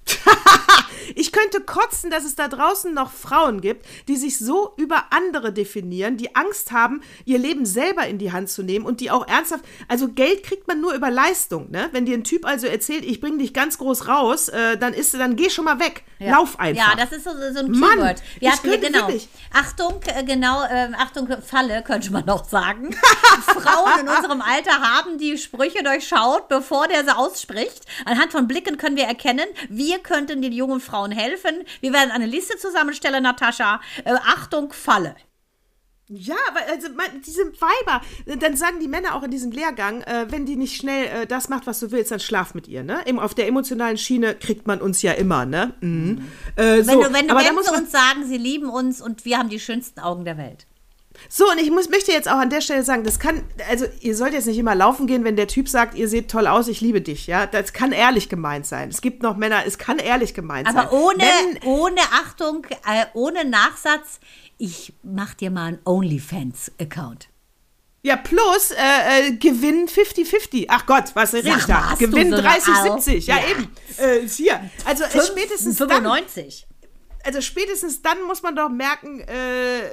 ich 1.15 1.31
könnte 1.31 1.61
kotzen, 1.61 2.09
dass 2.09 2.23
es 2.23 2.35
da 2.35 2.47
draußen 2.47 2.93
noch 2.93 3.11
Frauen 3.11 3.61
gibt, 3.61 3.85
die 4.07 4.15
sich 4.15 4.37
so 4.37 4.73
über 4.77 5.05
andere 5.11 5.53
definieren, 5.53 6.17
die 6.17 6.35
Angst 6.35 6.71
haben, 6.71 7.01
ihr 7.25 7.37
Leben 7.37 7.65
selber 7.65 8.07
in 8.07 8.17
die 8.17 8.31
Hand 8.31 8.49
zu 8.49 8.63
nehmen 8.63 8.85
und 8.85 8.99
die 8.99 9.11
auch 9.11 9.27
ernsthaft, 9.27 9.65
also 9.87 10.09
Geld 10.09 10.43
kriegt 10.43 10.67
man 10.67 10.81
nur 10.81 10.93
über 10.93 11.11
Leistung, 11.11 11.69
ne? 11.71 11.89
Wenn 11.91 12.05
dir 12.05 12.15
ein 12.15 12.23
Typ 12.23 12.45
also 12.45 12.67
erzählt, 12.67 13.05
ich 13.05 13.21
bringe 13.21 13.37
dich 13.37 13.53
ganz 13.53 13.77
groß 13.77 14.07
raus, 14.07 14.49
äh, 14.49 14.77
dann 14.77 14.93
ist, 14.93 15.13
dann 15.13 15.35
geh 15.35 15.49
schon 15.49 15.65
mal 15.65 15.79
weg, 15.79 16.03
ja. 16.19 16.31
lauf 16.31 16.59
einfach. 16.59 16.89
Ja, 16.89 16.95
das 16.95 17.11
ist 17.11 17.23
so, 17.23 17.31
so 17.31 17.59
ein 17.59 17.71
Keyword. 17.71 17.79
Mann, 17.79 18.15
Wir 18.39 18.51
hatten 18.51 18.69
hier, 18.69 18.77
genau. 18.77 19.07
Wirklich. 19.07 19.27
Achtung, 19.53 19.99
äh, 20.07 20.23
genau, 20.23 20.63
äh, 20.63 20.89
Achtung, 20.97 21.27
Falle, 21.41 21.83
könnte 21.83 22.11
man 22.11 22.25
noch 22.25 22.47
sagen. 22.47 22.95
Frauen 23.45 24.01
in 24.01 24.07
unserem 24.07 24.41
Alter 24.41 24.81
haben 24.81 25.17
die 25.17 25.37
Sprüche 25.37 25.83
durchschaut, 25.83 26.47
bevor 26.47 26.87
der 26.87 27.03
sie 27.03 27.15
ausspricht. 27.15 27.85
Anhand 28.05 28.31
von 28.31 28.47
Blicken 28.47 28.77
können 28.77 28.95
wir 28.95 29.05
erkennen, 29.05 29.45
wir 29.69 29.99
könnten 29.99 30.41
den 30.41 30.51
jungen 30.51 30.79
Frauen 30.79 30.92
helfen. 31.11 31.63
Wir 31.81 31.93
werden 31.93 32.11
eine 32.11 32.25
Liste 32.25 32.57
zusammenstellen, 32.57 33.23
Natascha. 33.23 33.81
Äh, 34.05 34.13
Achtung, 34.13 34.71
Falle. 34.73 35.15
Ja, 36.09 36.35
weil 36.53 36.63
also 36.75 36.89
diese 37.25 37.43
Weiber, 37.61 38.01
dann 38.39 38.57
sagen 38.57 38.79
die 38.81 38.89
Männer 38.89 39.15
auch 39.15 39.23
in 39.23 39.31
diesem 39.31 39.51
Lehrgang, 39.51 40.01
äh, 40.01 40.27
wenn 40.29 40.45
die 40.45 40.57
nicht 40.57 40.75
schnell 40.75 41.05
äh, 41.05 41.25
das 41.25 41.47
macht, 41.47 41.65
was 41.65 41.79
du 41.79 41.91
willst, 41.91 42.11
dann 42.11 42.19
schlaf 42.19 42.53
mit 42.53 42.67
ihr, 42.67 42.83
ne? 42.83 43.01
Eben 43.07 43.19
auf 43.19 43.33
der 43.33 43.47
emotionalen 43.47 43.97
Schiene 43.97 44.35
kriegt 44.35 44.67
man 44.67 44.81
uns 44.81 45.01
ja 45.01 45.13
immer, 45.13 45.45
ne? 45.45 45.73
Mhm. 45.79 46.27
Äh, 46.57 46.83
so. 46.83 46.91
Wenn, 46.91 46.99
du, 46.99 47.13
wenn, 47.13 47.31
Aber 47.31 47.39
wenn 47.39 47.63
sie 47.63 47.71
uns 47.71 47.91
sagen, 47.91 48.25
sie 48.27 48.37
lieben 48.37 48.69
uns 48.69 49.01
und 49.01 49.23
wir 49.23 49.39
haben 49.39 49.49
die 49.49 49.59
schönsten 49.59 50.01
Augen 50.01 50.25
der 50.25 50.37
Welt. 50.37 50.67
So, 51.29 51.49
und 51.49 51.59
ich 51.59 51.71
muss, 51.71 51.89
möchte 51.89 52.11
jetzt 52.11 52.27
auch 52.27 52.37
an 52.37 52.49
der 52.49 52.61
Stelle 52.61 52.83
sagen, 52.83 53.03
das 53.03 53.19
kann, 53.19 53.43
also 53.69 53.85
ihr 54.01 54.15
sollt 54.15 54.33
jetzt 54.33 54.47
nicht 54.47 54.57
immer 54.57 54.75
laufen 54.75 55.07
gehen, 55.07 55.23
wenn 55.23 55.35
der 55.35 55.47
Typ 55.47 55.69
sagt, 55.69 55.95
ihr 55.95 56.07
seht 56.07 56.29
toll 56.29 56.47
aus, 56.47 56.67
ich 56.67 56.81
liebe 56.81 57.01
dich, 57.01 57.27
ja. 57.27 57.45
Das 57.45 57.73
kann 57.73 57.91
ehrlich 57.91 58.29
gemeint 58.29 58.65
sein. 58.65 58.89
Es 58.89 59.01
gibt 59.01 59.23
noch 59.23 59.37
Männer, 59.37 59.63
es 59.65 59.77
kann 59.77 59.99
ehrlich 59.99 60.33
gemeint 60.33 60.67
Aber 60.67 60.79
sein. 60.79 60.87
Aber 60.87 60.97
ohne, 60.97 61.25
ohne 61.65 62.01
Achtung, 62.11 62.65
äh, 62.85 63.05
ohne 63.13 63.45
Nachsatz, 63.45 64.19
ich 64.57 64.93
mach 65.03 65.33
dir 65.33 65.51
mal 65.51 65.67
einen 65.67 65.79
OnlyFans-Account. 65.85 67.29
Ja, 68.05 68.17
plus 68.17 68.71
äh, 68.71 69.29
äh, 69.29 69.31
Gewinn 69.37 69.87
50-50. 69.87 70.65
Ach 70.67 70.85
Gott, 70.85 71.05
was 71.13 71.33
rede 71.33 71.55
ich 71.57 71.63
da? 71.65 71.95
Gewinn 71.97 72.31
so 72.31 72.37
30-70. 72.37 73.27
Ja, 73.27 73.37
ja, 73.37 73.47
eben. 73.49 73.71
Äh, 73.97 74.27
hier. 74.27 74.69
Also 74.83 75.05
Fünf, 75.05 75.27
spätestens 75.27 75.77
95. 75.77 76.67
Dann, 76.69 76.91
also 77.23 77.39
spätestens 77.39 78.01
dann 78.01 78.21
muss 78.23 78.43
man 78.43 78.57
doch 78.57 78.67
merken, 78.67 79.21
äh, 79.21 79.83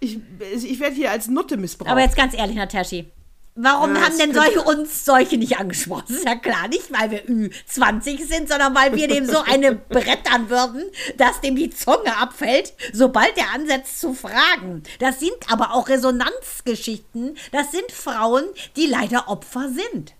ich, 0.00 0.18
ich 0.54 0.80
werde 0.80 0.96
hier 0.96 1.10
als 1.10 1.28
Nutte 1.28 1.56
missbraucht. 1.56 1.90
Aber 1.90 2.00
jetzt 2.00 2.16
ganz 2.16 2.34
ehrlich, 2.34 2.56
Nataschi. 2.56 3.10
Warum 3.56 3.94
ja, 3.94 4.02
haben 4.02 4.16
denn 4.16 4.32
solche 4.32 4.62
uns 4.62 5.04
solche 5.04 5.36
nicht 5.36 5.58
angesprochen? 5.58 6.04
Das 6.08 6.18
ist 6.18 6.24
ja 6.24 6.36
klar, 6.36 6.68
nicht 6.68 6.90
weil 6.92 7.10
wir 7.10 7.24
Ü20 7.26 8.26
sind, 8.26 8.48
sondern 8.48 8.74
weil 8.74 8.94
wir 8.94 9.08
dem 9.08 9.26
so 9.26 9.42
eine 9.42 9.74
brettern 9.74 10.48
würden, 10.48 10.84
dass 11.18 11.40
dem 11.40 11.56
die 11.56 11.68
Zunge 11.68 12.16
abfällt, 12.16 12.72
sobald 12.92 13.36
er 13.36 13.52
ansetzt 13.52 14.00
zu 14.00 14.14
fragen. 14.14 14.84
Das 15.00 15.20
sind 15.20 15.36
aber 15.48 15.74
auch 15.74 15.88
Resonanzgeschichten. 15.88 17.36
Das 17.52 17.72
sind 17.72 17.90
Frauen, 17.92 18.44
die 18.76 18.86
leider 18.86 19.28
Opfer 19.28 19.68
sind. 19.68 20.14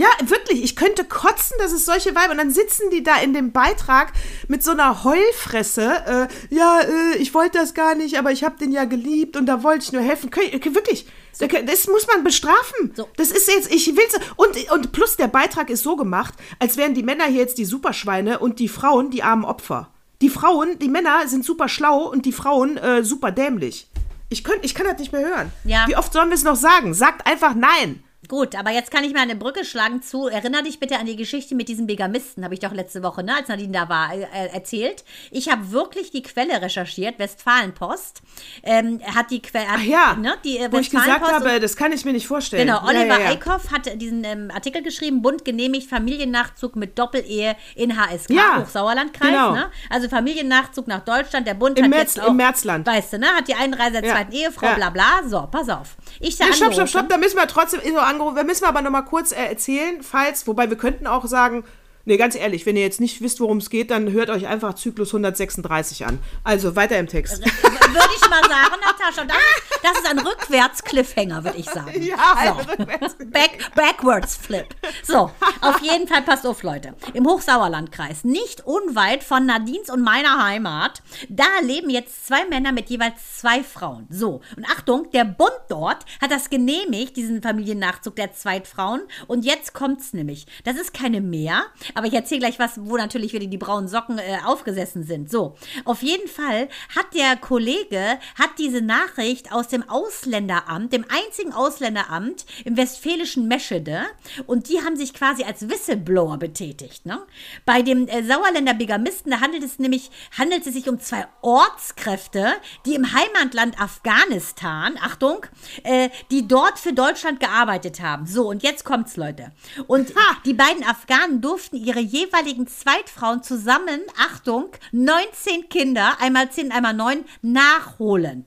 Ja, 0.00 0.08
wirklich. 0.30 0.64
Ich 0.64 0.76
könnte 0.76 1.04
kotzen, 1.04 1.58
dass 1.58 1.72
es 1.72 1.84
solche 1.84 2.14
Weiber. 2.14 2.32
Und 2.32 2.38
dann 2.38 2.50
sitzen 2.50 2.88
die 2.90 3.02
da 3.02 3.16
in 3.20 3.34
dem 3.34 3.52
Beitrag 3.52 4.14
mit 4.48 4.62
so 4.62 4.70
einer 4.70 5.04
Heulfresse. 5.04 6.28
Äh, 6.50 6.54
ja, 6.54 6.80
äh, 6.80 7.18
ich 7.18 7.34
wollte 7.34 7.58
das 7.58 7.74
gar 7.74 7.94
nicht, 7.94 8.18
aber 8.18 8.32
ich 8.32 8.42
habe 8.42 8.56
den 8.56 8.72
ja 8.72 8.86
geliebt 8.86 9.36
und 9.36 9.44
da 9.44 9.62
wollte 9.62 9.84
ich 9.84 9.92
nur 9.92 10.00
helfen. 10.00 10.30
Ich, 10.52 10.64
wirklich. 10.74 11.06
So. 11.32 11.46
Das 11.46 11.86
muss 11.86 12.06
man 12.06 12.24
bestrafen. 12.24 12.94
So. 12.96 13.08
Das 13.18 13.30
ist 13.30 13.46
jetzt, 13.46 13.70
ich 13.70 13.94
will's. 13.94 14.18
Und, 14.36 14.70
und 14.72 14.92
plus 14.92 15.16
der 15.16 15.28
Beitrag 15.28 15.68
ist 15.68 15.82
so 15.82 15.96
gemacht, 15.96 16.32
als 16.58 16.78
wären 16.78 16.94
die 16.94 17.02
Männer 17.02 17.24
hier 17.24 17.40
jetzt 17.40 17.58
die 17.58 17.66
Superschweine 17.66 18.38
und 18.38 18.58
die 18.58 18.68
Frauen 18.68 19.10
die 19.10 19.22
armen 19.22 19.44
Opfer. 19.44 19.90
Die 20.22 20.30
Frauen, 20.30 20.78
die 20.78 20.88
Männer 20.88 21.28
sind 21.28 21.44
super 21.44 21.68
schlau 21.68 22.08
und 22.08 22.24
die 22.24 22.32
Frauen 22.32 22.78
äh, 22.78 23.04
super 23.04 23.32
dämlich. 23.32 23.86
Ich, 24.30 24.44
könnt, 24.44 24.64
ich 24.64 24.74
kann 24.74 24.86
das 24.86 24.98
nicht 24.98 25.12
mehr 25.12 25.26
hören. 25.26 25.52
Ja. 25.64 25.86
Wie 25.88 25.96
oft 25.96 26.10
sollen 26.10 26.30
wir 26.30 26.36
es 26.36 26.44
noch 26.44 26.56
sagen? 26.56 26.94
Sagt 26.94 27.26
einfach 27.26 27.54
nein. 27.54 28.02
Gut, 28.30 28.54
aber 28.54 28.70
jetzt 28.70 28.92
kann 28.92 29.02
ich 29.02 29.12
mal 29.12 29.22
eine 29.22 29.34
Brücke 29.34 29.64
schlagen 29.64 30.02
zu. 30.02 30.28
Erinner 30.28 30.62
dich 30.62 30.78
bitte 30.78 31.00
an 31.00 31.06
die 31.06 31.16
Geschichte 31.16 31.56
mit 31.56 31.68
diesem 31.68 31.88
Begamisten, 31.88 32.44
habe 32.44 32.54
ich 32.54 32.60
doch 32.60 32.72
letzte 32.72 33.02
Woche, 33.02 33.24
ne, 33.24 33.34
als 33.34 33.48
Nadine 33.48 33.72
da 33.72 33.88
war, 33.88 34.14
äh, 34.14 34.20
äh 34.20 34.54
erzählt. 34.54 35.02
Ich 35.32 35.48
habe 35.50 35.72
wirklich 35.72 36.12
die 36.12 36.22
Quelle 36.22 36.62
recherchiert, 36.62 37.18
Westfalenpost. 37.18 38.22
Ähm, 38.62 39.00
hat 39.16 39.32
die 39.32 39.42
Quelle. 39.42 39.66
Ach 39.68 39.82
ja, 39.82 40.14
ne, 40.14 40.34
die, 40.44 40.58
äh, 40.58 40.70
wo 40.70 40.78
ich 40.78 40.90
gesagt 40.90 41.26
habe, 41.26 41.58
das 41.58 41.74
kann 41.74 41.90
ich 41.90 42.04
mir 42.04 42.12
nicht 42.12 42.28
vorstellen. 42.28 42.68
Genau, 42.68 42.84
Oliver 42.84 43.04
ja, 43.04 43.18
ja, 43.18 43.20
ja. 43.24 43.30
Eickhoff 43.30 43.72
hat 43.72 44.00
diesen 44.00 44.22
ähm, 44.22 44.52
Artikel 44.54 44.84
geschrieben: 44.84 45.22
Bund 45.22 45.44
genehmigt 45.44 45.90
Familiennachzug 45.90 46.76
mit 46.76 46.96
Doppelehe 46.96 47.56
in 47.74 48.00
HSK, 48.00 48.30
ja, 48.30 48.60
Hochsauerlandkreis. 48.60 49.28
Genau. 49.28 49.54
Ne? 49.54 49.70
Also 49.88 50.08
Familiennachzug 50.08 50.86
nach 50.86 51.00
Deutschland. 51.00 51.48
Der 51.48 51.54
Bund 51.54 51.76
Im 51.80 51.86
hat 51.86 51.90
März, 51.90 52.14
jetzt 52.14 52.24
auch, 52.24 52.28
Im 52.28 52.36
Märzland. 52.36 52.86
Weißt 52.86 53.12
du, 53.12 53.18
ne, 53.18 53.26
hat 53.26 53.48
die 53.48 53.56
Einreise 53.56 54.00
der 54.00 54.12
zweiten 54.12 54.30
Ehefrau, 54.30 54.72
bla 54.76 54.90
bla. 54.90 55.22
So, 55.26 55.48
pass 55.50 55.68
auf. 55.68 55.96
Ich 56.20 56.36
sage. 56.36 56.50
Ja, 56.50 56.56
stopp, 56.56 56.74
stopp, 56.74 56.88
stopp, 56.88 57.08
da 57.08 57.16
müssen 57.16 57.36
wir 57.36 57.48
trotzdem 57.48 57.80
so 57.82 57.98
angerufen. 58.20 58.36
Wir 58.36 58.44
müssen 58.44 58.64
aber 58.64 58.82
noch 58.82 58.90
mal 58.90 59.02
kurz 59.02 59.32
äh, 59.32 59.46
erzählen, 59.46 60.02
falls, 60.02 60.46
wobei 60.46 60.68
wir 60.68 60.76
könnten 60.76 61.06
auch 61.06 61.26
sagen, 61.26 61.64
nee, 62.04 62.16
ganz 62.16 62.34
ehrlich, 62.34 62.66
wenn 62.66 62.76
ihr 62.76 62.82
jetzt 62.82 63.00
nicht 63.00 63.20
wisst, 63.20 63.40
worum 63.40 63.58
es 63.58 63.70
geht, 63.70 63.90
dann 63.90 64.10
hört 64.12 64.30
euch 64.30 64.46
einfach 64.46 64.74
Zyklus 64.74 65.08
136 65.08 66.06
an. 66.06 66.18
Also 66.44 66.76
weiter 66.76 66.98
im 66.98 67.06
Text. 67.06 67.40
Würde 67.42 68.08
ich 68.14 68.30
mal 68.30 68.42
sagen, 68.42 68.80
Natascha, 68.84 69.24
das 69.24 69.36
ist, 69.36 69.80
das 69.82 69.98
ist 69.98 70.10
ein 70.10 70.18
Rückwärts-Cliffhanger, 70.18 71.44
würde 71.44 71.58
ich 71.58 71.66
sagen. 71.66 71.90
Ja, 72.10 72.34
ein 72.36 72.54
so. 72.54 72.70
rückwärts 72.70 73.16
Back, 73.26 73.70
Backwards 73.74 74.36
Flip. 74.36 74.66
So, 75.02 75.30
auf 75.60 75.80
jeden 75.82 76.08
Fall 76.08 76.22
passt 76.22 76.46
auf, 76.46 76.62
Leute. 76.62 76.94
Im 77.14 77.26
Hochsauerlandkreis, 77.26 78.24
nicht 78.24 78.66
unweit 78.66 79.22
von 79.22 79.46
Nadines 79.46 79.90
und 79.90 80.02
meiner 80.02 80.42
Heimat, 80.42 81.02
da 81.28 81.44
leben 81.62 81.90
jetzt 81.90 82.26
zwei 82.26 82.46
Männer 82.46 82.72
mit 82.72 82.88
jeweils 82.90 83.38
zwei 83.38 83.62
Frauen. 83.62 84.06
So, 84.10 84.40
und 84.56 84.64
Achtung, 84.70 85.10
der 85.12 85.24
Bund 85.24 85.50
dort 85.68 86.04
hat 86.20 86.30
das 86.30 86.50
genehmigt, 86.50 87.16
diesen 87.16 87.42
Familiennachzug 87.42 88.16
der 88.16 88.32
Zweitfrauen. 88.32 89.02
Und 89.26 89.44
jetzt 89.44 89.74
kommt's 89.74 90.12
nämlich. 90.12 90.46
Das 90.64 90.76
ist 90.76 90.94
keine 90.94 91.20
mehr, 91.20 91.64
aber 91.94 92.06
ich 92.06 92.14
erzähle 92.14 92.40
gleich 92.40 92.58
was, 92.58 92.72
wo 92.84 92.96
natürlich 92.96 93.32
wieder 93.32 93.46
die 93.46 93.58
braunen 93.58 93.88
Socken 93.88 94.18
äh, 94.18 94.38
aufgesessen 94.44 95.04
sind. 95.04 95.30
So, 95.30 95.56
auf 95.84 96.02
jeden 96.02 96.28
Fall 96.28 96.68
hat 96.94 97.14
der 97.14 97.36
Kollege, 97.36 98.18
hat 98.38 98.50
diese 98.58 98.80
Nachricht 98.80 99.52
aus 99.52 99.68
dem 99.68 99.88
Ausländeramt, 99.88 100.92
dem 100.92 101.04
einzigen 101.08 101.52
Ausländeramt 101.52 102.46
im 102.64 102.76
westfälischen 102.76 103.48
Meschede 103.48 104.02
und 104.46 104.68
die 104.68 104.80
haben 104.82 104.96
sich 104.96 105.14
quasi 105.14 105.44
als 105.44 105.68
Whistleblower 105.68 106.38
betätigt. 106.38 107.06
Ne? 107.06 107.20
Bei 107.64 107.82
dem 107.82 108.08
äh, 108.08 108.22
Sauerländer 108.22 108.74
Bigamisten, 108.74 109.30
da 109.30 109.40
handelt 109.40 109.62
es 109.62 109.78
nämlich, 109.78 110.10
handelt 110.36 110.66
es 110.66 110.74
sich 110.74 110.88
um 110.88 111.00
zwei 111.00 111.26
Ortskräfte, 111.42 112.52
die 112.86 112.94
im 112.94 113.12
Heimatland 113.12 113.80
Afghanistan, 113.80 114.98
Achtung, 115.00 115.46
äh, 115.84 116.10
die 116.30 116.46
dort 116.46 116.78
für 116.78 116.92
Deutschland 116.92 117.40
gearbeitet 117.40 118.00
haben. 118.00 118.26
So, 118.26 118.48
und 118.48 118.62
jetzt 118.62 118.84
kommt's, 118.84 119.16
Leute. 119.16 119.52
Und 119.86 120.14
ha. 120.14 120.36
die 120.44 120.54
beiden 120.54 120.84
Afghanen 120.84 121.40
durften 121.40 121.76
ihre 121.80 122.00
jeweiligen 122.00 122.66
Zweitfrauen 122.66 123.42
zusammen, 123.42 124.00
Achtung, 124.18 124.70
19 124.92 125.68
Kinder, 125.68 126.20
einmal 126.20 126.50
10, 126.50 126.72
einmal 126.72 126.94
9, 126.94 127.24
nachholen. 127.42 128.44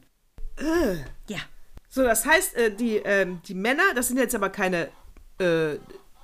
Äh. 0.58 0.98
Ja. 1.28 1.40
So, 1.90 2.04
das 2.04 2.26
heißt, 2.26 2.56
äh, 2.56 2.76
die, 2.76 2.98
äh, 2.98 3.28
die 3.48 3.56
Männer, 3.56 3.84
das 3.96 4.08
sind 4.08 4.18
jetzt 4.18 4.36
aber 4.36 4.50
keine 4.50 4.90
äh, 5.40 5.76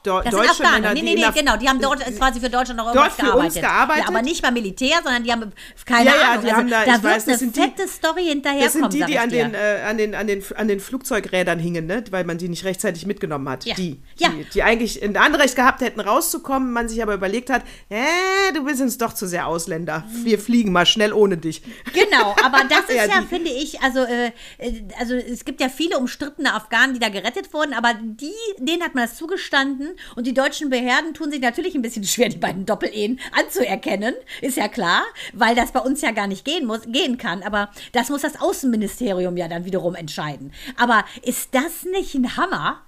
Do 0.03 0.21
das 0.21 0.31
deutsche 0.31 0.53
sind 0.53 0.65
Afghanen. 0.65 0.81
Männer, 0.81 0.93
nee, 0.93 1.01
nee, 1.01 1.15
nee, 1.15 1.31
genau. 1.35 1.57
Die 1.57 1.67
haben 1.67 1.81
dort 1.81 1.99
quasi 2.17 2.39
für 2.39 2.49
Deutschland 2.49 2.77
noch 2.77 2.87
irgendwas 2.87 3.17
gearbeitet. 3.17 3.61
gearbeitet. 3.61 4.03
Ja, 4.03 4.07
aber 4.07 4.21
nicht 4.21 4.41
beim 4.41 4.53
Militär, 4.53 5.01
sondern 5.03 5.23
die 5.23 5.31
haben 5.31 5.51
keine 5.85 6.09
ja, 6.09 6.15
ja, 6.15 6.31
Ahnung. 6.31 6.45
Die 6.45 6.47
also, 6.47 6.57
haben 6.57 6.69
da, 6.69 6.85
da 6.85 6.91
wird 6.93 7.03
weiß, 7.03 7.27
eine 7.27 7.37
fette 7.37 7.83
die, 7.83 7.89
Story 7.89 8.25
hinterherkommen. 8.25 8.83
Das 8.83 8.91
sind 8.91 8.93
die, 8.93 9.11
die 9.11 9.19
an 9.19 9.29
den, 9.29 9.53
äh, 9.53 9.81
an, 9.85 9.97
den, 9.97 10.15
an, 10.15 10.27
den, 10.27 10.43
an 10.55 10.67
den 10.69 10.79
Flugzeugrädern 10.79 11.59
hingen, 11.59 11.85
ne? 11.85 12.01
weil 12.11 12.23
man 12.23 12.37
die 12.37 12.47
nicht 12.47 12.63
rechtzeitig 12.63 13.05
mitgenommen 13.05 13.49
hat. 13.49 13.65
Ja. 13.65 13.75
Die, 13.75 13.99
die, 14.17 14.23
ja. 14.23 14.31
die 14.53 14.63
eigentlich 14.63 15.03
ein 15.03 15.17
Anrecht 15.17 15.57
gehabt 15.57 15.81
hätten, 15.81 15.99
rauszukommen, 15.99 16.71
man 16.71 16.87
sich 16.87 17.03
aber 17.03 17.13
überlegt 17.13 17.49
hat, 17.49 17.63
äh, 17.89 18.53
du 18.53 18.63
bist 18.63 18.81
uns 18.81 18.97
doch 18.97 19.11
zu 19.13 19.27
sehr 19.27 19.47
Ausländer. 19.47 20.05
Wir 20.23 20.39
fliegen 20.39 20.71
mal 20.71 20.85
schnell 20.85 21.11
ohne 21.11 21.35
dich. 21.35 21.61
Genau, 21.93 22.35
aber 22.41 22.61
das 22.69 22.81
ist 22.87 22.95
ja, 22.95 23.05
ja 23.05 23.21
finde 23.27 23.49
ich, 23.49 23.81
also, 23.81 23.99
äh, 23.99 24.31
äh, 24.59 24.83
also 24.97 25.13
es 25.15 25.43
gibt 25.43 25.59
ja 25.59 25.67
viele 25.67 25.97
umstrittene 25.97 26.53
Afghanen, 26.53 26.93
die 26.93 26.99
da 26.99 27.09
gerettet 27.09 27.53
wurden, 27.53 27.73
aber 27.73 27.95
die, 28.01 28.31
denen 28.59 28.81
hat 28.81 28.95
man 28.95 29.05
das 29.05 29.17
zugestanden 29.17 29.88
und 30.15 30.27
die 30.27 30.33
deutschen 30.33 30.69
Behörden 30.69 31.13
tun 31.13 31.31
sich 31.31 31.41
natürlich 31.41 31.75
ein 31.75 31.81
bisschen 31.81 32.03
schwer, 32.03 32.29
die 32.29 32.37
beiden 32.37 32.65
Doppelehen 32.65 33.19
anzuerkennen. 33.31 34.15
Ist 34.41 34.57
ja 34.57 34.67
klar, 34.67 35.03
weil 35.33 35.55
das 35.55 35.71
bei 35.71 35.79
uns 35.79 36.01
ja 36.01 36.11
gar 36.11 36.27
nicht 36.27 36.45
gehen, 36.45 36.65
muss, 36.65 36.81
gehen 36.87 37.17
kann. 37.17 37.43
Aber 37.43 37.69
das 37.91 38.09
muss 38.09 38.21
das 38.21 38.39
Außenministerium 38.39 39.37
ja 39.37 39.47
dann 39.47 39.65
wiederum 39.65 39.95
entscheiden. 39.95 40.53
Aber 40.77 41.05
ist 41.23 41.53
das 41.53 41.83
nicht 41.83 42.15
ein 42.15 42.37
Hammer? 42.37 42.81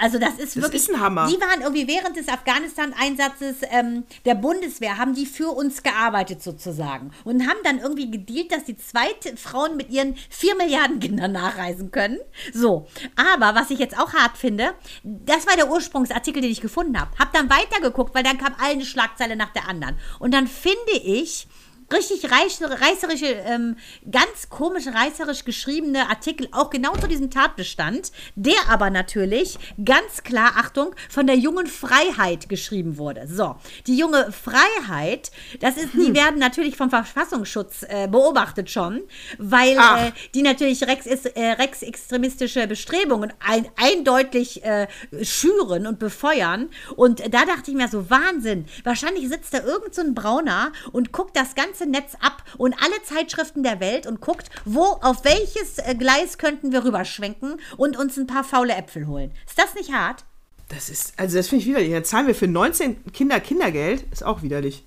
Also 0.00 0.18
das 0.18 0.38
ist 0.38 0.56
das 0.56 0.62
wirklich. 0.62 0.82
Ist 0.82 0.94
ein 0.94 1.00
Hammer. 1.00 1.28
Die 1.28 1.40
waren 1.40 1.60
irgendwie 1.60 1.86
während 1.86 2.16
des 2.16 2.28
Afghanistan-Einsatzes 2.28 3.56
ähm, 3.70 4.04
der 4.24 4.34
Bundeswehr, 4.34 4.96
haben 4.96 5.14
die 5.14 5.26
für 5.26 5.50
uns 5.50 5.82
gearbeitet 5.82 6.42
sozusagen. 6.42 7.10
Und 7.24 7.46
haben 7.46 7.58
dann 7.64 7.78
irgendwie 7.78 8.10
gedealt, 8.10 8.50
dass 8.50 8.64
die 8.64 8.76
zweite 8.76 9.36
Frauen 9.36 9.76
mit 9.76 9.90
ihren 9.90 10.16
vier 10.30 10.56
Milliarden 10.56 11.00
Kindern 11.00 11.32
nachreisen 11.32 11.90
können. 11.90 12.18
So. 12.54 12.86
Aber 13.16 13.54
was 13.54 13.70
ich 13.70 13.78
jetzt 13.78 13.98
auch 13.98 14.14
hart 14.14 14.38
finde, 14.38 14.72
das 15.02 15.46
war 15.46 15.56
der 15.56 15.70
Ursprungsartikel, 15.70 16.40
den 16.40 16.50
ich 16.50 16.62
gefunden 16.62 16.98
habe. 16.98 17.10
Hab 17.18 17.32
dann 17.32 17.50
weitergeguckt, 17.50 18.14
weil 18.14 18.22
dann 18.22 18.38
kam 18.38 18.54
eine 18.58 18.84
Schlagzeile 18.84 19.36
nach 19.36 19.52
der 19.52 19.68
anderen. 19.68 19.98
Und 20.18 20.32
dann 20.32 20.46
finde 20.46 20.92
ich, 20.92 21.46
richtig 21.92 22.30
reißerische, 22.30 23.26
ähm, 23.26 23.76
ganz 24.10 24.48
komisch 24.48 24.86
reißerisch 24.86 25.44
geschriebene 25.44 26.08
Artikel, 26.08 26.48
auch 26.52 26.70
genau 26.70 26.96
zu 26.96 27.08
diesem 27.08 27.30
Tatbestand, 27.30 28.12
der 28.36 28.68
aber 28.68 28.90
natürlich 28.90 29.58
ganz 29.84 30.22
klar, 30.22 30.52
Achtung, 30.56 30.94
von 31.08 31.26
der 31.26 31.36
jungen 31.36 31.66
Freiheit 31.66 32.48
geschrieben 32.48 32.98
wurde. 32.98 33.26
So, 33.26 33.56
die 33.86 33.96
junge 33.96 34.32
Freiheit, 34.32 35.30
das 35.60 35.76
ist, 35.76 35.92
hm. 35.92 36.00
die 36.00 36.14
werden 36.14 36.38
natürlich 36.38 36.76
vom 36.76 36.90
Verfassungsschutz 36.90 37.84
äh, 37.88 38.08
beobachtet 38.08 38.70
schon, 38.70 39.02
weil 39.38 39.76
äh, 39.76 40.12
die 40.34 40.42
natürlich 40.42 40.86
rex, 40.86 41.06
äh, 41.06 41.52
rechtsextremistische 41.52 42.66
Bestrebungen 42.66 43.32
ein, 43.40 43.68
eindeutig 43.76 44.64
äh, 44.64 44.86
schüren 45.22 45.86
und 45.86 45.98
befeuern. 45.98 46.68
Und 46.96 47.20
da 47.32 47.44
dachte 47.44 47.70
ich 47.70 47.76
mir 47.76 47.88
so, 47.88 48.10
Wahnsinn, 48.10 48.66
wahrscheinlich 48.84 49.28
sitzt 49.28 49.54
da 49.54 49.62
irgend 49.62 49.94
so 49.94 50.02
ein 50.02 50.14
Brauner 50.14 50.72
und 50.92 51.12
guckt 51.12 51.36
das 51.36 51.54
Ganze 51.54 51.79
ganze 51.80 51.90
Netz 51.90 52.14
ab 52.20 52.42
und 52.58 52.74
alle 52.74 53.02
Zeitschriften 53.02 53.62
der 53.62 53.80
Welt 53.80 54.06
und 54.06 54.20
guckt, 54.20 54.50
wo, 54.64 54.82
auf 55.02 55.24
welches 55.24 55.78
äh, 55.78 55.94
Gleis 55.94 56.38
könnten 56.38 56.72
wir 56.72 56.84
rüberschwenken 56.84 57.60
und 57.76 57.96
uns 57.96 58.16
ein 58.16 58.26
paar 58.26 58.44
faule 58.44 58.74
Äpfel 58.74 59.06
holen. 59.06 59.32
Ist 59.46 59.58
das 59.58 59.74
nicht 59.74 59.92
hart? 59.92 60.24
Das 60.68 60.88
ist, 60.88 61.14
also 61.16 61.36
das 61.36 61.48
finde 61.48 61.62
ich 61.62 61.68
widerlich. 61.68 61.90
Jetzt 61.90 62.10
zahlen 62.10 62.26
wir 62.26 62.34
für 62.34 62.46
19 62.46 63.12
Kinder 63.12 63.40
Kindergeld, 63.40 64.04
ist 64.12 64.24
auch 64.24 64.42
widerlich. 64.42 64.84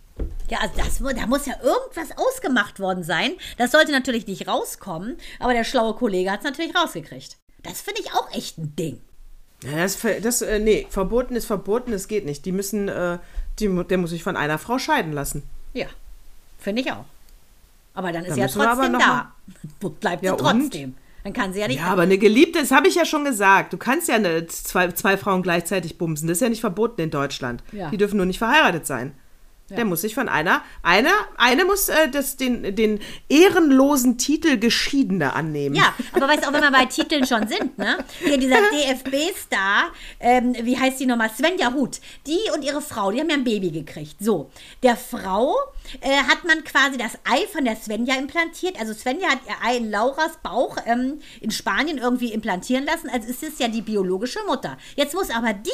Ja, 0.49 0.59
also 0.59 0.75
das, 0.77 1.15
da 1.15 1.27
muss 1.27 1.45
ja 1.45 1.55
irgendwas 1.61 2.15
ausgemacht 2.17 2.79
worden 2.79 3.03
sein. 3.03 3.31
Das 3.57 3.71
sollte 3.71 3.91
natürlich 3.91 4.27
nicht 4.27 4.47
rauskommen, 4.47 5.17
aber 5.39 5.53
der 5.53 5.63
schlaue 5.63 5.95
Kollege 5.95 6.31
hat 6.31 6.39
es 6.39 6.45
natürlich 6.45 6.75
rausgekriegt. 6.75 7.37
Das 7.63 7.81
finde 7.81 8.01
ich 8.01 8.13
auch 8.13 8.31
echt 8.33 8.57
ein 8.57 8.75
Ding. 8.75 9.01
Ja, 9.63 9.77
das, 9.77 9.97
das 10.21 10.41
äh, 10.41 10.59
nee, 10.59 10.85
verboten 10.89 11.35
ist 11.35 11.45
verboten, 11.45 11.93
es 11.93 12.07
geht 12.07 12.25
nicht. 12.25 12.45
Die 12.45 12.51
müssen, 12.51 12.89
äh, 12.89 13.17
die, 13.59 13.83
der 13.89 13.97
muss 13.97 14.11
sich 14.11 14.23
von 14.23 14.37
einer 14.37 14.59
Frau 14.59 14.77
scheiden 14.77 15.13
lassen. 15.13 15.43
Ja, 15.73 15.87
Finde 16.63 16.81
ich 16.81 16.91
auch. 16.91 17.03
Aber 17.93 18.11
dann 18.11 18.23
ist 18.23 18.29
dann 18.29 18.35
sie 18.35 18.41
ja 18.41 18.47
trotzdem 18.47 18.93
da. 18.93 19.31
Bleibt 19.99 20.23
ja, 20.23 20.31
sie 20.31 20.37
trotzdem. 20.37 20.89
Und? 20.89 20.97
Dann 21.25 21.33
kann 21.33 21.53
sie 21.53 21.59
ja 21.59 21.67
nicht. 21.67 21.79
Ja, 21.79 21.87
aber 21.87 22.03
eine 22.03 22.17
Geliebte, 22.17 22.59
das 22.59 22.71
habe 22.71 22.87
ich 22.87 22.95
ja 22.95 23.05
schon 23.05 23.25
gesagt. 23.25 23.73
Du 23.73 23.77
kannst 23.77 24.07
ja 24.07 24.15
eine, 24.15 24.47
zwei, 24.47 24.91
zwei 24.91 25.17
Frauen 25.17 25.41
gleichzeitig 25.41 25.97
bumsen. 25.97 26.27
Das 26.27 26.37
ist 26.37 26.41
ja 26.41 26.49
nicht 26.49 26.61
verboten 26.61 27.01
in 27.01 27.11
Deutschland. 27.11 27.63
Ja. 27.71 27.89
Die 27.89 27.97
dürfen 27.97 28.17
nur 28.17 28.25
nicht 28.25 28.39
verheiratet 28.39 28.87
sein. 28.87 29.13
Ja. 29.73 29.77
Der 29.77 29.85
muss 29.85 30.01
sich 30.01 30.13
von 30.13 30.29
einer, 30.29 30.61
einer, 30.83 31.11
eine 31.37 31.65
muss 31.65 31.89
äh, 31.89 32.09
das, 32.09 32.37
den, 32.37 32.75
den 32.75 32.99
ehrenlosen 33.27 34.19
Titel 34.19 34.57
Geschiedene 34.57 35.33
annehmen. 35.33 35.75
Ja, 35.75 35.95
aber 36.13 36.27
weißt 36.27 36.43
du, 36.43 36.49
auch 36.49 36.53
wenn 36.53 36.61
wir 36.61 36.71
bei 36.71 36.85
Titeln 36.85 37.25
schon 37.25 37.47
sind, 37.47 37.77
ne? 37.79 37.97
Hier 38.19 38.37
dieser 38.37 38.57
DFB-Star, 38.57 39.91
ähm, 40.19 40.55
wie 40.61 40.77
heißt 40.77 40.99
die 40.99 41.07
nochmal? 41.07 41.31
Svenja 41.35 41.73
Huth. 41.73 41.99
Die 42.27 42.37
und 42.53 42.63
ihre 42.63 42.81
Frau, 42.81 43.11
die 43.11 43.19
haben 43.19 43.29
ja 43.29 43.35
ein 43.35 43.43
Baby 43.43 43.71
gekriegt. 43.71 44.17
So, 44.19 44.51
der 44.83 44.95
Frau 44.95 45.55
äh, 46.01 46.17
hat 46.17 46.43
man 46.45 46.63
quasi 46.63 46.97
das 46.97 47.17
Ei 47.23 47.47
von 47.51 47.65
der 47.65 47.75
Svenja 47.75 48.15
implantiert. 48.15 48.79
Also 48.79 48.93
Svenja 48.93 49.29
hat 49.29 49.39
ihr 49.47 49.55
Ei 49.67 49.77
in 49.77 49.89
Lauras 49.89 50.37
Bauch 50.43 50.77
ähm, 50.85 51.19
in 51.41 51.49
Spanien 51.49 51.97
irgendwie 51.97 52.31
implantieren 52.31 52.85
lassen. 52.85 53.09
Also 53.09 53.27
es 53.29 53.41
ist 53.41 53.59
ja 53.59 53.67
die 53.67 53.81
biologische 53.81 54.39
Mutter. 54.47 54.77
Jetzt 54.95 55.15
muss 55.15 55.31
aber 55.31 55.53
die, 55.53 55.71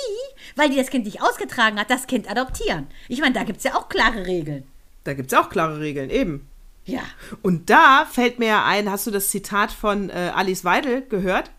weil 0.55 0.69
die 0.69 0.77
das 0.77 0.89
Kind 0.89 1.05
nicht 1.05 1.21
ausgetragen 1.21 1.79
hat, 1.79 1.89
das 1.89 2.07
Kind 2.07 2.29
adoptieren. 2.29 2.87
Ich 3.09 3.19
meine, 3.19 3.33
da 3.33 3.43
gibt 3.43 3.57
es 3.57 3.63
ja 3.65 3.75
auch 3.75 3.88
klare 3.89 4.25
Regeln. 4.25 4.63
Da 5.03 5.13
gibt 5.13 5.31
es 5.31 5.37
auch 5.37 5.49
klare 5.49 5.79
Regeln, 5.79 6.09
eben. 6.09 6.47
Ja. 6.85 7.01
Und 7.41 7.69
da 7.69 8.07
fällt 8.09 8.39
mir 8.39 8.47
ja 8.47 8.65
ein, 8.65 8.89
hast 8.89 9.07
du 9.07 9.11
das 9.11 9.29
Zitat 9.29 9.71
von 9.71 10.09
äh, 10.09 10.31
Alice 10.33 10.63
Weidel 10.63 11.01
gehört? 11.01 11.51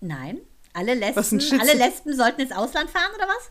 Nein. 0.00 0.38
Alle 0.72 0.94
Lesben, 0.94 1.40
alle 1.60 1.74
Lesben 1.74 2.14
sollten 2.14 2.42
ins 2.42 2.52
Ausland 2.52 2.90
fahren, 2.90 3.10
oder 3.16 3.26
was? 3.26 3.50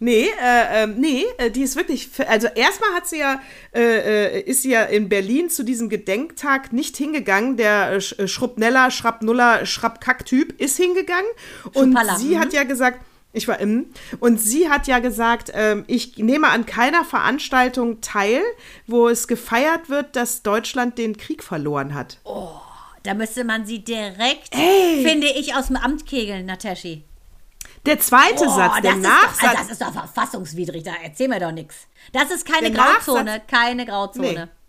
Nee, 0.00 0.28
äh, 0.42 0.82
äh, 0.82 0.86
nee, 0.88 1.24
äh, 1.38 1.48
die 1.48 1.62
ist 1.62 1.76
wirklich. 1.76 2.10
Also 2.26 2.48
erstmal 2.48 2.90
hat 2.92 3.06
sie 3.06 3.20
ja, 3.20 3.40
äh, 3.72 4.38
äh, 4.38 4.40
ist 4.40 4.62
sie 4.62 4.70
ja 4.70 4.82
in 4.82 5.08
Berlin 5.08 5.48
zu 5.48 5.62
diesem 5.62 5.88
Gedenktag 5.88 6.72
nicht 6.72 6.96
hingegangen. 6.96 7.56
Der 7.56 7.92
äh, 7.92 8.00
Schrubneller, 8.00 8.90
Schrabnuller, 8.90 9.64
Schrabkack-Typ 9.64 10.60
ist 10.60 10.76
hingegangen. 10.76 11.30
Und 11.74 11.96
sie 12.18 12.36
hat 12.40 12.52
ja 12.52 12.64
gesagt, 12.64 12.98
ich 13.32 13.48
war 13.48 13.58
im. 13.60 13.86
Und 14.20 14.40
sie 14.40 14.68
hat 14.68 14.86
ja 14.86 14.98
gesagt, 14.98 15.50
ähm, 15.54 15.84
ich 15.86 16.18
nehme 16.18 16.48
an 16.48 16.66
keiner 16.66 17.04
Veranstaltung 17.04 18.00
teil, 18.00 18.42
wo 18.86 19.08
es 19.08 19.26
gefeiert 19.26 19.88
wird, 19.88 20.16
dass 20.16 20.42
Deutschland 20.42 20.98
den 20.98 21.16
Krieg 21.16 21.42
verloren 21.42 21.94
hat. 21.94 22.18
Oh, 22.24 22.50
da 23.02 23.14
müsste 23.14 23.44
man 23.44 23.66
sie 23.66 23.82
direkt, 23.82 24.54
Ey. 24.54 25.02
finde 25.04 25.28
ich, 25.28 25.54
aus 25.54 25.68
dem 25.68 25.76
Amt 25.76 26.06
kegeln, 26.06 26.46
Nataschi. 26.46 27.04
Der 27.86 27.98
zweite 27.98 28.44
oh, 28.46 28.54
Satz, 28.54 28.80
der 28.82 28.96
Nachsatz. 28.96 29.40
Doch, 29.40 29.58
das 29.58 29.70
ist 29.70 29.82
doch 29.82 29.92
verfassungswidrig, 29.92 30.84
da 30.84 30.92
erzähl 31.02 31.28
mir 31.28 31.40
doch 31.40 31.50
nichts. 31.50 31.88
Das 32.12 32.30
ist 32.30 32.46
keine 32.46 32.70
Grauzone, 32.70 33.24
Nachsatz, 33.24 33.46
keine 33.48 33.86
Grauzone. 33.86 34.32
Nee. 34.46 34.61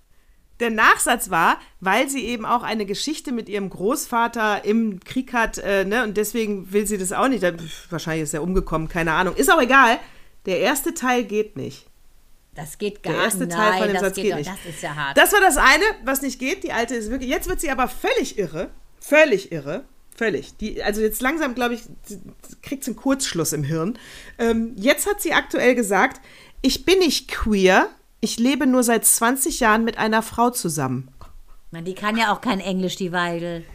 Der 0.63 0.71
Nachsatz 0.71 1.29
war, 1.29 1.59
weil 1.81 2.07
sie 2.07 2.23
eben 2.23 2.45
auch 2.45 2.63
eine 2.63 2.85
Geschichte 2.85 3.33
mit 3.33 3.49
ihrem 3.49 3.69
Großvater 3.69 4.63
im 4.63 5.01
Krieg 5.01 5.33
hat, 5.33 5.57
äh, 5.57 5.83
ne, 5.83 6.05
und 6.05 6.15
deswegen 6.15 6.71
will 6.71 6.87
sie 6.87 6.97
das 6.97 7.11
auch 7.11 7.27
nicht. 7.27 7.43
Wahrscheinlich 7.89 8.23
ist 8.23 8.33
er 8.33 8.41
umgekommen, 8.41 8.87
keine 8.87 9.11
Ahnung. 9.11 9.35
Ist 9.35 9.51
auch 9.51 9.61
egal. 9.61 9.99
Der 10.45 10.59
erste 10.61 10.93
Teil 10.93 11.25
geht 11.25 11.57
nicht. 11.57 11.85
Das 12.55 12.77
geht 12.77 13.03
gar 13.03 13.11
nicht. 13.11 13.19
Der 13.19 13.25
erste 13.25 13.47
Teil 13.49 13.71
Nein, 13.71 13.79
von 13.79 13.87
dem 13.89 13.99
Satz 13.99 14.15
geht, 14.15 14.23
geht 14.23 14.35
nicht. 14.35 14.49
Das 14.49 14.73
ist 14.73 14.81
ja 14.81 14.95
hart. 14.95 15.17
Das 15.17 15.33
war 15.33 15.41
das 15.41 15.57
eine, 15.57 15.83
was 16.05 16.21
nicht 16.21 16.39
geht. 16.39 16.63
Die 16.63 16.71
alte 16.71 16.95
ist 16.95 17.09
wirklich. 17.09 17.29
Jetzt 17.29 17.49
wird 17.49 17.59
sie 17.59 17.69
aber 17.69 17.89
völlig 17.89 18.37
irre. 18.37 18.69
Völlig 19.01 19.51
irre. 19.51 19.83
Völlig. 20.15 20.55
Die, 20.57 20.81
also 20.81 21.01
jetzt 21.01 21.21
langsam, 21.21 21.55
glaube 21.55 21.73
ich, 21.73 21.81
kriegt 22.61 22.85
sie 22.85 22.91
einen 22.91 22.95
Kurzschluss 22.95 23.51
im 23.51 23.65
Hirn. 23.65 23.99
Ähm, 24.37 24.75
jetzt 24.77 25.09
hat 25.09 25.21
sie 25.21 25.33
aktuell 25.33 25.75
gesagt, 25.75 26.21
ich 26.61 26.85
bin 26.85 26.99
nicht 26.99 27.27
queer, 27.29 27.89
ich 28.23 28.39
lebe 28.39 28.65
nur 28.65 28.83
seit 28.83 29.03
20 29.03 29.59
Jahren 29.59 29.83
mit 29.83 29.97
einer 29.97 30.21
Frau 30.21 30.49
zusammen. 30.49 31.09
Man, 31.71 31.83
die 31.83 31.93
kann 31.93 32.15
ja 32.15 32.33
auch 32.33 32.39
kein 32.39 32.61
Englisch, 32.61 32.95
die 32.95 33.11
Weidel. 33.11 33.65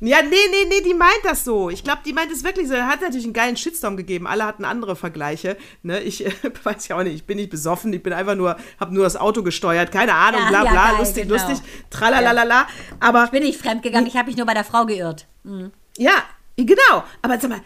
Ja, 0.00 0.22
nee, 0.22 0.30
nee, 0.30 0.66
nee, 0.66 0.80
die 0.82 0.94
meint 0.94 1.20
das 1.24 1.44
so. 1.44 1.68
Ich 1.68 1.84
glaube, 1.84 2.00
die 2.06 2.14
meint 2.14 2.32
es 2.32 2.42
wirklich 2.42 2.68
so. 2.68 2.74
Er 2.74 2.86
hat 2.86 3.02
natürlich 3.02 3.26
einen 3.26 3.34
geilen 3.34 3.58
Shitstorm 3.58 3.98
gegeben. 3.98 4.26
Alle 4.26 4.46
hatten 4.46 4.64
andere 4.64 4.96
Vergleiche. 4.96 5.58
Ne? 5.82 6.00
Ich 6.00 6.24
äh, 6.24 6.32
weiß 6.64 6.88
ja 6.88 6.96
auch 6.96 7.02
nicht, 7.02 7.16
ich 7.16 7.26
bin 7.26 7.36
nicht 7.36 7.50
besoffen, 7.50 7.92
ich 7.92 8.02
bin 8.02 8.14
einfach 8.14 8.34
nur, 8.34 8.56
habe 8.78 8.94
nur 8.94 9.04
das 9.04 9.16
Auto 9.16 9.42
gesteuert. 9.42 9.92
Keine 9.92 10.14
Ahnung, 10.14 10.40
ja, 10.40 10.48
bla 10.48 10.60
bla, 10.62 10.74
ja, 10.74 10.90
geil, 10.92 11.00
lustig, 11.00 11.22
genau. 11.24 11.34
lustig, 11.34 11.58
tralalala. 11.90 12.66
Aber. 12.98 13.24
Ich 13.24 13.30
bin 13.30 13.42
nicht 13.42 13.60
fremdgegangen, 13.60 14.06
ich 14.06 14.16
habe 14.16 14.28
mich 14.28 14.38
nur 14.38 14.46
bei 14.46 14.54
der 14.54 14.64
Frau 14.64 14.86
geirrt. 14.86 15.26
Mhm. 15.44 15.70
Ja, 15.98 16.22
genau. 16.56 17.04
Aber 17.20 17.38
sag 17.38 17.50
mal, 17.50 17.60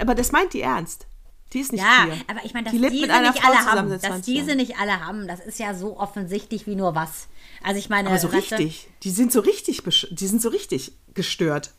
aber 0.00 0.16
das 0.16 0.32
meint 0.32 0.54
die 0.54 0.62
ernst. 0.62 1.06
Die 1.52 1.60
ist 1.60 1.72
nicht 1.72 1.82
ja, 1.82 2.06
queer. 2.06 2.16
aber 2.26 2.44
ich 2.44 2.54
meine, 2.54 2.64
dass 2.64 2.72
die 2.72 2.80
diese 2.80 3.06
nicht 3.06 3.38
Frau 3.38 3.48
alle 3.48 3.64
haben, 3.66 3.88
dass 3.88 4.20
diese 4.22 4.56
nicht 4.56 4.78
alle 4.78 5.04
haben, 5.04 5.28
das 5.28 5.40
ist 5.40 5.58
ja 5.58 5.74
so 5.74 5.98
offensichtlich 5.98 6.66
wie 6.66 6.74
nur 6.74 6.94
was. 6.94 7.28
Also 7.62 7.78
ich 7.78 7.88
meine, 7.88 8.08
aber 8.08 8.18
so 8.18 8.28
richtig, 8.28 8.88
die 9.02 9.10
sind 9.10 9.32
so 9.32 9.40
richtig, 9.40 9.82
die 10.10 10.26
sind 10.26 10.42
so 10.42 10.48
richtig 10.48 10.92
gestört. 11.14 11.72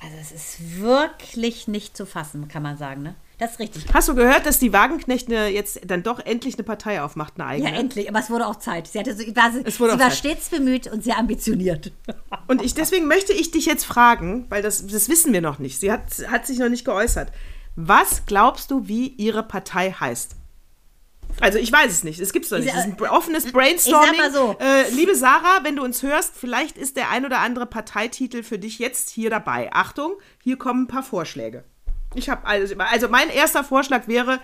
Also 0.00 0.16
es 0.20 0.32
ist 0.32 0.80
wirklich 0.80 1.68
nicht 1.68 1.96
zu 1.96 2.06
fassen, 2.06 2.48
kann 2.48 2.62
man 2.62 2.78
sagen, 2.78 3.02
ne? 3.02 3.14
Das 3.38 3.52
ist 3.52 3.58
richtig. 3.60 3.84
Hast 3.94 4.08
du 4.08 4.16
gehört, 4.16 4.46
dass 4.46 4.58
die 4.58 4.72
Wagenknecht 4.72 5.28
jetzt 5.28 5.80
dann 5.86 6.02
doch 6.02 6.18
endlich 6.18 6.54
eine 6.54 6.64
Partei 6.64 7.02
aufmacht, 7.02 7.34
eine 7.36 7.46
eigene? 7.46 7.70
Ja, 7.70 7.76
endlich. 7.76 8.08
Aber 8.08 8.18
es 8.18 8.30
wurde 8.30 8.48
auch 8.48 8.56
Zeit. 8.56 8.88
Sie, 8.88 8.98
hatte 8.98 9.14
so, 9.14 9.22
war, 9.36 9.52
sie 9.52 9.78
war 9.78 9.98
Zeit. 9.98 10.14
stets 10.14 10.48
bemüht 10.48 10.88
und 10.88 11.04
sehr 11.04 11.18
ambitioniert. 11.18 11.92
Und 12.48 12.62
ich, 12.62 12.74
deswegen 12.74 13.06
möchte 13.06 13.32
ich 13.32 13.52
dich 13.52 13.66
jetzt 13.66 13.84
fragen, 13.84 14.46
weil 14.48 14.60
das, 14.60 14.84
das 14.88 15.08
wissen 15.08 15.32
wir 15.32 15.40
noch 15.40 15.60
nicht. 15.60 15.78
Sie 15.78 15.92
hat, 15.92 16.02
hat 16.28 16.48
sich 16.48 16.58
noch 16.58 16.68
nicht 16.68 16.84
geäußert. 16.84 17.30
Was 17.80 18.26
glaubst 18.26 18.72
du, 18.72 18.88
wie 18.88 19.06
ihre 19.06 19.44
Partei 19.44 19.92
heißt? 19.92 20.34
Also 21.40 21.58
ich 21.60 21.70
weiß 21.70 21.92
es 21.92 22.02
nicht. 22.02 22.18
Es 22.18 22.32
gibt 22.32 22.50
doch 22.50 22.58
nicht. 22.58 22.74
Es 22.74 22.86
ist 22.86 23.00
ein 23.00 23.00
offenes 23.08 23.52
Brainstorming. 23.52 24.32
So. 24.32 24.56
Äh, 24.58 24.90
liebe 24.90 25.14
Sarah, 25.14 25.60
wenn 25.62 25.76
du 25.76 25.84
uns 25.84 26.02
hörst, 26.02 26.34
vielleicht 26.34 26.76
ist 26.76 26.96
der 26.96 27.10
ein 27.10 27.24
oder 27.24 27.38
andere 27.38 27.66
Parteititel 27.66 28.42
für 28.42 28.58
dich 28.58 28.80
jetzt 28.80 29.10
hier 29.10 29.30
dabei. 29.30 29.70
Achtung, 29.72 30.14
hier 30.42 30.58
kommen 30.58 30.82
ein 30.82 30.86
paar 30.88 31.04
Vorschläge. 31.04 31.62
Ich 32.16 32.28
habe 32.28 32.44
also, 32.48 32.74
also 32.78 33.08
mein 33.08 33.30
erster 33.30 33.62
Vorschlag 33.62 34.08
wäre 34.08 34.40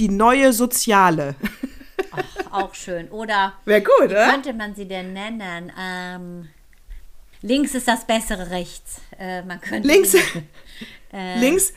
die 0.00 0.08
neue 0.08 0.52
Soziale. 0.52 1.36
Ach, 2.10 2.52
auch 2.62 2.74
schön. 2.74 3.08
Oder 3.10 3.52
Wäre 3.66 3.82
gut, 3.82 4.08
wie 4.08 4.14
oder? 4.14 4.30
könnte 4.30 4.52
man 4.52 4.74
sie 4.74 4.88
denn 4.88 5.12
nennen? 5.12 5.70
Ähm, 5.78 6.48
links 7.40 7.72
ist 7.76 7.86
das 7.86 8.04
bessere 8.04 8.50
rechts. 8.50 9.00
Äh, 9.16 9.42
man 9.42 9.60
könnte 9.60 9.86
links. 9.86 10.14
äh, 11.12 11.38
links 11.38 11.72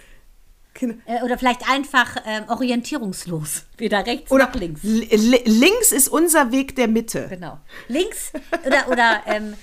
äh, 0.82 1.24
oder 1.24 1.38
vielleicht 1.38 1.70
einfach 1.70 2.18
ähm, 2.26 2.44
orientierungslos. 2.48 3.66
Weder 3.78 4.06
rechts 4.06 4.32
oder 4.32 4.48
noch 4.48 4.56
links. 4.56 4.82
links 4.84 5.92
ist 5.92 6.10
unser 6.10 6.52
Weg 6.52 6.76
der 6.76 6.88
Mitte. 6.88 7.28
Genau. 7.30 7.60
Links 7.88 8.32
oder, 8.66 8.88
oder 8.90 9.22
ähm, 9.28 9.54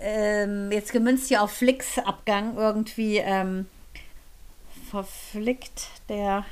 ähm, 0.00 0.72
jetzt 0.72 0.92
gemünzt 0.92 1.28
hier 1.28 1.42
auf 1.42 1.52
Flix-Abgang 1.52 2.56
irgendwie 2.56 3.18
ähm, 3.18 3.66
verflickt 4.90 5.88
der 6.08 6.44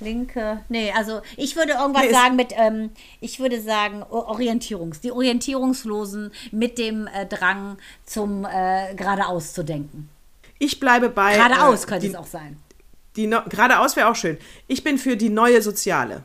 linke. 0.00 0.60
Nee, 0.68 0.92
also 0.92 1.22
ich 1.36 1.56
würde 1.56 1.72
irgendwas 1.72 2.02
nee, 2.02 2.12
sagen 2.12 2.36
mit, 2.36 2.52
ähm, 2.56 2.90
ich 3.20 3.40
würde 3.40 3.60
sagen, 3.60 4.02
Orientierungs, 4.02 5.00
die 5.00 5.12
Orientierungslosen 5.12 6.32
mit 6.50 6.78
dem 6.78 7.06
äh, 7.06 7.24
Drang 7.26 7.78
zum 8.04 8.44
äh, 8.44 8.94
geradeaus 8.94 9.54
zu 9.54 9.62
denken. 9.62 10.10
Ich 10.58 10.78
bleibe 10.78 11.08
bei. 11.08 11.34
Geradeaus 11.34 11.84
äh, 11.84 11.86
könnte 11.86 12.06
die, 12.06 12.12
es 12.12 12.18
auch 12.18 12.26
sein. 12.26 12.58
Die 13.16 13.26
no 13.26 13.42
geradeaus 13.48 13.96
wäre 13.96 14.08
auch 14.08 14.16
schön. 14.16 14.38
Ich 14.66 14.84
bin 14.84 14.98
für 14.98 15.16
die 15.16 15.28
neue 15.28 15.62
Soziale. 15.62 16.24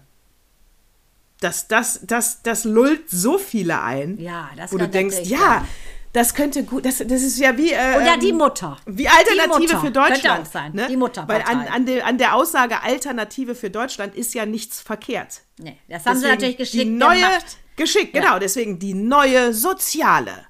Das, 1.40 1.68
das, 1.68 2.00
das, 2.04 2.42
das 2.42 2.64
lullt 2.64 3.10
so 3.10 3.38
viele 3.38 3.82
ein. 3.82 4.18
Ja, 4.20 4.50
das 4.56 4.72
Wo 4.72 4.78
du 4.78 4.88
denkst, 4.88 5.18
ja, 5.24 5.66
das 6.14 6.34
könnte 6.34 6.64
gut, 6.64 6.84
das, 6.86 6.98
das 6.98 7.22
ist 7.22 7.38
ja 7.38 7.56
wie. 7.58 7.72
Äh, 7.72 7.96
Oder 7.96 8.18
die 8.18 8.30
ähm, 8.30 8.38
Mutter. 8.38 8.78
Wie 8.88 9.08
Alternative 9.08 9.76
Mutter. 9.76 9.80
für 9.82 9.92
Deutschland. 9.92 10.24
Könnte 10.24 10.42
auch 10.42 10.46
sein. 10.52 10.72
Ne? 10.74 10.88
Die 10.90 10.98
Mutter. 10.98 11.28
Weil 11.28 11.44
an, 11.44 11.68
an, 11.68 11.86
de, 11.86 12.02
an 12.02 12.18
der 12.18 12.34
Aussage 12.34 12.82
Alternative 12.82 13.54
für 13.54 13.70
Deutschland 13.70 14.16
ist 14.16 14.34
ja 14.34 14.48
nichts 14.48 14.82
verkehrt. 14.82 15.42
Nee, 15.60 15.78
das 15.88 16.06
haben 16.06 16.16
deswegen 16.16 16.22
sie 16.22 16.28
natürlich 16.30 16.58
geschickt 16.58 16.84
die 16.84 16.90
neue, 16.90 17.20
gemacht. 17.20 17.58
Geschickt, 17.76 18.16
ja. 18.16 18.22
genau. 18.22 18.40
Deswegen 18.40 18.80
die 18.80 18.96
neue 18.96 19.54
Soziale. 19.54 20.48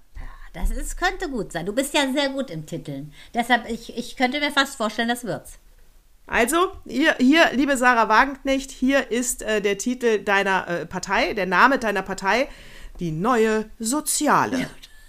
Das 0.54 0.72
ist, 0.72 0.98
könnte 0.98 1.30
gut 1.30 1.52
sein. 1.52 1.66
Du 1.66 1.74
bist 1.74 1.94
ja 1.94 2.12
sehr 2.14 2.30
gut 2.30 2.50
im 2.50 2.66
Titeln. 2.66 3.14
Deshalb, 3.34 3.70
ich, 3.70 3.96
ich 3.98 4.16
könnte 4.16 4.40
mir 4.40 4.52
fast 4.52 4.76
vorstellen, 4.76 5.10
das 5.10 5.24
wird's. 5.24 5.60
Also, 6.28 6.74
hier, 6.86 7.16
hier, 7.20 7.52
liebe 7.54 7.78
Sarah 7.78 8.10
Wagenknecht, 8.10 8.70
hier 8.70 9.12
ist 9.12 9.42
äh, 9.44 9.62
der 9.62 9.78
Titel 9.78 10.20
deiner 10.20 10.68
äh, 10.68 10.86
Partei, 10.86 11.34
der 11.34 11.46
Name 11.46 11.80
deiner 11.80 12.02
Partei, 12.02 12.50
die 13.00 13.12
neue 13.12 13.70
Soziale. 13.80 14.60
ja, 14.60 14.68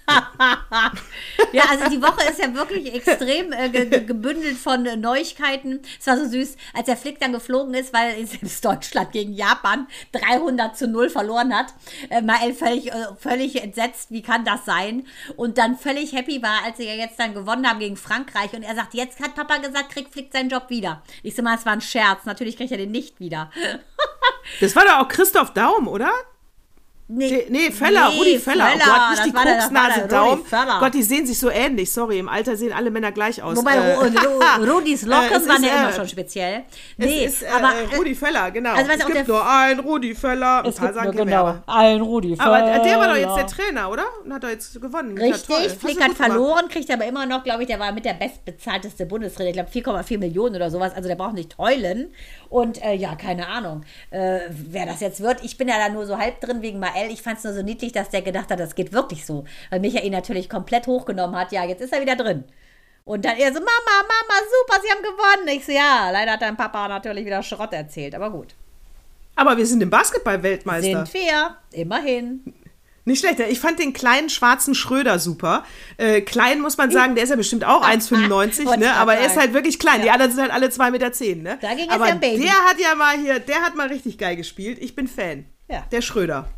also 1.69 1.91
die 1.91 2.03
Woche 2.03 2.29
ist 2.29 2.39
ja 2.39 2.53
wirklich 2.55 2.95
extrem 2.95 3.53
äh, 3.53 3.69
ge 3.69 4.05
gebündelt 4.05 4.57
von 4.57 4.87
äh, 4.87 4.97
Neuigkeiten. 4.97 5.81
Es 5.99 6.07
war 6.07 6.17
so 6.17 6.27
süß, 6.27 6.57
als 6.75 6.87
der 6.87 6.97
Flick 6.97 7.21
dann 7.21 7.33
geflogen 7.33 7.75
ist, 7.75 7.93
weil 7.93 8.27
selbst 8.27 8.65
Deutschland 8.65 9.13
gegen 9.13 9.33
Japan 9.33 9.87
300 10.13 10.77
zu 10.77 10.89
0 10.89 11.11
verloren 11.11 11.55
hat. 11.55 11.75
Äh, 12.11 12.23
Mael 12.23 12.55
völlig, 12.55 12.91
äh, 12.93 13.07
völlig 13.19 13.63
entsetzt, 13.63 14.11
wie 14.11 14.23
kann 14.23 14.45
das 14.45 14.65
sein? 14.65 15.07
Und 15.37 15.59
dann 15.59 15.77
völlig 15.77 16.13
happy 16.13 16.43
war, 16.43 16.65
als 16.65 16.79
sie 16.79 16.87
ja 16.87 16.95
jetzt 16.95 17.19
dann 17.19 17.35
gewonnen 17.35 17.69
haben 17.69 17.79
gegen 17.79 17.97
Frankreich. 17.97 18.53
Und 18.53 18.63
er 18.63 18.75
sagt, 18.75 18.95
jetzt 18.95 19.21
hat 19.21 19.35
Papa 19.35 19.59
gesagt, 19.59 19.91
kriegt 19.91 20.13
Flick 20.13 20.33
seinen 20.33 20.49
Job 20.49 20.71
wieder. 20.71 21.03
Ich 21.23 21.35
sag 21.35 21.45
mal, 21.45 21.57
es 21.57 21.67
war 21.67 21.73
ein 21.73 21.81
Scherz. 21.81 22.25
Natürlich 22.25 22.57
kriegt 22.57 22.73
er 22.73 22.79
den 22.79 22.91
nicht 22.91 23.21
wieder. 23.21 23.51
das 24.61 24.75
war 24.75 24.85
doch 24.85 24.99
auch 25.01 25.09
Christoph 25.09 25.53
Daum, 25.53 25.89
oder? 25.89 26.11
Nee, 27.11 27.47
nee, 27.49 27.71
Feller, 27.71 28.11
nee, 28.11 28.19
Rudi 28.19 28.39
Feller. 28.39 28.67
Feller. 28.67 28.85
Oh 28.85 28.91
Gott, 28.91 29.11
nicht 29.11 29.25
die 29.25 29.33
Koksnase 29.33 30.09
Daumen. 30.09 30.45
Gott, 30.79 30.93
die 30.93 31.03
sehen 31.03 31.27
sich 31.27 31.39
so 31.39 31.49
ähnlich. 31.49 31.91
Sorry, 31.91 32.19
im 32.19 32.29
Alter 32.29 32.55
sehen 32.55 32.71
alle 32.71 32.91
Männer 32.91 33.13
gleich 33.13 33.43
aus. 33.43 33.57
Wobei 33.57 33.77
äh, 33.77 33.95
Rudis 34.71 35.07
Locken 35.07 35.43
äh, 35.43 35.49
waren 35.49 35.65
ja 35.65 35.71
äh, 35.71 35.79
immer 35.85 35.93
schon 35.95 36.07
speziell. 36.07 36.65
Nee, 36.99 37.25
es 37.25 37.37
ist, 37.37 37.43
äh, 37.45 37.47
aber 37.47 37.73
äh, 37.75 37.97
Rudi 37.97 38.15
Feller, 38.15 38.51
genau. 38.51 38.75
Also, 38.75 38.91
es 38.91 39.07
gibt 39.07 39.27
nur 39.27 39.49
einen 39.49 39.81
Rudi 39.81 40.15
Feller. 40.15 40.65
Ein 40.67 40.75
paar 40.75 40.93
sagen 40.93 41.17
genau, 41.17 41.55
einen 41.67 42.03
Rudi 42.03 42.37
Feller. 42.37 42.47
Aber 42.47 42.85
der 42.85 42.99
war 42.99 43.09
doch 43.09 43.17
jetzt 43.17 43.37
der 43.37 43.47
Trainer, 43.47 43.91
oder? 43.91 44.05
Und 44.23 44.35
hat 44.35 44.45
doch 44.45 44.51
jetzt 44.51 44.79
gewonnen. 44.79 45.17
Richtig, 45.17 45.79
Flick 45.81 46.05
hat 46.05 46.13
verloren, 46.13 46.69
kriegt 46.69 46.91
aber 46.91 47.07
immer 47.07 47.25
noch, 47.25 47.43
glaube 47.43 47.63
ich, 47.63 47.69
der 47.69 47.79
war 47.79 47.91
mit 47.93 48.05
der 48.05 48.15
bestbezahlteste 48.15 49.07
Bundestrainer. 49.07 49.49
Ich 49.49 49.55
glaube 49.55 49.71
4,4 50.03 50.19
Millionen 50.19 50.57
oder 50.57 50.71
sowas. 50.71 50.93
Also 50.95 51.09
der 51.09 51.17
braucht 51.17 51.35
nicht 51.35 51.57
heulen. 51.57 52.13
Und 52.51 52.83
äh, 52.83 52.93
ja, 52.95 53.15
keine 53.15 53.49
Ahnung, 53.49 53.85
wer 54.11 54.87
das 54.87 55.01
jetzt 55.01 55.23
wird. 55.23 55.43
Ich 55.43 55.57
bin 55.57 55.69
ja 55.69 55.77
da 55.79 55.89
nur 55.89 56.05
so 56.05 56.19
halb 56.19 56.41
drin 56.41 56.61
wegen 56.61 56.79
Mael. 56.79 56.98
Ich 57.11 57.23
fand 57.23 57.39
es 57.39 57.45
nur 57.45 57.55
so 57.55 57.63
niedlich 57.63 57.79
niedlich, 57.79 57.93
dass 57.93 58.11
der 58.11 58.23
gedacht 58.23 58.51
hat, 58.51 58.61
das 58.61 58.75
geht 58.75 58.93
wirklich 58.93 59.25
so. 59.25 59.45
Weil 59.71 59.81
Michael 59.81 60.07
ihn 60.07 60.13
natürlich 60.13 60.49
komplett 60.49 60.87
hochgenommen 60.87 61.37
hat. 61.37 61.53
Ja, 61.53 61.65
jetzt 61.65 61.81
ist 61.81 61.93
er 61.93 62.01
wieder 62.01 62.17
drin. 62.17 62.45
Und 63.05 63.25
dann 63.25 63.37
er 63.37 63.49
so, 63.49 63.61
Mama, 63.61 63.69
Mama, 64.03 64.41
super, 64.67 64.83
sie 64.83 64.91
haben 64.91 65.03
gewonnen. 65.03 65.57
Ich 65.57 65.65
so, 65.65 65.73
ja, 65.73 66.11
leider 66.11 66.33
hat 66.33 66.43
dein 66.43 66.57
Papa 66.57 66.89
natürlich 66.89 67.25
wieder 67.25 67.43
Schrott 67.43 67.73
erzählt, 67.73 68.15
aber 68.15 68.31
gut. 68.31 68.55
Aber 69.35 69.57
wir 69.57 69.65
sind 69.65 69.83
im 69.83 69.89
Basketball-Weltmeister. 69.89 71.07
Sind 71.07 71.15
wir, 71.15 71.57
immerhin. 71.71 72.53
Nicht 73.05 73.21
schlecht. 73.21 73.41
Ich 73.41 73.61
fand 73.61 73.79
den 73.79 73.95
kleinen 73.95 74.29
schwarzen 74.29 74.75
Schröder 74.75 75.19
super. 75.19 75.65
Äh, 75.97 76.21
klein 76.21 76.61
muss 76.61 76.77
man 76.77 76.91
sagen, 76.91 77.15
der 77.15 77.25
ist 77.25 77.31
ja 77.31 77.37
bestimmt 77.37 77.65
auch 77.65 77.83
1,95, 77.83 78.77
ne? 78.77 78.93
Aber 78.93 79.15
er 79.15 79.27
ist 79.29 79.39
halt 79.39 79.55
wirklich 79.55 79.79
klein. 79.79 80.01
Ja. 80.01 80.05
Die 80.05 80.11
anderen 80.11 80.33
sind 80.33 80.43
halt 80.43 80.53
alle 80.53 80.67
2,10 80.67 80.91
Meter, 80.91 81.13
zehn, 81.13 81.43
ne? 81.43 81.59
Da 81.63 81.73
ging 81.73 81.89
Aber 81.89 82.05
es 82.05 82.11
ja 82.11 82.17
Baby. 82.17 82.43
der 82.43 82.53
hat 82.53 82.79
ja 82.79 82.95
mal 82.95 83.17
hier, 83.17 83.39
der 83.39 83.63
hat 83.63 83.77
mal 83.77 83.87
richtig 83.87 84.19
geil 84.19 84.37
gespielt. 84.37 84.77
Ich 84.83 84.95
bin 84.95 85.09
Fan. 85.09 85.47
Ja. 85.69 85.87
Der 85.91 86.03
Schröder. 86.03 86.49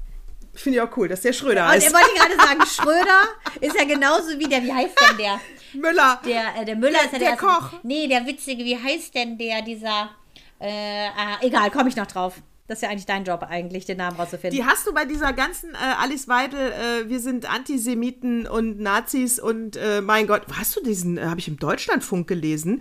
Finde 0.54 0.78
ich 0.78 0.82
auch 0.82 0.96
cool, 0.96 1.08
dass 1.08 1.20
der 1.20 1.32
Schröder 1.32 1.68
heißt. 1.68 1.86
Und 1.86 1.94
er 1.94 2.00
wollte 2.00 2.14
gerade 2.14 2.36
sagen, 2.36 2.66
Schröder 2.66 3.22
ist 3.60 3.76
ja 3.76 3.84
genauso 3.84 4.38
wie 4.38 4.48
der, 4.48 4.62
wie 4.62 4.72
heißt 4.72 4.94
denn 5.08 5.16
der? 5.16 5.40
Müller. 5.72 6.20
Der, 6.24 6.60
äh, 6.60 6.64
der 6.64 6.76
Müller 6.76 6.92
der, 6.92 7.04
ist 7.04 7.12
ja 7.12 7.18
der, 7.18 7.28
der 7.28 7.36
Koch. 7.36 7.72
Nee, 7.82 8.08
der 8.08 8.26
Witzige, 8.26 8.64
wie 8.64 8.76
heißt 8.76 9.14
denn 9.14 9.38
der, 9.38 9.62
dieser, 9.62 10.10
äh, 10.58 11.08
ah, 11.16 11.38
egal, 11.40 11.70
komme 11.70 11.88
ich 11.88 11.96
noch 11.96 12.06
drauf. 12.06 12.34
Das 12.66 12.78
ist 12.78 12.82
ja 12.82 12.90
eigentlich 12.90 13.06
dein 13.06 13.24
Job, 13.24 13.44
eigentlich, 13.48 13.84
den 13.84 13.96
Namen 13.96 14.16
rauszufinden. 14.16 14.56
Die 14.56 14.64
hast 14.64 14.86
du 14.86 14.94
bei 14.94 15.04
dieser 15.04 15.32
ganzen 15.32 15.74
äh, 15.74 15.78
Alice 15.98 16.28
Weidel, 16.28 16.70
äh, 16.70 17.08
wir 17.08 17.18
sind 17.18 17.50
Antisemiten 17.50 18.46
und 18.46 18.78
Nazis 18.78 19.40
und 19.40 19.76
äh, 19.76 20.00
mein 20.00 20.28
Gott, 20.28 20.42
hast 20.56 20.76
du 20.76 20.80
diesen, 20.80 21.18
äh, 21.18 21.22
habe 21.22 21.40
ich 21.40 21.48
im 21.48 21.56
Deutschlandfunk 21.56 22.28
gelesen? 22.28 22.80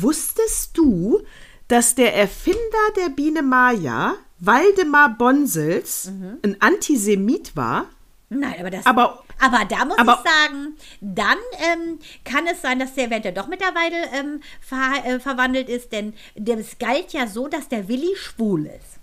Wusstest 0.00 0.76
du, 0.76 1.22
dass 1.66 1.94
der 1.94 2.14
Erfinder 2.14 2.58
der 2.98 3.08
Biene 3.08 3.40
Maya 3.40 4.16
Waldemar 4.44 5.10
Bonsels 5.16 6.10
mhm. 6.10 6.38
ein 6.42 6.56
Antisemit 6.60 7.54
war. 7.56 7.86
Nein, 8.28 8.54
aber 8.58 8.70
das. 8.70 8.86
Aber, 8.86 9.22
aber 9.38 9.64
da 9.66 9.84
muss 9.84 9.98
aber, 9.98 10.22
ich 10.24 10.30
sagen, 10.30 10.76
dann 11.00 11.38
ähm, 11.58 11.98
kann 12.24 12.46
es 12.46 12.60
sein, 12.60 12.78
dass 12.78 12.94
der 12.94 13.06
eventuell 13.06 13.34
doch 13.34 13.46
mit 13.46 13.60
der 13.60 13.74
Weidel 13.74 14.02
ähm, 14.12 14.42
ver, 14.60 15.04
äh, 15.04 15.20
verwandelt 15.20 15.68
ist, 15.68 15.92
denn 15.92 16.14
es 16.34 16.78
galt 16.78 17.12
ja 17.12 17.26
so, 17.26 17.46
dass 17.46 17.68
der 17.68 17.88
Willi 17.88 18.16
schwul 18.16 18.66
ist. 18.66 18.98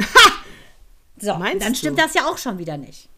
Ha! 0.00 0.32
So, 1.18 1.34
Meinst 1.36 1.64
dann 1.64 1.74
stimmt 1.74 1.98
du? 1.98 2.02
das 2.02 2.14
ja 2.14 2.26
auch 2.26 2.38
schon 2.38 2.58
wieder 2.58 2.76
nicht. 2.76 3.08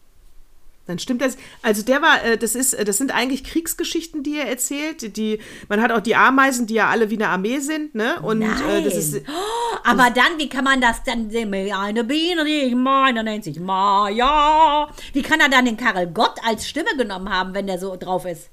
Dann 0.87 0.99
stimmt 0.99 1.21
das. 1.21 1.37
Also 1.61 1.83
der 1.83 2.01
war, 2.01 2.23
äh, 2.23 2.37
das 2.37 2.55
ist, 2.55 2.75
das 2.87 2.97
sind 2.97 3.13
eigentlich 3.13 3.43
Kriegsgeschichten, 3.43 4.23
die 4.23 4.37
er 4.37 4.47
erzählt. 4.47 5.17
Die, 5.17 5.39
man 5.67 5.81
hat 5.81 5.91
auch 5.91 5.99
die 5.99 6.15
Ameisen, 6.15 6.65
die 6.65 6.75
ja 6.75 6.87
alle 6.87 7.09
wie 7.09 7.15
eine 7.15 7.27
Armee 7.27 7.59
sind, 7.59 7.93
ne? 7.93 8.21
Und 8.21 8.39
Nein. 8.39 8.51
Äh, 8.69 8.83
das 8.83 8.95
ist. 8.95 9.15
Oh, 9.27 9.77
aber 9.83 10.09
dann, 10.09 10.37
wie 10.37 10.49
kann 10.49 10.63
man 10.63 10.81
das 10.81 11.03
dann 11.03 11.29
eine 11.29 12.03
Biene, 12.03 12.45
die 12.45 12.61
ich 12.67 12.75
meine, 12.75 13.23
nennt 13.23 13.43
sich 13.43 13.59
Maya. 13.59 14.89
Wie 15.13 15.21
kann 15.21 15.39
er 15.39 15.49
dann 15.49 15.65
den 15.65 15.77
Karel 15.77 16.07
Gott 16.07 16.39
als 16.45 16.67
Stimme 16.67 16.95
genommen 16.97 17.29
haben, 17.29 17.53
wenn 17.53 17.67
der 17.67 17.79
so 17.79 17.95
drauf 17.95 18.25
ist? 18.25 18.49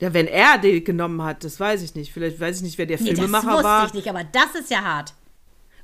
Ja, 0.00 0.14
wenn 0.14 0.28
er 0.28 0.58
den 0.58 0.84
genommen 0.84 1.22
hat, 1.22 1.42
das 1.42 1.58
weiß 1.58 1.82
ich 1.82 1.94
nicht. 1.94 2.12
Vielleicht 2.12 2.38
weiß 2.38 2.58
ich 2.58 2.62
nicht, 2.62 2.78
wer 2.78 2.86
der 2.86 3.00
nee, 3.00 3.14
Filmemacher 3.14 3.46
war. 3.46 3.54
Das 3.54 3.64
wusste 3.64 3.68
war. 3.68 3.86
ich 3.86 3.94
nicht, 3.94 4.08
aber 4.08 4.24
das 4.24 4.60
ist 4.60 4.70
ja 4.70 4.82
hart. 4.82 5.12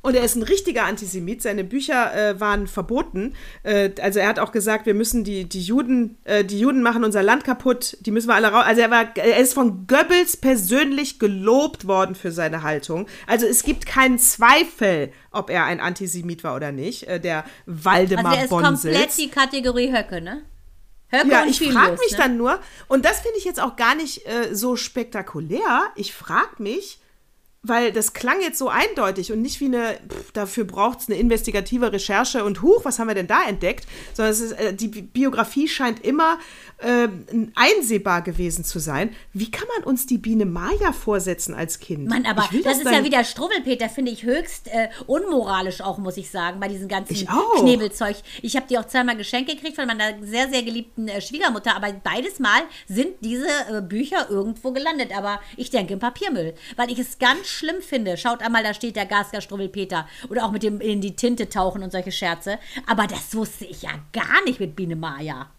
Und 0.05 0.15
er 0.15 0.23
ist 0.23 0.37
ein 0.37 0.43
richtiger 0.43 0.85
Antisemit. 0.85 1.41
Seine 1.41 1.65
Bücher 1.65 2.15
äh, 2.15 2.39
waren 2.39 2.67
verboten. 2.67 3.33
Äh, 3.63 3.89
also 4.03 4.19
er 4.19 4.29
hat 4.29 4.39
auch 4.39 4.53
gesagt, 4.53 4.85
wir 4.85 4.93
müssen 4.93 5.25
die, 5.25 5.49
die 5.49 5.63
Juden, 5.63 6.19
äh, 6.25 6.45
die 6.45 6.61
Juden 6.61 6.83
machen 6.83 7.05
unser 7.05 7.23
Land 7.23 7.45
kaputt. 7.45 7.97
Die 8.01 8.11
müssen 8.11 8.29
wir 8.29 8.35
alle 8.35 8.49
raus. 8.49 8.65
Also 8.67 8.83
er 8.83 8.91
war, 8.91 9.17
er 9.17 9.39
ist 9.39 9.55
von 9.55 9.87
Goebbels 9.87 10.37
persönlich 10.37 11.19
gelobt 11.19 11.87
worden 11.87 12.15
für 12.15 12.33
seine 12.33 12.63
Haltung. 12.63 13.07
Also 13.27 13.47
es 13.47 13.63
gibt 13.63 13.87
keinen 13.87 14.19
Zweifel, 14.19 15.11
ob 15.31 15.49
er 15.49 15.65
ein 15.65 15.81
Antisemit 15.81 16.45
war 16.45 16.55
oder 16.55 16.71
nicht. 16.71 17.09
Äh, 17.09 17.19
der 17.19 17.47
Waldemar 17.65 18.27
Also 18.27 18.37
er 18.37 18.45
ist 18.45 18.51
Bonsels. 18.51 18.83
komplett 18.83 19.17
die 19.17 19.31
Kategorie 19.31 19.91
Höcke, 19.91 20.21
ne? 20.21 20.43
Höcke 21.09 21.31
ja, 21.31 21.47
ich 21.47 21.61
frage 21.61 21.93
mich 21.93 22.13
ne? 22.13 22.19
dann 22.19 22.37
nur, 22.37 22.61
und 22.89 23.07
das 23.07 23.21
finde 23.21 23.39
ich 23.39 23.47
jetzt 23.47 23.59
auch 23.59 23.77
gar 23.77 23.95
nicht 23.95 24.27
äh, 24.27 24.55
so 24.55 24.77
spektakulär. 24.77 25.85
Ich 25.97 26.13
frage 26.13 26.63
mich, 26.63 26.99
weil 27.65 27.93
das 27.93 28.13
klang 28.13 28.41
jetzt 28.41 28.59
so 28.59 28.69
eindeutig 28.69 29.33
und 29.33 29.43
nicht 29.43 29.61
wie 29.61 29.67
eine, 29.67 29.99
pff, 30.09 30.33
dafür 30.33 30.65
braucht 30.65 31.01
es 31.01 31.09
eine 31.09 31.19
investigative 31.19 31.93
Recherche 31.93 32.45
und 32.45 32.63
huch, 32.63 32.85
was 32.85 32.99
haben 32.99 33.09
wir 33.09 33.15
denn 33.15 33.27
da 33.27 33.43
entdeckt, 33.49 33.87
sondern 34.13 34.33
es 34.33 34.41
ist, 34.41 34.53
äh, 34.53 34.75
die 34.75 34.89
Biografie 34.89 35.67
scheint 35.67 36.05
immer 36.05 36.39
äh, 36.79 37.09
einsehbar 37.55 38.23
gewesen 38.23 38.65
zu 38.65 38.79
sein. 38.79 39.15
Wie 39.33 39.51
kann 39.51 39.67
man 39.77 39.85
uns 39.85 40.07
die 40.07 40.19
Biene 40.19 40.45
Maya 40.45 40.93
vorsetzen 40.93 41.55
als 41.55 41.79
Kind? 41.79 42.09
Mann, 42.09 42.27
aber 42.27 42.49
das, 42.53 42.63
das 42.63 42.79
ist 42.79 42.91
ja 42.91 43.03
wieder 43.03 43.25
Struwwelpeter, 43.25 43.89
finde 43.89 44.13
ich 44.13 44.25
höchst 44.25 44.69
äh, 44.69 44.89
unmoralisch 45.07 45.81
auch, 45.81 45.99
muss 45.99 46.17
ich 46.19 46.31
sagen, 46.31 46.61
bei 46.61 46.69
diesem 46.69 46.89
ganzen 46.89 47.15
ich 47.15 47.27
Knebelzeug. 47.59 48.17
Ich 48.43 48.57
habe 48.57 48.67
die 48.69 48.79
auch 48.79 48.87
zweimal 48.87 49.17
geschenkt 49.17 49.51
gekriegt 49.51 49.77
von 49.77 49.87
meiner 49.87 50.23
sehr, 50.23 50.51
sehr 50.51 50.63
geliebten 50.63 51.09
äh, 51.09 51.21
Schwiegermutter, 51.21 51.75
aber 51.75 51.93
beides 51.93 52.39
Mal 52.39 52.63
sind 52.87 53.15
diese 53.23 53.47
äh, 53.71 53.81
Bücher 53.81 54.29
irgendwo 54.29 54.73
gelandet. 54.73 55.17
Aber 55.17 55.41
ich 55.57 55.71
denke 55.71 55.95
im 55.95 55.99
Papiermüll, 55.99 56.55
weil 56.77 56.91
ich 56.91 56.99
es 56.99 57.19
ganz 57.19 57.47
schlimm 57.55 57.81
finde. 57.81 58.17
Schaut 58.17 58.43
einmal, 58.43 58.63
da 58.63 58.75
steht 58.75 58.97
der 58.97 59.07
Gasker 59.07 59.41
Struwwelpeter 59.41 60.09
oder 60.29 60.45
auch 60.45 60.53
mit 60.53 60.63
dem 60.63 60.81
in 60.81 61.01
die 61.01 61.17
Tinte 61.17 61.49
tauchen 61.49 61.83
und 61.83 61.93
solche 61.93 62.13
Scherze. 62.13 62.59
Aber 62.87 63.07
das 63.07 63.35
wusste 63.35 63.65
ich 63.65 63.83
ja 63.83 63.91
gar 64.13 64.43
nicht 64.45 64.61
mit 64.61 64.77
Biene 64.77 64.97
Maya. 64.97 65.51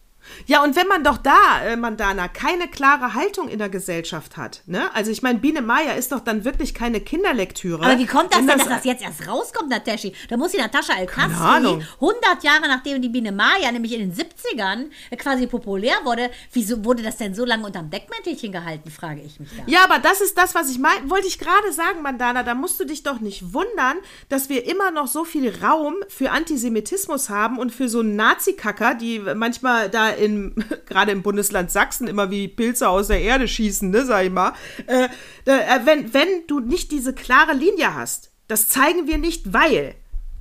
Ja, 0.45 0.63
und 0.63 0.75
wenn 0.75 0.87
man 0.87 1.03
doch 1.03 1.17
da, 1.17 1.63
äh, 1.63 1.75
Mandana, 1.75 2.27
keine 2.27 2.67
klare 2.67 3.13
Haltung 3.13 3.47
in 3.47 3.59
der 3.59 3.69
Gesellschaft 3.69 4.37
hat, 4.37 4.61
ne? 4.65 4.93
Also 4.93 5.11
ich 5.11 5.21
meine, 5.21 5.39
Biene 5.39 5.61
Maya 5.61 5.93
ist 5.93 6.11
doch 6.11 6.19
dann 6.19 6.45
wirklich 6.45 6.73
keine 6.73 6.99
Kinderlektüre. 7.01 7.83
Aber 7.83 7.97
wie 7.97 8.05
kommt 8.05 8.33
das 8.33 8.39
denn, 8.39 8.47
das, 8.47 8.57
dass 8.57 8.67
das 8.67 8.85
jetzt 8.85 9.03
erst 9.03 9.27
rauskommt, 9.27 9.69
Nataschi? 9.69 10.13
Da 10.29 10.37
muss 10.37 10.51
die 10.51 10.57
Natascha 10.57 10.93
El-Kasri, 10.97 11.83
100 11.95 12.43
Jahre 12.43 12.67
nachdem 12.67 13.01
die 13.01 13.09
Biene 13.09 13.31
Maya, 13.31 13.71
nämlich 13.71 13.93
in 13.93 13.99
den 13.99 14.13
70ern, 14.13 14.85
äh, 15.09 15.15
quasi 15.17 15.47
populär 15.47 15.95
wurde, 16.03 16.29
wieso 16.53 16.83
wurde 16.83 17.03
das 17.03 17.17
denn 17.17 17.33
so 17.33 17.45
lange 17.45 17.65
unterm 17.65 17.89
Deckmäntelchen 17.89 18.51
gehalten, 18.51 18.89
frage 18.91 19.21
ich 19.21 19.39
mich 19.39 19.49
da. 19.55 19.63
Ja, 19.67 19.83
aber 19.83 19.99
das 19.99 20.21
ist 20.21 20.37
das, 20.37 20.55
was 20.55 20.69
ich 20.69 20.79
meine, 20.79 21.09
wollte 21.09 21.27
ich 21.27 21.39
gerade 21.39 21.71
sagen, 21.71 22.01
Mandana, 22.01 22.43
da 22.43 22.55
musst 22.55 22.79
du 22.79 22.85
dich 22.85 23.03
doch 23.03 23.19
nicht 23.19 23.53
wundern, 23.53 23.97
dass 24.29 24.49
wir 24.49 24.65
immer 24.65 24.91
noch 24.91 25.07
so 25.07 25.25
viel 25.25 25.53
Raum 25.63 25.95
für 26.07 26.31
Antisemitismus 26.31 27.29
haben 27.29 27.57
und 27.57 27.71
für 27.71 27.89
so 27.89 28.03
Nazi-Kacker, 28.03 28.95
die 28.95 29.19
manchmal 29.19 29.89
da 29.89 30.14
in, 30.17 30.55
gerade 30.85 31.11
im 31.11 31.21
Bundesland 31.21 31.71
Sachsen 31.71 32.07
immer 32.07 32.31
wie 32.31 32.47
Pilze 32.47 32.89
aus 32.89 33.07
der 33.07 33.21
Erde 33.21 33.47
schießen, 33.47 33.89
ne, 33.89 34.05
sag 34.05 34.25
ich 34.25 34.31
mal. 34.31 34.53
Äh, 34.87 35.05
äh, 35.45 35.79
wenn, 35.85 36.13
wenn 36.13 36.47
du 36.47 36.59
nicht 36.59 36.91
diese 36.91 37.13
klare 37.13 37.53
Linie 37.53 37.93
hast, 37.95 38.31
das 38.47 38.67
zeigen 38.67 39.07
wir 39.07 39.17
nicht, 39.17 39.53
weil. 39.53 39.95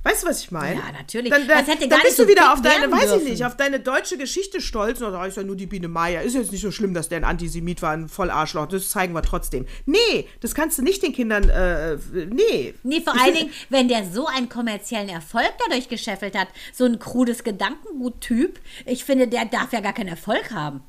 Weißt 0.05 0.21
du, 0.21 0.27
was 0.27 0.39
ich 0.41 0.51
meine? 0.51 0.79
Ja, 0.79 0.91
natürlich. 0.91 1.31
Dann, 1.31 1.47
dann, 1.47 1.65
dann 1.65 1.99
bist 2.03 2.19
du 2.19 2.27
wieder 2.27 2.53
auf 2.53 2.61
deine, 2.61 2.91
weiß 2.91 3.13
ich 3.13 3.23
nicht, 3.23 3.43
auf 3.43 3.57
deine 3.57 3.79
deutsche 3.79 4.19
Geschichte 4.19 4.61
stolz. 4.61 5.01
Und 5.01 5.13
da 5.13 5.25
ist 5.25 5.35
ja 5.35 5.41
nur 5.41 5.55
die 5.55 5.65
Biene 5.65 5.87
Meier. 5.87 6.21
Ist 6.21 6.35
jetzt 6.35 6.51
nicht 6.51 6.61
so 6.61 6.69
schlimm, 6.69 6.93
dass 6.93 7.09
der 7.09 7.17
ein 7.17 7.23
Antisemit 7.23 7.81
war, 7.81 7.93
ein 7.93 8.07
Vollarschloch. 8.07 8.67
Das 8.67 8.91
zeigen 8.91 9.13
wir 9.13 9.23
trotzdem. 9.23 9.65
Nee, 9.87 10.27
das 10.41 10.53
kannst 10.53 10.77
du 10.77 10.83
nicht 10.83 11.01
den 11.01 11.11
Kindern, 11.11 11.49
äh, 11.49 11.97
nee. 12.29 12.75
Nee, 12.83 13.01
vor 13.01 13.19
allen 13.19 13.33
Dingen, 13.33 13.49
wenn 13.69 13.87
der 13.87 14.05
so 14.05 14.27
einen 14.27 14.47
kommerziellen 14.47 15.09
Erfolg 15.09 15.51
dadurch 15.67 15.89
gescheffelt 15.89 16.37
hat, 16.37 16.49
so 16.71 16.85
ein 16.85 16.99
krudes 16.99 17.43
Gedankengut-Typ, 17.43 18.59
ich 18.85 19.05
finde, 19.05 19.27
der 19.27 19.45
darf 19.45 19.73
ja 19.73 19.79
gar 19.79 19.93
keinen 19.93 20.09
Erfolg 20.09 20.51
haben. 20.51 20.83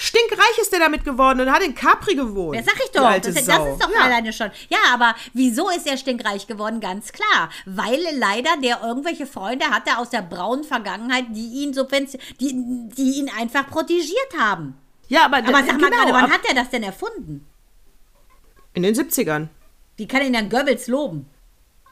Stinkreich 0.00 0.58
ist 0.60 0.72
der 0.72 0.78
damit 0.78 1.04
geworden 1.04 1.40
und 1.40 1.50
hat 1.50 1.60
in 1.60 1.74
Capri 1.74 2.14
gewohnt. 2.14 2.56
Ja, 2.56 2.62
sag 2.62 2.76
ich 2.76 2.90
doch. 2.92 3.02
Das, 3.02 3.22
das, 3.34 3.36
ist 3.36 3.82
doch 3.82 3.90
ja. 3.92 4.00
alleine 4.04 4.32
schon. 4.32 4.48
Ja, 4.68 4.78
aber 4.94 5.16
wieso 5.34 5.68
ist 5.70 5.88
er 5.88 5.96
stinkreich 5.96 6.46
geworden? 6.46 6.78
Ganz 6.80 7.12
klar. 7.12 7.50
Weil 7.66 7.98
leider 8.16 8.50
der 8.62 8.80
irgendwelche 8.80 9.26
Freunde 9.26 9.66
hatte 9.66 9.98
aus 9.98 10.10
der 10.10 10.22
braunen 10.22 10.62
Vergangenheit, 10.62 11.26
die 11.30 11.64
ihn 11.64 11.74
subventioniert, 11.74 12.40
die, 12.40 12.54
die 12.96 13.18
ihn 13.18 13.28
einfach 13.36 13.68
protegiert 13.68 14.38
haben. 14.38 14.78
Ja, 15.08 15.24
aber, 15.24 15.38
aber 15.38 15.64
sag 15.64 15.80
mal 15.80 15.90
genau, 15.90 16.02
gerade, 16.02 16.12
wann 16.12 16.30
hat 16.30 16.46
er 16.48 16.54
das 16.54 16.70
denn 16.70 16.84
erfunden? 16.84 17.44
In 18.74 18.84
den 18.84 18.94
70ern. 18.94 19.48
Wie 19.96 20.06
kann 20.06 20.22
ihn 20.22 20.32
dann 20.32 20.48
Goebbels 20.48 20.86
loben? 20.86 21.28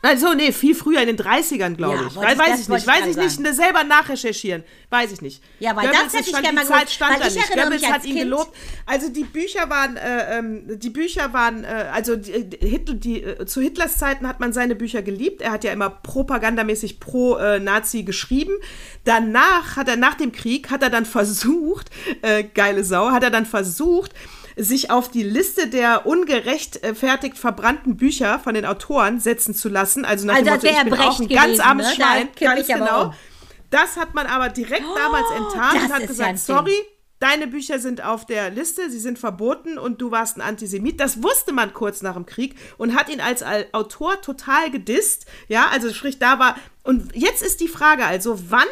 Also, 0.03 0.35
nee, 0.35 0.53
viel 0.53 0.75
früher 0.75 1.01
in 1.01 1.09
den 1.09 1.17
30ern, 1.17 1.75
glaube 1.75 1.97
ja, 1.97 2.07
ich. 2.07 2.17
Weiß, 2.17 2.39
weiß 2.39 2.61
ich 2.61 2.69
nicht. 2.69 2.87
Weiß 2.87 3.07
ich 3.07 3.17
nicht. 3.17 3.41
Ne, 3.41 3.53
selber 3.53 3.83
nachrecherchieren. 3.83 4.63
Weiß 4.91 5.11
ich 5.11 5.21
nicht. 5.21 5.43
Ja, 5.59 5.75
weil 5.75 5.89
Goebbels 5.89 6.13
das 6.13 6.21
hätte 6.21 6.31
ich 6.31 6.43
gerne 6.43 6.53
mal 6.53 6.67
Zeit 6.67 6.91
stand 6.91 7.21
da 7.21 7.25
nicht. 7.25 7.53
Goebbels 7.53 7.87
hat 7.87 8.05
ihn 8.05 8.13
kind. 8.13 8.25
gelobt. 8.25 8.57
Also 8.85 9.09
die 9.09 9.25
Bücher 9.25 9.69
waren, 9.69 9.97
äh, 9.97 10.39
ähm, 10.39 10.79
die 10.79 10.91
Bücher 10.91 11.33
waren, 11.33 11.65
äh, 11.65 11.87
also 11.93 12.15
die, 12.15 12.33
Hitler, 12.61 12.95
die, 12.95 13.23
äh, 13.23 13.47
zu 13.47 13.61
Hitlers 13.61 13.99
Zeiten 13.99 14.29
hat 14.29 14.39
man 14.39 14.53
seine 14.53 14.77
Bücher 14.77 15.03
geliebt. 15.03 15.41
Er 15.43 15.51
hat 15.51 15.65
ja 15.65 15.73
immer 15.73 15.91
propagandamäßig 15.91 17.01
pro 17.01 17.37
äh, 17.37 17.59
Nazi 17.59 18.05
geschrieben. 18.05 18.55
Danach 19.05 19.77
hat 19.77 19.89
er, 19.89 19.97
nach 19.97 20.15
dem 20.15 20.31
Krieg, 20.31 20.71
hat 20.71 20.83
er 20.83 20.91
dann 20.91 21.07
versucht, 21.07 21.91
äh, 22.23 22.45
geile 22.45 22.85
Sau, 22.85 23.11
hat 23.11 23.25
er 23.25 23.31
dann 23.31 23.47
versucht, 23.47 24.13
sich 24.57 24.91
auf 24.91 25.11
die 25.11 25.23
Liste 25.23 25.69
der 25.69 26.07
ungerechtfertigt 26.07 27.39
verbrannten 27.39 27.97
Bücher 27.97 28.39
von 28.39 28.55
den 28.55 28.65
Autoren 28.65 29.21
setzen 29.21 29.55
zu 29.55 29.69
lassen. 29.69 30.05
Also 30.05 30.27
nach 30.27 30.37
also 30.37 30.45
dem 30.45 30.55
Motto, 30.55 30.67
ich 30.67 30.85
bin 30.85 30.95
auch 30.95 31.21
ein 31.21 31.29
ganz 31.29 31.61
armes 31.61 31.89
ne? 31.89 31.95
Schwein. 31.95 32.29
Ganz 32.41 32.67
genau. 32.67 33.05
Um. 33.07 33.15
Das 33.71 33.97
hat 33.97 34.15
man 34.15 34.27
aber 34.27 34.49
direkt 34.49 34.85
oh, 34.91 34.97
damals 34.97 35.31
enttarnt 35.37 35.83
und 35.83 35.93
hat 35.93 36.07
gesagt, 36.07 36.39
sorry, 36.39 36.75
deine 37.19 37.47
Bücher 37.47 37.79
sind 37.79 38.03
auf 38.03 38.25
der 38.25 38.51
Liste, 38.51 38.91
sie 38.91 38.99
sind 38.99 39.19
verboten 39.19 39.79
und 39.79 40.01
du 40.01 40.11
warst 40.11 40.37
ein 40.37 40.41
Antisemit. 40.41 41.01
Das 41.01 41.23
wusste 41.23 41.53
man 41.53 41.75
kurz 41.75 42.01
nach 42.01 42.15
dem 42.15 42.27
Krieg 42.27 42.57
und 42.79 42.95
hat 42.95 43.09
ihn 43.09 43.21
als 43.21 43.43
Autor 43.73 44.21
total 44.21 44.71
gedisst. 44.71 45.27
Ja, 45.49 45.69
also 45.73 45.93
sprich, 45.93 46.19
da 46.19 46.39
war. 46.39 46.57
Und 46.83 47.15
jetzt 47.15 47.43
ist 47.43 47.61
die 47.61 47.69
Frage 47.69 48.07
also, 48.07 48.39
wann 48.51 48.69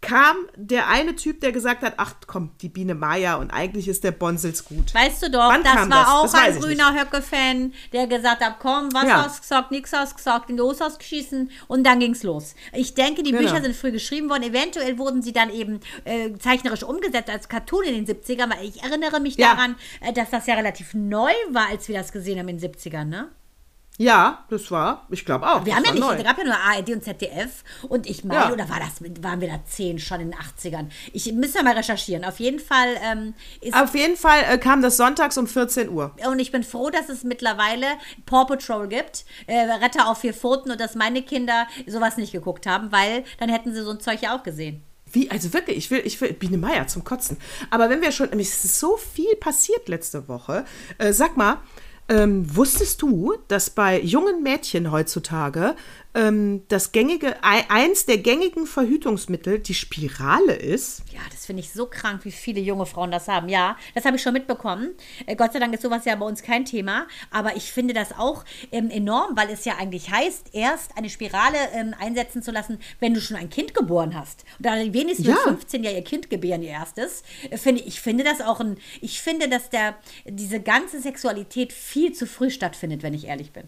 kam 0.00 0.36
der 0.54 0.88
eine 0.88 1.16
Typ, 1.16 1.40
der 1.40 1.50
gesagt 1.50 1.82
hat, 1.82 1.94
ach 1.96 2.14
komm, 2.26 2.50
die 2.60 2.68
Biene 2.68 2.94
Maya 2.94 3.34
und 3.34 3.50
eigentlich 3.50 3.88
ist 3.88 4.04
der 4.04 4.12
Bonsels 4.12 4.64
gut. 4.64 4.94
Weißt 4.94 5.22
du 5.24 5.30
doch, 5.30 5.48
Wann 5.48 5.64
das 5.64 5.74
war 5.74 5.88
das? 5.88 6.08
auch 6.08 6.22
das 6.22 6.34
ein 6.34 6.60
grüner 6.60 6.94
Höcke-Fan, 6.94 7.72
der 7.92 8.06
gesagt 8.06 8.44
hat, 8.44 8.60
komm, 8.60 8.92
was 8.92 9.04
ja. 9.04 9.24
hast 9.24 9.40
gesagt, 9.42 9.72
nix 9.72 9.92
hast 9.92 10.16
gesagt, 10.16 10.50
los 10.50 10.80
hast 10.80 11.00
geschissen 11.00 11.50
und 11.66 11.84
dann 11.84 11.98
ging's 11.98 12.22
los. 12.22 12.54
Ich 12.72 12.94
denke, 12.94 13.24
die 13.24 13.32
genau. 13.32 13.42
Bücher 13.42 13.60
sind 13.60 13.74
früh 13.74 13.90
geschrieben 13.90 14.30
worden, 14.30 14.44
eventuell 14.44 14.98
wurden 14.98 15.20
sie 15.20 15.32
dann 15.32 15.50
eben 15.50 15.80
äh, 16.04 16.32
zeichnerisch 16.38 16.84
umgesetzt 16.84 17.28
als 17.28 17.48
Cartoon 17.48 17.84
in 17.84 18.04
den 18.04 18.16
70ern, 18.16 18.50
weil 18.56 18.68
ich 18.68 18.82
erinnere 18.82 19.18
mich 19.18 19.36
ja. 19.36 19.54
daran, 19.54 19.74
äh, 20.00 20.12
dass 20.12 20.30
das 20.30 20.46
ja 20.46 20.54
relativ 20.54 20.94
neu 20.94 21.32
war, 21.50 21.68
als 21.70 21.88
wir 21.88 21.96
das 21.96 22.12
gesehen 22.12 22.38
haben 22.38 22.48
in 22.48 22.58
den 22.58 22.72
70ern, 22.72 23.04
ne? 23.04 23.30
Ja, 24.00 24.44
das 24.48 24.70
war, 24.70 25.06
ich 25.10 25.24
glaube 25.24 25.50
auch. 25.50 25.66
Wir 25.66 25.74
haben 25.74 25.84
ja 25.84 25.92
nicht, 25.92 26.04
es 26.04 26.24
gab 26.24 26.38
ja 26.38 26.44
nur 26.44 26.54
ARD 26.54 26.90
und 26.90 27.02
ZDF 27.02 27.64
und 27.88 28.08
ich 28.08 28.22
meine, 28.22 28.42
ja. 28.42 28.52
oder 28.52 28.68
war 28.68 28.78
das, 28.78 29.02
waren 29.22 29.40
wir 29.40 29.48
da 29.48 29.60
zehn 29.66 29.98
schon 29.98 30.20
in 30.20 30.30
den 30.30 30.38
80ern? 30.38 30.86
Ich 31.12 31.32
müsste 31.32 31.64
mal 31.64 31.74
recherchieren. 31.74 32.24
Auf 32.24 32.38
jeden 32.38 32.60
Fall 32.60 32.96
ähm, 33.02 33.34
ist. 33.60 33.74
Auf 33.74 33.96
jeden 33.96 34.16
Fall 34.16 34.40
äh, 34.48 34.58
kam 34.58 34.82
das 34.82 34.96
sonntags 34.96 35.36
um 35.36 35.48
14 35.48 35.88
Uhr. 35.88 36.14
Und 36.30 36.38
ich 36.38 36.52
bin 36.52 36.62
froh, 36.62 36.90
dass 36.90 37.08
es 37.08 37.24
mittlerweile 37.24 37.86
Paw 38.24 38.44
Patrol 38.44 38.86
gibt, 38.86 39.24
äh, 39.48 39.58
Retter 39.58 40.08
auf 40.08 40.18
vier 40.18 40.32
Pfoten 40.32 40.70
und 40.70 40.80
dass 40.80 40.94
meine 40.94 41.22
Kinder 41.22 41.66
sowas 41.88 42.16
nicht 42.18 42.30
geguckt 42.30 42.68
haben, 42.68 42.92
weil 42.92 43.24
dann 43.40 43.48
hätten 43.48 43.74
sie 43.74 43.82
so 43.82 43.90
ein 43.90 43.98
Zeug 43.98 44.22
ja 44.22 44.36
auch 44.36 44.44
gesehen. 44.44 44.84
Wie? 45.10 45.28
Also 45.28 45.52
wirklich, 45.52 45.76
ich 45.76 45.90
will, 45.90 46.02
ich 46.04 46.20
will 46.20 46.32
Biene 46.34 46.58
Meier 46.58 46.86
zum 46.86 47.02
Kotzen. 47.02 47.36
Aber 47.70 47.90
wenn 47.90 48.00
wir 48.00 48.12
schon, 48.12 48.28
es 48.38 48.64
ist 48.64 48.78
so 48.78 48.96
viel 48.96 49.34
passiert 49.36 49.88
letzte 49.88 50.28
Woche. 50.28 50.64
Äh, 50.98 51.12
sag 51.12 51.36
mal, 51.36 51.58
Ähm, 52.08 52.56
wusstest 52.56 53.02
du, 53.02 53.34
dass 53.48 53.68
bei 53.68 54.00
jungen 54.00 54.42
Mädchen 54.42 54.90
heutzutage 54.90 55.76
ähm, 56.14 56.62
das 56.68 56.92
gängige, 56.92 57.36
eins 57.42 58.06
der 58.06 58.18
gängigen 58.18 58.66
Verhütungsmittel 58.66 59.58
die 59.58 59.74
Spirale 59.74 60.54
ist? 60.54 61.02
Ja, 61.12 61.20
das 61.30 61.46
finde 61.46 61.60
ich 61.60 61.72
so 61.72 61.86
krank, 61.86 62.24
wie 62.24 62.32
viele 62.32 62.60
junge 62.60 62.86
Frauen 62.86 63.10
das 63.10 63.28
haben. 63.28 63.48
Ja, 63.48 63.76
das 63.94 64.04
habe 64.04 64.16
ich 64.16 64.22
schon 64.22 64.32
mitbekommen. 64.32 64.94
Äh, 65.26 65.36
Gott 65.36 65.52
sei 65.52 65.58
Dank 65.58 65.74
ist 65.74 65.82
sowas 65.82 66.04
ja 66.04 66.16
bei 66.16 66.26
uns 66.26 66.42
kein 66.42 66.64
Thema. 66.64 67.06
Aber 67.30 67.56
ich 67.56 67.72
finde 67.72 67.94
das 67.94 68.18
auch 68.18 68.44
ähm, 68.72 68.90
enorm, 68.90 69.36
weil 69.36 69.50
es 69.50 69.64
ja 69.64 69.76
eigentlich 69.78 70.10
heißt, 70.10 70.54
erst 70.54 70.96
eine 70.96 71.10
Spirale 71.10 71.58
ähm, 71.72 71.94
einsetzen 71.98 72.42
zu 72.42 72.50
lassen, 72.50 72.78
wenn 73.00 73.14
du 73.14 73.20
schon 73.20 73.36
ein 73.36 73.50
Kind 73.50 73.74
geboren 73.74 74.18
hast. 74.18 74.44
Und 74.58 74.66
da 74.66 74.76
die 74.76 74.94
wenigsten 74.94 75.24
ja. 75.24 75.36
15 75.36 75.84
ja 75.84 75.90
ihr 75.90 76.02
Kind 76.02 76.30
gebären, 76.30 76.62
ihr 76.62 76.70
erstes. 76.70 77.22
Äh, 77.50 77.58
finde, 77.58 77.82
ich 77.82 78.00
finde 78.00 78.24
das 78.24 78.40
auch 78.40 78.60
ein, 78.60 78.78
ich 79.00 79.20
finde, 79.20 79.48
dass 79.48 79.70
der, 79.70 79.96
diese 80.26 80.60
ganze 80.60 81.00
Sexualität 81.00 81.72
viel 81.72 82.12
zu 82.12 82.26
früh 82.26 82.50
stattfindet, 82.50 83.02
wenn 83.02 83.14
ich 83.14 83.26
ehrlich 83.26 83.52
bin. 83.52 83.64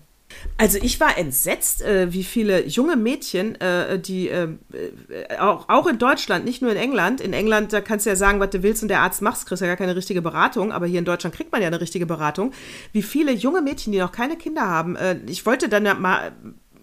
Also 0.56 0.78
ich 0.80 1.00
war 1.00 1.16
entsetzt, 1.16 1.82
äh, 1.82 2.12
wie 2.12 2.24
viele 2.24 2.66
junge 2.66 2.96
Mädchen, 2.96 3.60
äh, 3.60 3.98
die 3.98 4.28
äh, 4.28 4.48
äh, 4.72 5.38
auch, 5.38 5.68
auch 5.68 5.86
in 5.86 5.98
Deutschland, 5.98 6.44
nicht 6.44 6.62
nur 6.62 6.70
in 6.70 6.76
England, 6.76 7.20
in 7.20 7.32
England, 7.32 7.72
da 7.72 7.80
kannst 7.80 8.06
du 8.06 8.10
ja 8.10 8.16
sagen, 8.16 8.40
was 8.40 8.50
du 8.50 8.62
willst 8.62 8.82
und 8.82 8.88
der 8.88 9.00
Arzt 9.00 9.22
macht, 9.22 9.46
kriegst 9.46 9.62
ja 9.62 9.66
gar 9.66 9.76
keine 9.76 9.96
richtige 9.96 10.22
Beratung, 10.22 10.72
aber 10.72 10.86
hier 10.86 10.98
in 10.98 11.04
Deutschland 11.04 11.34
kriegt 11.34 11.52
man 11.52 11.62
ja 11.62 11.68
eine 11.68 11.80
richtige 11.80 12.06
Beratung, 12.06 12.52
wie 12.92 13.02
viele 13.02 13.32
junge 13.32 13.62
Mädchen, 13.62 13.92
die 13.92 13.98
noch 13.98 14.12
keine 14.12 14.36
Kinder 14.36 14.62
haben. 14.62 14.96
Äh, 14.96 15.18
ich 15.26 15.46
wollte 15.46 15.68
dann 15.68 15.84
ja 15.86 15.94
mal 15.94 16.32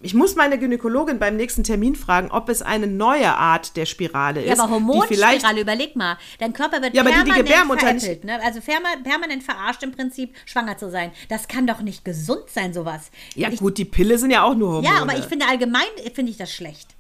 ich 0.02 0.14
muss 0.14 0.36
meine 0.36 0.60
Gynäkologin 0.60 1.18
beim 1.20 1.36
nächsten 1.38 1.64
Termin 1.64 1.96
fragen, 1.96 2.30
ob 2.32 2.50
es 2.50 2.62
eine 2.62 2.88
neue 2.88 3.36
Art 3.36 3.76
der 3.76 3.86
Spirale 3.86 4.44
ist. 4.44 4.58
Ja, 4.58 4.64
aber 4.64 4.74
Hormonspirale, 4.74 5.62
überleg 5.62 5.96
mal. 5.96 6.18
Dein 6.40 6.54
Körper 6.54 6.82
wird 6.82 6.94
ja, 6.94 7.04
permanent 7.04 7.38
die, 7.38 7.44
die 7.44 7.50
veräppelt, 7.50 8.24
ne? 8.24 8.40
Also 8.44 8.60
permanent 8.62 9.44
verarscht 9.44 9.84
im 9.84 9.92
Prinzip, 9.92 10.36
schwanger 10.46 10.78
zu 10.78 10.90
sein. 10.92 11.12
Das 11.30 11.48
kann 11.48 11.66
doch 11.66 11.82
nicht 11.82 12.06
gesund 12.06 12.50
sein, 12.50 12.74
sowas. 12.74 13.10
Ja 13.36 13.50
ich, 13.50 13.60
gut, 13.60 13.78
die 13.78 13.86
Pille 13.86 14.18
sind 14.18 14.32
ja 14.32 14.44
auch 14.44 14.56
nur 14.56 14.74
Hormone. 14.74 14.96
Ja, 14.96 15.02
aber 15.02 15.18
ich 15.18 15.26
finde 15.26 15.48
allgemein, 15.48 15.88
finde 16.14 16.32
ich 16.32 16.38
das 16.38 16.52
schlecht. 16.52 16.96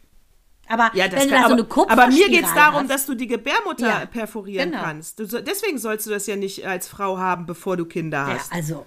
Aber 0.67 0.91
ja, 0.93 1.09
wenn 1.11 1.29
du 1.29 1.35
da 1.35 1.47
so 1.47 1.53
eine 1.53 1.91
Aber 1.91 2.07
mir 2.07 2.29
geht 2.29 2.43
es 2.43 2.53
darum, 2.53 2.81
hast. 2.81 2.89
dass 2.89 3.05
du 3.05 3.15
die 3.15 3.27
Gebärmutter 3.27 3.87
ja, 3.87 4.05
perforieren 4.05 4.71
genau. 4.71 4.83
kannst. 4.83 5.19
Du, 5.19 5.25
deswegen 5.25 5.77
sollst 5.77 6.05
du 6.07 6.09
das 6.09 6.27
ja 6.27 6.35
nicht 6.35 6.67
als 6.67 6.87
Frau 6.87 7.17
haben, 7.17 7.45
bevor 7.45 7.77
du 7.77 7.85
Kinder 7.85 8.27
hast. 8.27 8.51
Ja, 8.51 8.57
also, 8.57 8.85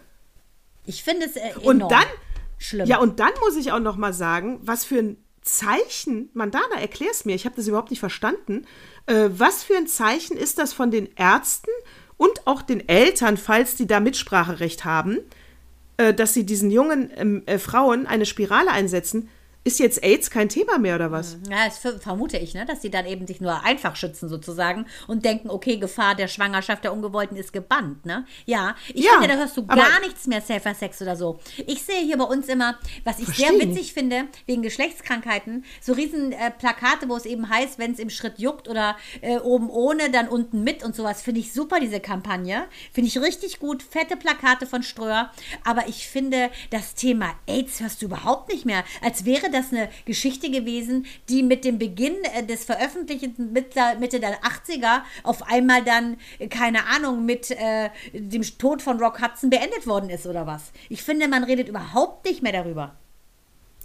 ich 0.85 1.03
finde 1.03 1.27
es 1.27 1.37
äh, 1.37 1.53
Und 1.63 1.81
dann 1.91 2.05
Schlimm. 2.61 2.87
Ja, 2.87 2.99
und 2.99 3.19
dann 3.21 3.33
muss 3.41 3.57
ich 3.57 3.73
auch 3.73 3.81
noch 3.81 3.97
mal 3.97 4.13
sagen, 4.13 4.61
was 4.63 4.85
für 4.85 4.99
ein 4.99 5.17
Zeichen, 5.41 6.29
Mandana, 6.35 6.79
erklär's 6.79 7.25
mir, 7.25 7.35
ich 7.35 7.47
habe 7.47 7.57
das 7.57 7.67
überhaupt 7.67 7.91
nicht 7.91 8.01
verstanden. 8.01 8.67
Äh, 9.07 9.31
was 9.33 9.65
für 9.65 9.77
ein 9.77 9.87
Zeichen 9.87 10.37
ist 10.37 10.59
das 10.59 10.75
von 10.75 10.91
den 10.91 11.09
Ärzten 11.17 11.71
und 12.19 12.47
auch 12.47 12.61
den 12.61 12.87
Eltern, 12.87 13.39
falls 13.39 13.77
die 13.77 13.87
da 13.87 13.99
Mitspracherecht 13.99 14.85
haben, 14.85 15.19
äh, 15.97 16.13
dass 16.13 16.35
sie 16.35 16.45
diesen 16.45 16.71
jungen 16.71 17.11
ähm, 17.17 17.43
äh, 17.47 17.59
Frauen 17.59 18.07
eine 18.07 18.27
Spirale 18.27 18.71
einsetzen? 18.71 19.31
Ist 19.63 19.79
jetzt 19.79 20.03
AIDS 20.03 20.31
kein 20.31 20.49
Thema 20.49 20.79
mehr 20.79 20.95
oder 20.95 21.13
was? 21.13 21.37
Ja, 21.51 21.67
das 21.67 21.79
vermute 22.03 22.39
ich, 22.39 22.55
ne? 22.55 22.65
dass 22.65 22.81
sie 22.81 22.91
dann 22.91 23.05
eben 23.05 23.27
sich 23.27 23.43
nur 23.43 23.63
einfach 23.63 23.95
schützen 23.95 24.31
sozusagen 24.31 24.87
und 25.07 25.27
denken, 25.27 25.51
okay, 25.51 25.77
Gefahr 25.77 26.15
der 26.15 26.29
Schwangerschaft 26.29 26.83
der 26.83 26.95
Ungewollten 26.95 27.37
ist 27.37 27.53
gebannt. 27.53 28.07
Ne? 28.07 28.25
Ja, 28.47 28.75
ich 28.95 29.05
ja, 29.05 29.13
finde, 29.13 29.29
da 29.29 29.35
hörst 29.37 29.59
du 29.59 29.67
gar 29.67 30.01
nichts 30.01 30.27
mehr 30.27 30.41
Safer 30.41 30.75
Sex 30.75 31.03
oder 31.03 31.15
so. 31.15 31.41
Ich 31.67 31.83
sehe 31.83 32.01
hier 32.01 32.17
bei 32.17 32.25
uns 32.25 32.49
immer, 32.49 32.79
was 33.05 33.19
ich 33.19 33.29
sehr 33.29 33.51
witzig 33.53 33.93
finde, 33.93 34.29
wegen 34.47 34.63
Geschlechtskrankheiten, 34.63 35.67
so 35.83 35.93
riesen 35.93 36.33
äh, 36.33 36.51
Plakate, 36.51 37.07
wo 37.11 37.17
es 37.17 37.27
eben 37.27 37.51
heißt, 37.51 37.79
wenn 37.79 37.93
es 37.93 37.99
im 37.99 38.09
Schritt 38.09 38.39
juckt 38.39 38.67
oder 38.67 38.97
äh, 39.21 39.41
oben 39.41 39.69
ohne, 39.69 40.11
dann 40.11 40.29
unten 40.29 40.65
mit 40.65 40.83
und 40.83 40.97
sowas. 40.97 41.21
Finde 41.21 41.41
ich 41.41 41.53
super, 41.53 41.81
diese 41.81 42.01
Kampagne. 42.01 42.65
Finde 42.95 43.09
ich 43.09 43.21
richtig 43.21 43.59
gut. 43.59 43.83
Fette 43.83 44.17
Plakate 44.17 44.67
von 44.67 44.83
Ströer. 44.83 45.31
Aber 45.65 45.87
ich 45.87 46.09
finde, 46.09 46.49
das 46.71 46.95
Thema 46.95 47.35
AIDS 47.47 47.81
hörst 47.81 48.01
du 48.01 48.07
überhaupt 48.07 48.51
nicht 48.51 48.65
mehr. 48.65 48.85
Als 49.03 49.27
wäre 49.27 49.50
das 49.51 49.73
eine 49.73 49.89
Geschichte 50.05 50.51
gewesen, 50.51 51.07
die 51.29 51.43
mit 51.43 51.65
dem 51.65 51.79
Beginn 51.79 52.15
äh, 52.35 52.45
des 52.45 52.65
Veröffentlichten 52.65 53.53
Mitte 53.53 54.21
der 54.21 54.41
80er 54.43 55.03
auf 55.23 55.51
einmal 55.51 55.83
dann, 55.85 56.17
äh, 56.39 56.49
keine 56.49 56.87
Ahnung, 56.87 57.25
mit 57.25 57.51
äh, 57.51 57.91
dem 58.13 58.43
Tod 58.59 58.83
von 58.83 58.99
Rock 58.99 59.21
Hudson 59.23 59.51
beendet 59.51 59.87
worden 59.87 60.11
ist 60.11 60.27
oder 60.27 60.47
was. 60.47 60.73
Ich 60.89 61.03
finde, 61.03 61.29
man 61.29 61.45
redet 61.45 61.69
überhaupt 61.69 62.25
nicht 62.27 62.43
mehr 62.43 62.53
darüber. 62.53 62.95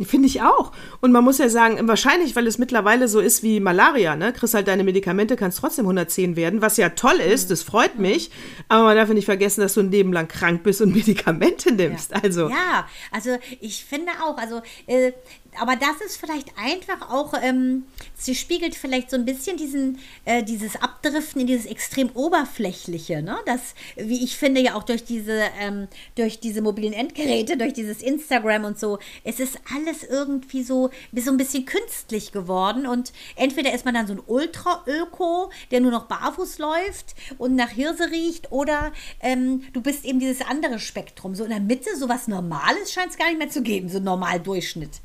Finde 0.03 0.27
ich 0.27 0.41
auch. 0.41 0.73
Und 0.99 1.13
man 1.13 1.23
muss 1.23 1.37
ja 1.37 1.47
sagen, 1.47 1.87
wahrscheinlich, 1.87 2.35
weil 2.35 2.45
es 2.47 2.57
mittlerweile 2.57 3.07
so 3.07 3.21
ist 3.21 3.43
wie 3.43 3.61
Malaria, 3.61 4.17
ne? 4.17 4.33
Kriegst 4.33 4.53
halt 4.53 4.67
deine 4.67 4.83
Medikamente, 4.83 5.37
kannst 5.37 5.59
trotzdem 5.59 5.85
110 5.85 6.35
werden, 6.35 6.61
was 6.61 6.75
ja 6.75 6.89
toll 6.89 7.15
ist, 7.21 7.49
das 7.49 7.63
freut 7.63 7.97
mich. 7.97 8.29
Aber 8.67 8.83
man 8.83 8.97
darf 8.97 9.07
nicht 9.07 9.23
vergessen, 9.23 9.61
dass 9.61 9.75
du 9.75 9.79
ein 9.79 9.91
Leben 9.91 10.11
lang 10.11 10.27
krank 10.27 10.63
bist 10.63 10.81
und 10.81 10.91
Medikamente 10.95 11.73
nimmst. 11.73 12.11
Ja. 12.11 12.17
Also. 12.21 12.49
Ja, 12.49 12.87
also 13.09 13.37
ich 13.61 13.85
finde 13.85 14.11
auch, 14.21 14.37
also 14.37 14.61
äh, 14.87 15.13
aber 15.59 15.75
das 15.75 16.01
ist 16.05 16.17
vielleicht 16.17 16.57
einfach 16.57 17.09
auch, 17.09 17.33
ähm, 17.41 17.85
sie 18.15 18.35
spiegelt 18.35 18.75
vielleicht 18.75 19.09
so 19.09 19.17
ein 19.17 19.25
bisschen 19.25 19.57
diesen, 19.57 19.99
äh, 20.25 20.43
dieses 20.43 20.75
Abdriften 20.75 21.41
in 21.41 21.47
dieses 21.47 21.65
extrem 21.65 22.09
Oberflächliche, 22.13 23.21
ne? 23.21 23.37
Das, 23.45 23.75
wie 23.95 24.23
ich 24.23 24.37
finde, 24.37 24.61
ja 24.61 24.75
auch 24.75 24.83
durch 24.83 25.03
diese, 25.03 25.43
ähm, 25.59 25.87
durch 26.15 26.39
diese 26.39 26.61
mobilen 26.61 26.93
Endgeräte, 26.93 27.57
durch 27.57 27.73
dieses 27.73 28.01
Instagram 28.01 28.65
und 28.65 28.79
so, 28.79 28.99
es 29.23 29.39
ist 29.39 29.59
alles 29.75 30.03
irgendwie 30.03 30.63
so, 30.63 30.89
so 31.15 31.31
ein 31.31 31.37
bisschen 31.37 31.65
künstlich 31.65 32.31
geworden 32.31 32.87
und 32.87 33.13
entweder 33.35 33.73
ist 33.73 33.85
man 33.85 33.93
dann 33.93 34.07
so 34.07 34.13
ein 34.13 34.21
Ultra-Öko, 34.25 35.51
der 35.71 35.81
nur 35.81 35.91
noch 35.91 36.05
barfuß 36.05 36.57
läuft 36.59 37.15
und 37.37 37.55
nach 37.55 37.69
Hirse 37.69 38.11
riecht 38.11 38.51
oder 38.51 38.91
ähm, 39.21 39.63
du 39.73 39.81
bist 39.81 40.05
eben 40.05 40.19
dieses 40.19 40.41
andere 40.45 40.79
Spektrum. 40.79 41.35
So 41.35 41.43
in 41.43 41.49
der 41.49 41.59
Mitte, 41.59 41.95
so 41.97 42.09
was 42.09 42.27
Normales 42.27 42.91
scheint 42.91 43.11
es 43.11 43.17
gar 43.17 43.27
nicht 43.27 43.37
mehr 43.37 43.49
zu 43.49 43.61
geben, 43.61 43.89
so 43.89 43.99
normal 43.99 44.39
Durchschnitt. 44.39 45.01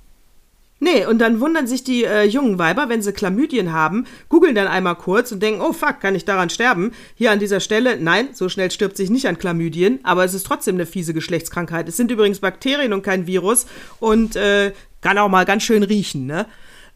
Nee, 0.83 1.05
und 1.05 1.19
dann 1.19 1.41
wundern 1.41 1.67
sich 1.67 1.85
die 1.85 2.05
äh, 2.05 2.25
jungen 2.25 2.59
Weiber, 2.59 2.89
wenn 2.89 3.03
sie 3.03 3.13
Chlamydien 3.13 3.71
haben, 3.71 4.07
googeln 4.31 4.55
dann 4.55 4.67
einmal 4.67 4.97
kurz 4.97 5.31
und 5.31 5.43
denken, 5.43 5.61
oh 5.61 5.75
fuck, 5.75 6.01
kann 6.01 6.15
ich 6.15 6.25
daran 6.25 6.49
sterben? 6.49 6.93
Hier 7.15 7.33
an 7.33 7.39
dieser 7.39 7.61
Stelle, 7.61 7.99
nein, 8.01 8.31
so 8.33 8.49
schnell 8.49 8.71
stirbt 8.71 8.97
sich 8.97 9.11
nicht 9.11 9.29
an 9.29 9.39
Chlamydien, 9.39 10.01
aber 10.05 10.25
es 10.25 10.33
ist 10.33 10.47
trotzdem 10.47 10.77
eine 10.77 10.87
fiese 10.87 11.13
Geschlechtskrankheit. 11.13 11.87
Es 11.87 11.99
sind 11.99 12.11
übrigens 12.11 12.41
Bakterien 12.41 12.95
und 12.95 13.03
kein 13.03 13.27
Virus 13.27 13.67
und 13.99 14.37
äh, 14.37 14.73
kann 15.03 15.19
auch 15.19 15.29
mal 15.29 15.45
ganz 15.45 15.65
schön 15.65 15.83
riechen, 15.83 16.25
ne? 16.25 16.47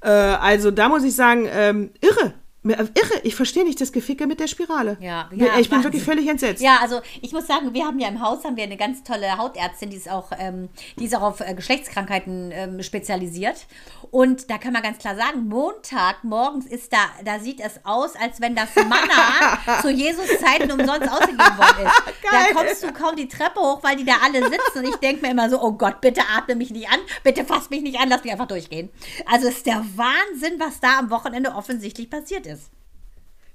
Äh, 0.01 0.09
also 0.09 0.71
da 0.71 0.89
muss 0.89 1.05
ich 1.05 1.15
sagen, 1.15 1.47
ähm, 1.53 1.91
irre. 2.01 2.33
Irre, 2.73 3.21
ich 3.23 3.35
verstehe 3.35 3.65
nicht 3.65 3.81
das 3.81 3.93
Geficke 3.93 4.27
mit 4.27 4.41
der 4.41 4.47
Spirale. 4.47 4.97
Ja, 5.01 5.29
ja 5.33 5.59
ich 5.59 5.69
bin 5.69 5.79
Wahnsinn. 5.79 5.85
wirklich 5.85 6.03
völlig 6.03 6.29
entsetzt. 6.29 6.63
Ja, 6.63 6.79
also 6.81 7.01
ich 7.21 7.33
muss 7.33 7.47
sagen, 7.47 7.75
wir 7.75 7.85
haben 7.85 7.99
ja 7.99 8.09
im 8.09 8.23
Haus 8.23 8.45
haben 8.45 8.57
wir 8.57 8.65
eine 8.65 8.79
ganz 8.79 9.03
tolle 9.03 9.37
Hautärztin, 9.37 9.91
die 9.91 9.97
ist 9.97 10.11
auch, 10.11 10.31
ähm, 10.39 10.71
die 10.99 11.05
ist 11.05 11.15
auch 11.15 11.23
auf 11.23 11.41
äh, 11.41 11.55
Geschlechtskrankheiten 11.55 12.53
ähm, 12.53 12.83
spezialisiert. 12.83 13.67
Und 14.11 14.49
da 14.49 14.59
kann 14.59 14.73
man 14.73 14.83
ganz 14.83 14.99
klar 14.99 15.17
sagen, 15.17 15.49
Montag 15.49 16.23
morgens 16.23 16.67
ist 16.67 16.93
da, 16.93 16.99
da 17.25 17.41
sieht 17.41 17.61
es 17.61 17.81
aus, 17.85 18.15
als 18.17 18.41
wenn 18.41 18.55
das 18.55 18.75
Manna 18.77 19.81
zu 19.83 19.91
Jesus 19.91 20.29
Zeiten 20.39 20.71
umsonst 20.71 21.11
ausgegeben 21.11 21.59
worden 21.59 21.87
ist. 21.87 22.03
Da 22.31 22.55
kommst 22.55 22.83
du 22.83 22.93
kaum 22.93 23.17
die 23.17 23.29
Treppe 23.29 23.61
hoch, 23.61 23.83
weil 23.83 23.97
die 23.97 24.05
da 24.05 24.15
alle 24.25 24.43
sitzen. 24.45 24.79
Und 24.79 24.85
ich 24.85 24.97
denke 24.97 25.23
mir 25.23 25.33
immer 25.33 25.51
so, 25.51 25.61
oh 25.61 25.73
Gott, 25.73 26.01
bitte 26.01 26.23
atme 26.35 26.55
mich 26.55 26.71
nicht 26.71 26.89
an, 26.89 27.01
bitte 27.25 27.45
fass 27.45 27.71
mich 27.71 27.83
nicht 27.83 27.99
an, 27.99 28.09
lass 28.09 28.23
mich 28.23 28.33
einfach 28.33 28.47
durchgehen. 28.47 28.91
Also 29.27 29.49
es 29.49 29.57
ist 29.59 29.67
der 29.67 29.85
Wahnsinn, 29.97 30.59
was 30.59 30.81
da 30.81 30.99
am 31.01 31.11
Wochenende 31.11 31.53
offensichtlich 31.53 32.09
passiert 32.09 32.47
ist. 32.47 32.54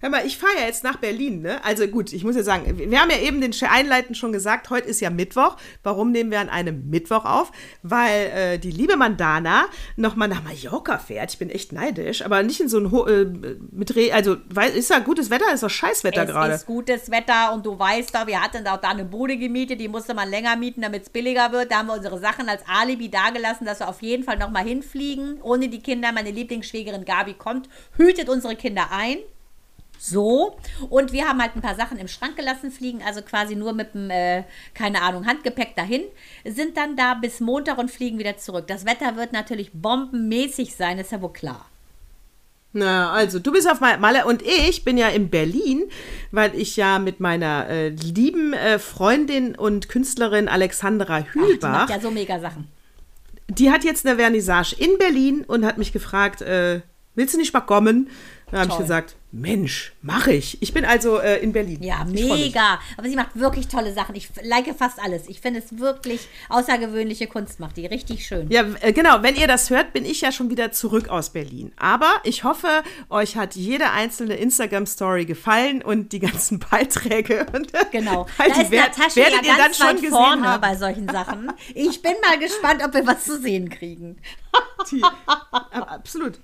Hör 0.02 0.10
mal, 0.10 0.26
ich 0.26 0.38
fahre 0.38 0.54
ja 0.58 0.66
jetzt 0.66 0.86
nach 0.86 0.96
Berlin, 0.96 1.42
ne? 1.42 1.64
Also 1.66 1.86
gut, 1.88 2.14
ich 2.14 2.24
muss 2.24 2.38
ja 2.38 2.44
sagen, 2.44 2.78
wir 2.78 3.02
haben 3.02 3.10
ja 3.10 3.18
eben 3.18 3.42
den 3.42 3.54
einleitend 3.70 4.16
schon 4.16 4.32
gesagt, 4.32 4.70
heute 4.70 4.88
ist 4.88 5.02
ja 5.02 5.10
Mittwoch. 5.10 5.58
Warum 5.84 6.12
nehmen 6.12 6.32
wir 6.32 6.40
an 6.40 6.48
einem 6.48 6.90
Mittwoch 6.90 7.26
auf? 7.26 7.52
Weil 7.84 8.32
äh, 8.34 8.60
die 8.60 8.72
liebe 8.72 8.96
Mandana 8.96 9.66
nochmal 9.98 10.30
nach 10.30 10.42
Mallorca 10.42 11.00
fährt. 11.00 11.34
Ich 11.34 11.38
bin 11.38 11.50
echt 11.50 11.74
neidisch, 11.74 12.24
aber 12.24 12.44
nicht 12.44 12.62
in 12.62 12.70
so 12.70 12.80
ein, 12.80 12.92
Ho 12.92 13.08
äh, 13.08 13.26
mit 13.72 13.94
Re 13.98 14.14
also, 14.14 14.38
weil, 14.50 14.72
ist 14.72 14.90
ja 14.90 15.00
gutes 15.00 15.30
Wetter, 15.30 15.54
ist 15.54 15.64
doch 15.64 15.70
Scheißwetter 15.70 16.26
gerade. 16.26 16.54
Es 16.54 16.62
ist 16.62 16.68
gutes 16.68 17.12
Wetter 17.12 17.52
und 17.54 17.66
du 17.66 17.78
weißt 17.78 18.16
doch, 18.16 18.26
wir 18.26 18.42
hatten 18.42 18.66
auch 18.68 18.80
da 18.80 18.92
eine 18.92 19.04
Bude 19.04 19.36
gemietet, 19.36 19.82
die 19.82 19.90
musste 19.90 20.14
man 20.14 20.30
länger 20.30 20.56
mieten, 20.56 20.82
damit 20.82 21.04
es 21.04 21.10
billiger 21.10 21.52
wird. 21.52 21.72
Da 21.72 21.80
haben 21.80 21.88
wir 21.88 21.96
unsere 21.96 22.20
Sachen 22.20 22.48
als 22.48 22.64
Alibi 22.68 23.10
dagelassen, 23.10 23.66
dass 23.66 23.82
wir 23.82 23.90
auf 23.90 24.02
jeden 24.02 24.24
Fall 24.24 24.38
nochmal 24.38 24.64
hinfliegen. 24.64 25.42
Ohne 25.42 25.68
die 25.68 25.82
Kinder, 25.82 26.14
meine 26.14 26.32
Lieblingsschwägerin 26.32 27.04
Gabi 27.04 27.34
kommt, 27.34 27.68
hütet 27.98 28.30
unsere 28.30 28.56
Kinder 28.56 28.88
ein. 28.92 29.18
So. 30.02 30.56
Und 30.90 31.12
wir 31.12 31.28
haben 31.28 31.42
halt 31.42 31.56
ein 31.56 31.62
paar 31.62 31.76
Sachen 31.76 31.98
im 31.98 32.08
Schrank 32.08 32.38
gelassen 32.38 32.72
fliegen, 32.72 33.02
also 33.06 33.22
quasi 33.22 33.56
nur 33.56 33.74
mit 33.74 33.94
dem, 33.94 34.10
äh, 34.10 34.46
keine 34.74 35.02
Ahnung, 35.02 35.26
Handgepäck 35.26 35.76
dahin, 35.76 36.04
sind 36.46 36.78
dann 36.78 36.96
da 36.96 37.16
bis 37.16 37.42
Montag 37.42 37.78
und 37.78 37.92
fliegen 37.92 38.18
wieder 38.18 38.38
zurück. 38.38 38.66
Das 38.68 38.86
Wetter 38.86 39.18
wird 39.18 39.34
natürlich 39.34 39.72
bombenmäßig 39.74 40.76
sein, 40.76 41.00
ist 41.00 41.12
ja 41.12 41.22
wohl 41.22 41.34
klar. 41.34 41.66
Na, 42.72 43.12
also 43.12 43.40
du 43.40 43.52
bist 43.52 43.70
auf 43.70 43.82
Malle 43.82 44.26
und 44.26 44.44
ich 44.44 44.84
bin 44.86 44.98
ja 44.98 45.10
in 45.10 45.30
Berlin, 45.30 45.84
weil 46.32 46.54
ich 46.56 46.78
ja 46.78 47.00
mit 47.00 47.20
meiner 47.20 47.68
äh, 47.68 47.90
lieben 47.90 48.54
äh, 48.54 48.80
Freundin 48.80 49.56
und 49.56 49.90
Künstlerin 49.90 50.48
Alexandra 50.48 51.26
Hühlbach. 51.34 51.44
Ach, 51.44 51.58
die 51.60 51.68
macht 51.68 51.90
ja 51.90 52.00
so 52.00 52.12
mega 52.12 52.40
Sachen. 52.40 52.68
Die 53.50 53.72
hat 53.72 53.84
jetzt 53.84 54.06
eine 54.06 54.18
Vernissage 54.18 54.76
in 54.78 54.98
Berlin 55.00 55.44
und 55.48 55.66
hat 55.66 55.80
mich 55.80 55.92
gefragt, 55.92 56.42
äh, 56.44 56.82
willst 57.16 57.34
du 57.34 57.40
nicht 57.40 57.54
mal 57.54 57.62
kommen? 57.62 58.10
Da 58.52 58.60
habe 58.60 58.72
ich 58.72 58.78
gesagt, 58.78 59.16
Mensch, 59.32 59.94
mache 60.02 60.34
ich. 60.34 60.60
Ich 60.60 60.74
bin 60.74 60.86
also 60.86 61.20
äh, 61.20 61.38
in 61.38 61.52
Berlin. 61.52 61.84
Ja, 61.84 62.04
mega. 62.04 62.80
Aber 62.98 63.08
sie 63.08 63.16
macht 63.16 63.40
wirklich 63.40 63.68
tolle 63.68 63.94
Sachen. 63.94 64.16
Ich 64.16 64.30
like 64.42 64.76
fast 64.76 65.00
alles. 65.00 65.28
Ich 65.28 65.40
finde 65.40 65.60
es 65.60 65.78
wirklich 65.78 66.28
außergewöhnliche 66.50 67.28
Kunst, 67.28 67.60
macht 67.60 67.78
die 67.78 67.86
richtig 67.86 68.26
schön. 68.26 68.50
Ja, 68.50 68.66
äh, 68.82 68.92
genau. 68.92 69.22
Wenn 69.22 69.36
ihr 69.36 69.48
das 69.48 69.70
hört, 69.70 69.94
bin 69.94 70.04
ich 70.04 70.22
ja 70.22 70.32
schon 70.32 70.50
wieder 70.50 70.72
zurück 70.72 71.10
aus 71.10 71.30
Berlin. 71.30 71.72
Aber 71.78 72.12
ich 72.24 72.44
hoffe, 72.44 72.68
euch 73.10 73.36
hat 73.36 73.56
jede 73.56 73.92
einzelne 73.92 74.34
Instagram-Story 74.34 75.26
gefallen 75.26 75.84
und 75.84 76.12
die 76.12 76.20
ganzen 76.20 76.58
Beiträge. 76.72 77.46
Und, 77.54 77.72
genau. 77.92 78.26
Halt 78.40 78.56
da 78.56 78.62
ist 78.62 78.72
wer 78.72 78.82
Natascha 78.82 79.16
werdet 79.16 79.46
ja 79.46 79.52
ihr 79.54 79.58
ganz 79.58 79.78
dann 79.78 80.00
schon 80.00 80.10
vorne 80.10 80.48
haben. 80.48 80.62
bei 80.62 80.76
solchen 80.76 81.08
Sachen. 81.08 81.52
Ich 81.76 82.02
bin 82.02 82.14
mal 82.28 82.40
gespannt, 82.40 82.84
ob 82.84 82.96
wir 82.96 83.06
was 83.06 83.26
zu 83.26 83.40
sehen 83.40 83.70
kriegen. 83.70 84.18
Die, 84.90 85.04
absolut. 85.70 86.40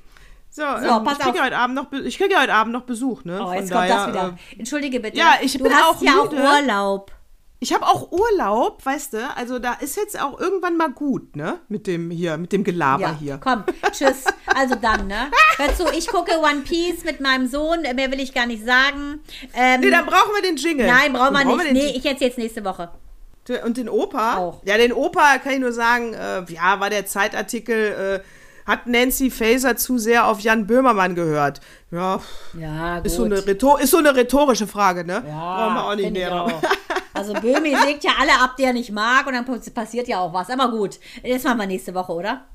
So, 0.55 0.61
so 0.61 0.87
ähm, 0.87 1.03
pass 1.03 1.17
ich 1.17 1.25
kriege 1.25 1.43
heute 1.43 1.57
Abend 1.57 1.75
noch, 1.75 1.91
ich 1.91 2.17
kriege 2.17 2.39
heute 2.39 2.53
Abend 2.53 2.71
noch 2.71 2.83
Besuch, 2.83 3.25
ne? 3.25 3.45
Oh, 3.45 3.51
jetzt 3.51 3.73
Von 3.73 3.79
kommt 3.79 3.89
daher, 3.89 3.97
das 3.97 4.07
wieder. 4.07 4.37
Äh, 4.53 4.59
Entschuldige 4.59 4.99
bitte. 5.01 5.17
Ja, 5.17 5.33
ich 5.41 5.57
du 5.57 5.63
bin 5.63 5.73
hast 5.73 5.83
auch 5.83 6.01
ja 6.01 6.13
müde. 6.13 6.41
auch 6.41 6.53
Urlaub. 6.53 7.11
Ich 7.59 7.73
habe 7.73 7.85
auch 7.85 8.09
Urlaub, 8.09 8.85
weißt 8.85 9.13
du? 9.13 9.29
Also 9.35 9.59
da 9.59 9.73
ist 9.73 9.97
jetzt 9.97 10.17
auch 10.17 10.39
irgendwann 10.39 10.77
mal 10.77 10.91
gut, 10.91 11.35
ne? 11.35 11.59
Mit 11.67 11.87
dem 11.87 12.09
hier, 12.09 12.37
mit 12.37 12.53
dem 12.53 12.63
Gelaber 12.63 13.01
ja, 13.01 13.17
hier. 13.19 13.39
Komm, 13.43 13.65
tschüss. 13.91 14.23
Also 14.45 14.75
dann, 14.75 15.07
ne? 15.07 15.29
Hör 15.57 15.75
zu, 15.75 15.87
ich 15.93 16.07
gucke 16.07 16.31
One 16.39 16.61
Piece 16.61 17.03
mit 17.03 17.19
meinem 17.19 17.47
Sohn. 17.47 17.81
Mehr 17.81 18.09
will 18.09 18.21
ich 18.21 18.33
gar 18.33 18.45
nicht 18.45 18.63
sagen. 18.63 19.19
Ähm, 19.53 19.81
nee, 19.81 19.91
dann 19.91 20.05
brauchen 20.05 20.31
wir 20.35 20.41
den 20.41 20.55
Jingle. 20.55 20.87
Nein, 20.87 21.11
brauchen 21.11 21.33
wir 21.33 21.43
nicht. 21.43 21.65
Wir 21.65 21.73
nee, 21.73 21.97
ich 21.97 22.05
jetzt 22.05 22.21
jetzt 22.21 22.37
nächste 22.37 22.63
Woche. 22.63 22.91
Und 23.65 23.75
den 23.75 23.89
Opa? 23.89 24.37
Auch. 24.37 24.61
Ja, 24.63 24.77
den 24.77 24.93
Opa 24.93 25.37
kann 25.39 25.51
ich 25.51 25.59
nur 25.59 25.73
sagen, 25.73 26.13
äh, 26.13 26.45
ja, 26.49 26.79
war 26.79 26.89
der 26.89 27.05
Zeitartikel. 27.05 28.21
Äh, 28.23 28.44
hat 28.65 28.87
Nancy 28.87 29.29
Faeser 29.29 29.75
zu 29.75 29.97
sehr 29.97 30.27
auf 30.27 30.39
Jan 30.39 30.67
Böhmermann 30.67 31.15
gehört? 31.15 31.61
Ja, 31.91 32.19
ja 32.59 32.97
ist, 32.99 33.15
so 33.15 33.23
eine 33.23 33.35
ist 33.35 33.91
so 33.91 33.97
eine 33.97 34.15
rhetorische 34.15 34.67
Frage, 34.67 35.05
ne? 35.05 35.23
Ja, 35.27 35.55
Brauchen 35.55 35.75
wir 35.75 35.83
auch 35.85 35.95
nicht 35.95 36.11
näher. 36.11 36.61
Also 37.13 37.33
Böhmi 37.33 37.75
sägt 37.83 38.03
ja 38.03 38.11
alle 38.19 38.33
ab, 38.39 38.55
die 38.57 38.63
er 38.63 38.73
nicht 38.73 38.91
mag 38.91 39.27
und 39.27 39.33
dann 39.33 39.45
passiert 39.73 40.07
ja 40.07 40.19
auch 40.19 40.33
was. 40.33 40.49
Aber 40.49 40.69
gut, 40.71 40.99
das 41.23 41.43
machen 41.43 41.59
wir 41.59 41.67
nächste 41.67 41.93
Woche, 41.93 42.11
oder? 42.11 42.45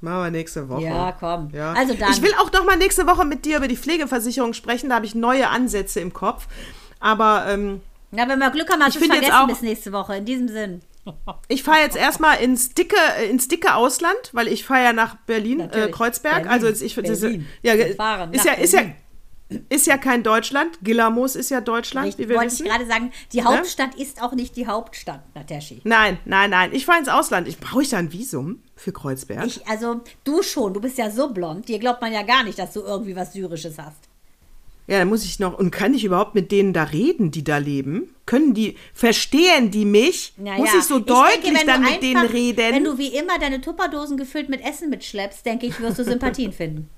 Machen 0.00 0.24
wir 0.24 0.30
nächste 0.30 0.68
Woche. 0.68 0.82
Ja, 0.82 1.12
komm. 1.18 1.50
Ja. 1.52 1.72
Also 1.72 1.94
dann. 1.94 2.10
Ich 2.10 2.20
will 2.20 2.32
auch 2.38 2.52
noch 2.52 2.64
mal 2.64 2.76
nächste 2.76 3.06
Woche 3.06 3.24
mit 3.24 3.44
dir 3.44 3.56
über 3.58 3.68
die 3.68 3.76
Pflegeversicherung 3.76 4.52
sprechen. 4.52 4.90
Da 4.90 4.96
habe 4.96 5.06
ich 5.06 5.14
neue 5.14 5.48
Ansätze 5.48 6.00
im 6.00 6.12
Kopf. 6.12 6.46
Aber 7.00 7.46
ähm, 7.48 7.80
ja, 8.10 8.28
wenn 8.28 8.38
wir 8.38 8.50
Glück 8.50 8.70
haben, 8.70 8.82
hast 8.82 8.96
du 8.96 9.00
es 9.00 9.06
vergessen 9.06 9.32
auch, 9.32 9.46
bis 9.46 9.62
nächste 9.62 9.92
Woche. 9.92 10.16
In 10.16 10.24
diesem 10.24 10.48
Sinn. 10.48 10.82
Ich 11.48 11.62
fahre 11.62 11.80
jetzt 11.80 11.96
erstmal 11.96 12.40
ins 12.40 12.70
dicke, 12.74 12.96
ins 13.28 13.48
dicke 13.48 13.74
Ausland, 13.74 14.16
weil 14.32 14.48
ich 14.48 14.64
fahre 14.64 14.84
ja 14.84 14.92
nach 14.92 15.16
Berlin, 15.26 15.60
äh, 15.60 15.88
Kreuzberg. 15.90 16.44
Berlin. 16.44 16.50
Also 16.50 16.84
ich 16.84 16.94
Berlin. 16.94 17.46
ja, 17.62 17.74
ist 17.74 18.44
ja, 18.44 18.52
ist 18.52 18.72
ja, 18.72 18.82
ist 19.68 19.86
ja 19.86 19.98
kein 19.98 20.22
Deutschland. 20.22 20.78
Gilamos 20.82 21.36
ist 21.36 21.50
ja 21.50 21.60
Deutschland, 21.60 22.08
Richtig, 22.08 22.26
wie 22.26 22.30
wir 22.30 22.36
wollte 22.36 22.52
wissen. 22.52 22.66
ich 22.66 22.72
gerade 22.72 22.86
sagen, 22.86 23.12
die 23.32 23.40
ne? 23.40 23.44
Hauptstadt 23.44 23.96
ne? 23.96 24.02
ist 24.02 24.22
auch 24.22 24.32
nicht 24.32 24.56
die 24.56 24.66
Hauptstadt, 24.66 25.22
Nataschi. 25.34 25.80
Nein, 25.84 26.18
nein, 26.24 26.50
nein. 26.50 26.70
Ich 26.72 26.86
fahre 26.86 26.98
ins 26.98 27.08
Ausland. 27.08 27.48
Ich 27.48 27.58
brauche 27.58 27.82
ich 27.82 27.90
da 27.90 27.98
ein 27.98 28.12
Visum 28.12 28.62
für 28.74 28.92
Kreuzberg? 28.92 29.46
Ich, 29.46 29.66
also 29.68 30.00
du 30.24 30.42
schon. 30.42 30.72
Du 30.72 30.80
bist 30.80 30.98
ja 30.98 31.10
so 31.10 31.30
blond. 31.30 31.68
Dir 31.68 31.78
glaubt 31.78 32.00
man 32.00 32.12
ja 32.12 32.22
gar 32.22 32.42
nicht, 32.44 32.58
dass 32.58 32.72
du 32.72 32.80
irgendwie 32.80 33.14
was 33.14 33.32
Syrisches 33.32 33.78
hast. 33.78 34.08
Ja, 34.86 34.98
dann 34.98 35.08
muss 35.08 35.24
ich 35.24 35.38
noch. 35.38 35.58
Und 35.58 35.70
kann 35.70 35.94
ich 35.94 36.04
überhaupt 36.04 36.34
mit 36.34 36.52
denen 36.52 36.72
da 36.72 36.84
reden, 36.84 37.30
die 37.30 37.44
da 37.44 37.58
leben? 37.58 38.14
Können 38.26 38.54
die, 38.54 38.76
verstehen 38.94 39.70
die 39.70 39.84
mich? 39.84 40.32
Ja, 40.42 40.56
muss 40.56 40.72
ich 40.72 40.84
so 40.84 40.98
ich 40.98 41.04
deutlich 41.04 41.42
denke, 41.42 41.66
dann 41.66 41.80
mit 41.82 41.90
einfach, 41.90 42.00
denen 42.00 42.26
reden? 42.26 42.74
Wenn 42.74 42.84
du 42.84 42.96
wie 42.96 43.08
immer 43.08 43.38
deine 43.38 43.60
Tupperdosen 43.60 44.16
gefüllt 44.16 44.48
mit 44.48 44.64
Essen 44.64 44.88
mitschleppst, 44.88 45.44
denke 45.44 45.66
ich, 45.66 45.78
wirst 45.80 45.98
du 45.98 46.04
Sympathien 46.04 46.52
finden. 46.54 46.88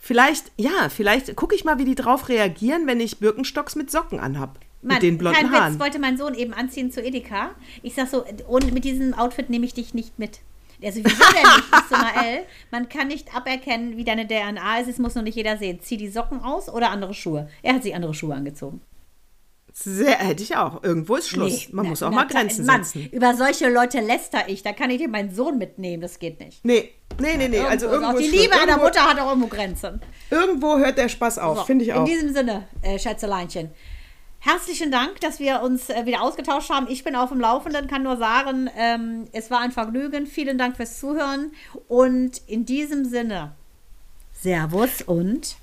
Vielleicht, 0.00 0.50
ja, 0.56 0.88
vielleicht 0.90 1.34
gucke 1.36 1.54
ich 1.54 1.64
mal, 1.64 1.78
wie 1.78 1.84
die 1.84 1.94
drauf 1.94 2.28
reagieren, 2.28 2.86
wenn 2.86 3.00
ich 3.00 3.20
Birkenstocks 3.20 3.76
mit 3.76 3.90
Socken 3.90 4.20
anhab. 4.20 4.58
Mann, 4.82 4.96
mit 4.96 5.02
den 5.02 5.18
blonden 5.18 5.50
Haaren. 5.50 5.74
Witz, 5.74 5.80
wollte 5.80 5.98
mein 5.98 6.18
Sohn 6.18 6.34
eben 6.34 6.52
anziehen 6.52 6.90
zu 6.90 7.00
Edeka. 7.00 7.52
Ich 7.82 7.94
sag 7.94 8.08
so, 8.08 8.24
und 8.46 8.72
mit 8.74 8.84
diesem 8.84 9.14
Outfit 9.14 9.48
nehme 9.48 9.64
ich 9.64 9.72
dich 9.72 9.94
nicht 9.94 10.18
mit. 10.18 10.40
Also 10.82 11.00
wieso 11.02 11.24
denn 11.32 11.42
nicht, 11.42 11.90
Ismael? 11.90 12.44
Man 12.70 12.88
kann 12.88 13.08
nicht 13.08 13.34
aberkennen, 13.34 13.96
wie 13.96 14.04
deine 14.04 14.26
DNA 14.26 14.80
ist. 14.80 14.88
Es 14.88 14.98
muss 14.98 15.14
noch 15.14 15.22
nicht 15.22 15.36
jeder 15.36 15.56
sehen. 15.56 15.80
Zieh 15.80 15.96
die 15.96 16.08
Socken 16.08 16.42
aus 16.42 16.68
oder 16.68 16.90
andere 16.90 17.14
Schuhe. 17.14 17.48
Er 17.62 17.74
hat 17.74 17.82
sich 17.82 17.94
andere 17.94 18.12
Schuhe 18.12 18.34
angezogen. 18.34 18.82
Sehr, 19.76 20.18
hätte 20.18 20.44
ich 20.44 20.56
auch. 20.56 20.84
Irgendwo 20.84 21.16
ist 21.16 21.28
Schluss. 21.28 21.66
Nee, 21.66 21.68
Man 21.72 21.86
na, 21.86 21.90
muss 21.90 22.02
auch 22.04 22.10
na, 22.10 22.16
mal 22.18 22.26
Grenzen 22.28 22.64
Mann, 22.64 22.84
setzen. 22.84 23.08
Über 23.10 23.34
solche 23.34 23.68
Leute 23.68 24.00
läster 24.00 24.48
ich. 24.48 24.62
Da 24.62 24.72
kann 24.72 24.88
ich 24.88 24.98
dir 24.98 25.08
meinen 25.08 25.34
Sohn 25.34 25.58
mitnehmen. 25.58 26.00
Das 26.00 26.20
geht 26.20 26.38
nicht. 26.38 26.64
Nee, 26.64 26.92
nee, 27.18 27.36
nee, 27.36 27.48
nee. 27.48 27.56
Ja, 27.56 27.66
also 27.66 27.86
irgendwo 27.86 28.12
auch 28.12 28.18
die 28.18 28.28
Liebe 28.28 28.54
einer 28.54 28.78
Mutter 28.78 29.00
hat 29.04 29.18
auch 29.18 29.30
irgendwo 29.30 29.48
Grenzen. 29.48 30.00
Irgendwo 30.30 30.78
hört 30.78 30.96
der 30.96 31.08
Spaß 31.08 31.38
auf, 31.38 31.58
so, 31.58 31.64
finde 31.64 31.84
ich 31.84 31.92
auch. 31.92 31.98
In 31.98 32.04
diesem 32.04 32.32
Sinne, 32.32 32.68
äh, 32.82 33.00
Schätzeleinchen. 33.00 33.70
Herzlichen 34.38 34.92
Dank, 34.92 35.20
dass 35.20 35.40
wir 35.40 35.60
uns 35.62 35.90
äh, 35.90 36.06
wieder 36.06 36.22
ausgetauscht 36.22 36.70
haben. 36.70 36.86
Ich 36.88 37.02
bin 37.02 37.16
auf 37.16 37.30
dem 37.30 37.40
Laufenden, 37.40 37.88
kann 37.88 38.04
nur 38.04 38.16
sagen, 38.16 38.70
ähm, 38.76 39.24
es 39.32 39.50
war 39.50 39.58
ein 39.58 39.72
Vergnügen. 39.72 40.26
Vielen 40.28 40.56
Dank 40.56 40.76
fürs 40.76 41.00
Zuhören. 41.00 41.50
Und 41.88 42.42
in 42.46 42.64
diesem 42.64 43.06
Sinne, 43.06 43.56
Servus 44.40 45.02
und 45.02 45.56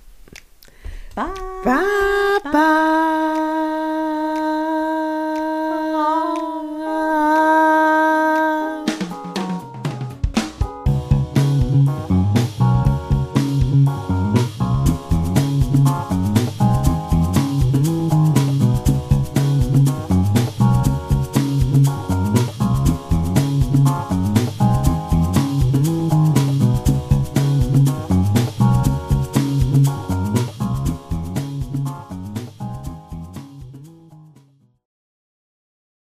Bye. 1.15 1.27
Bye. 1.65 2.39
Bye. 2.43 2.51
bye. 2.51 3.01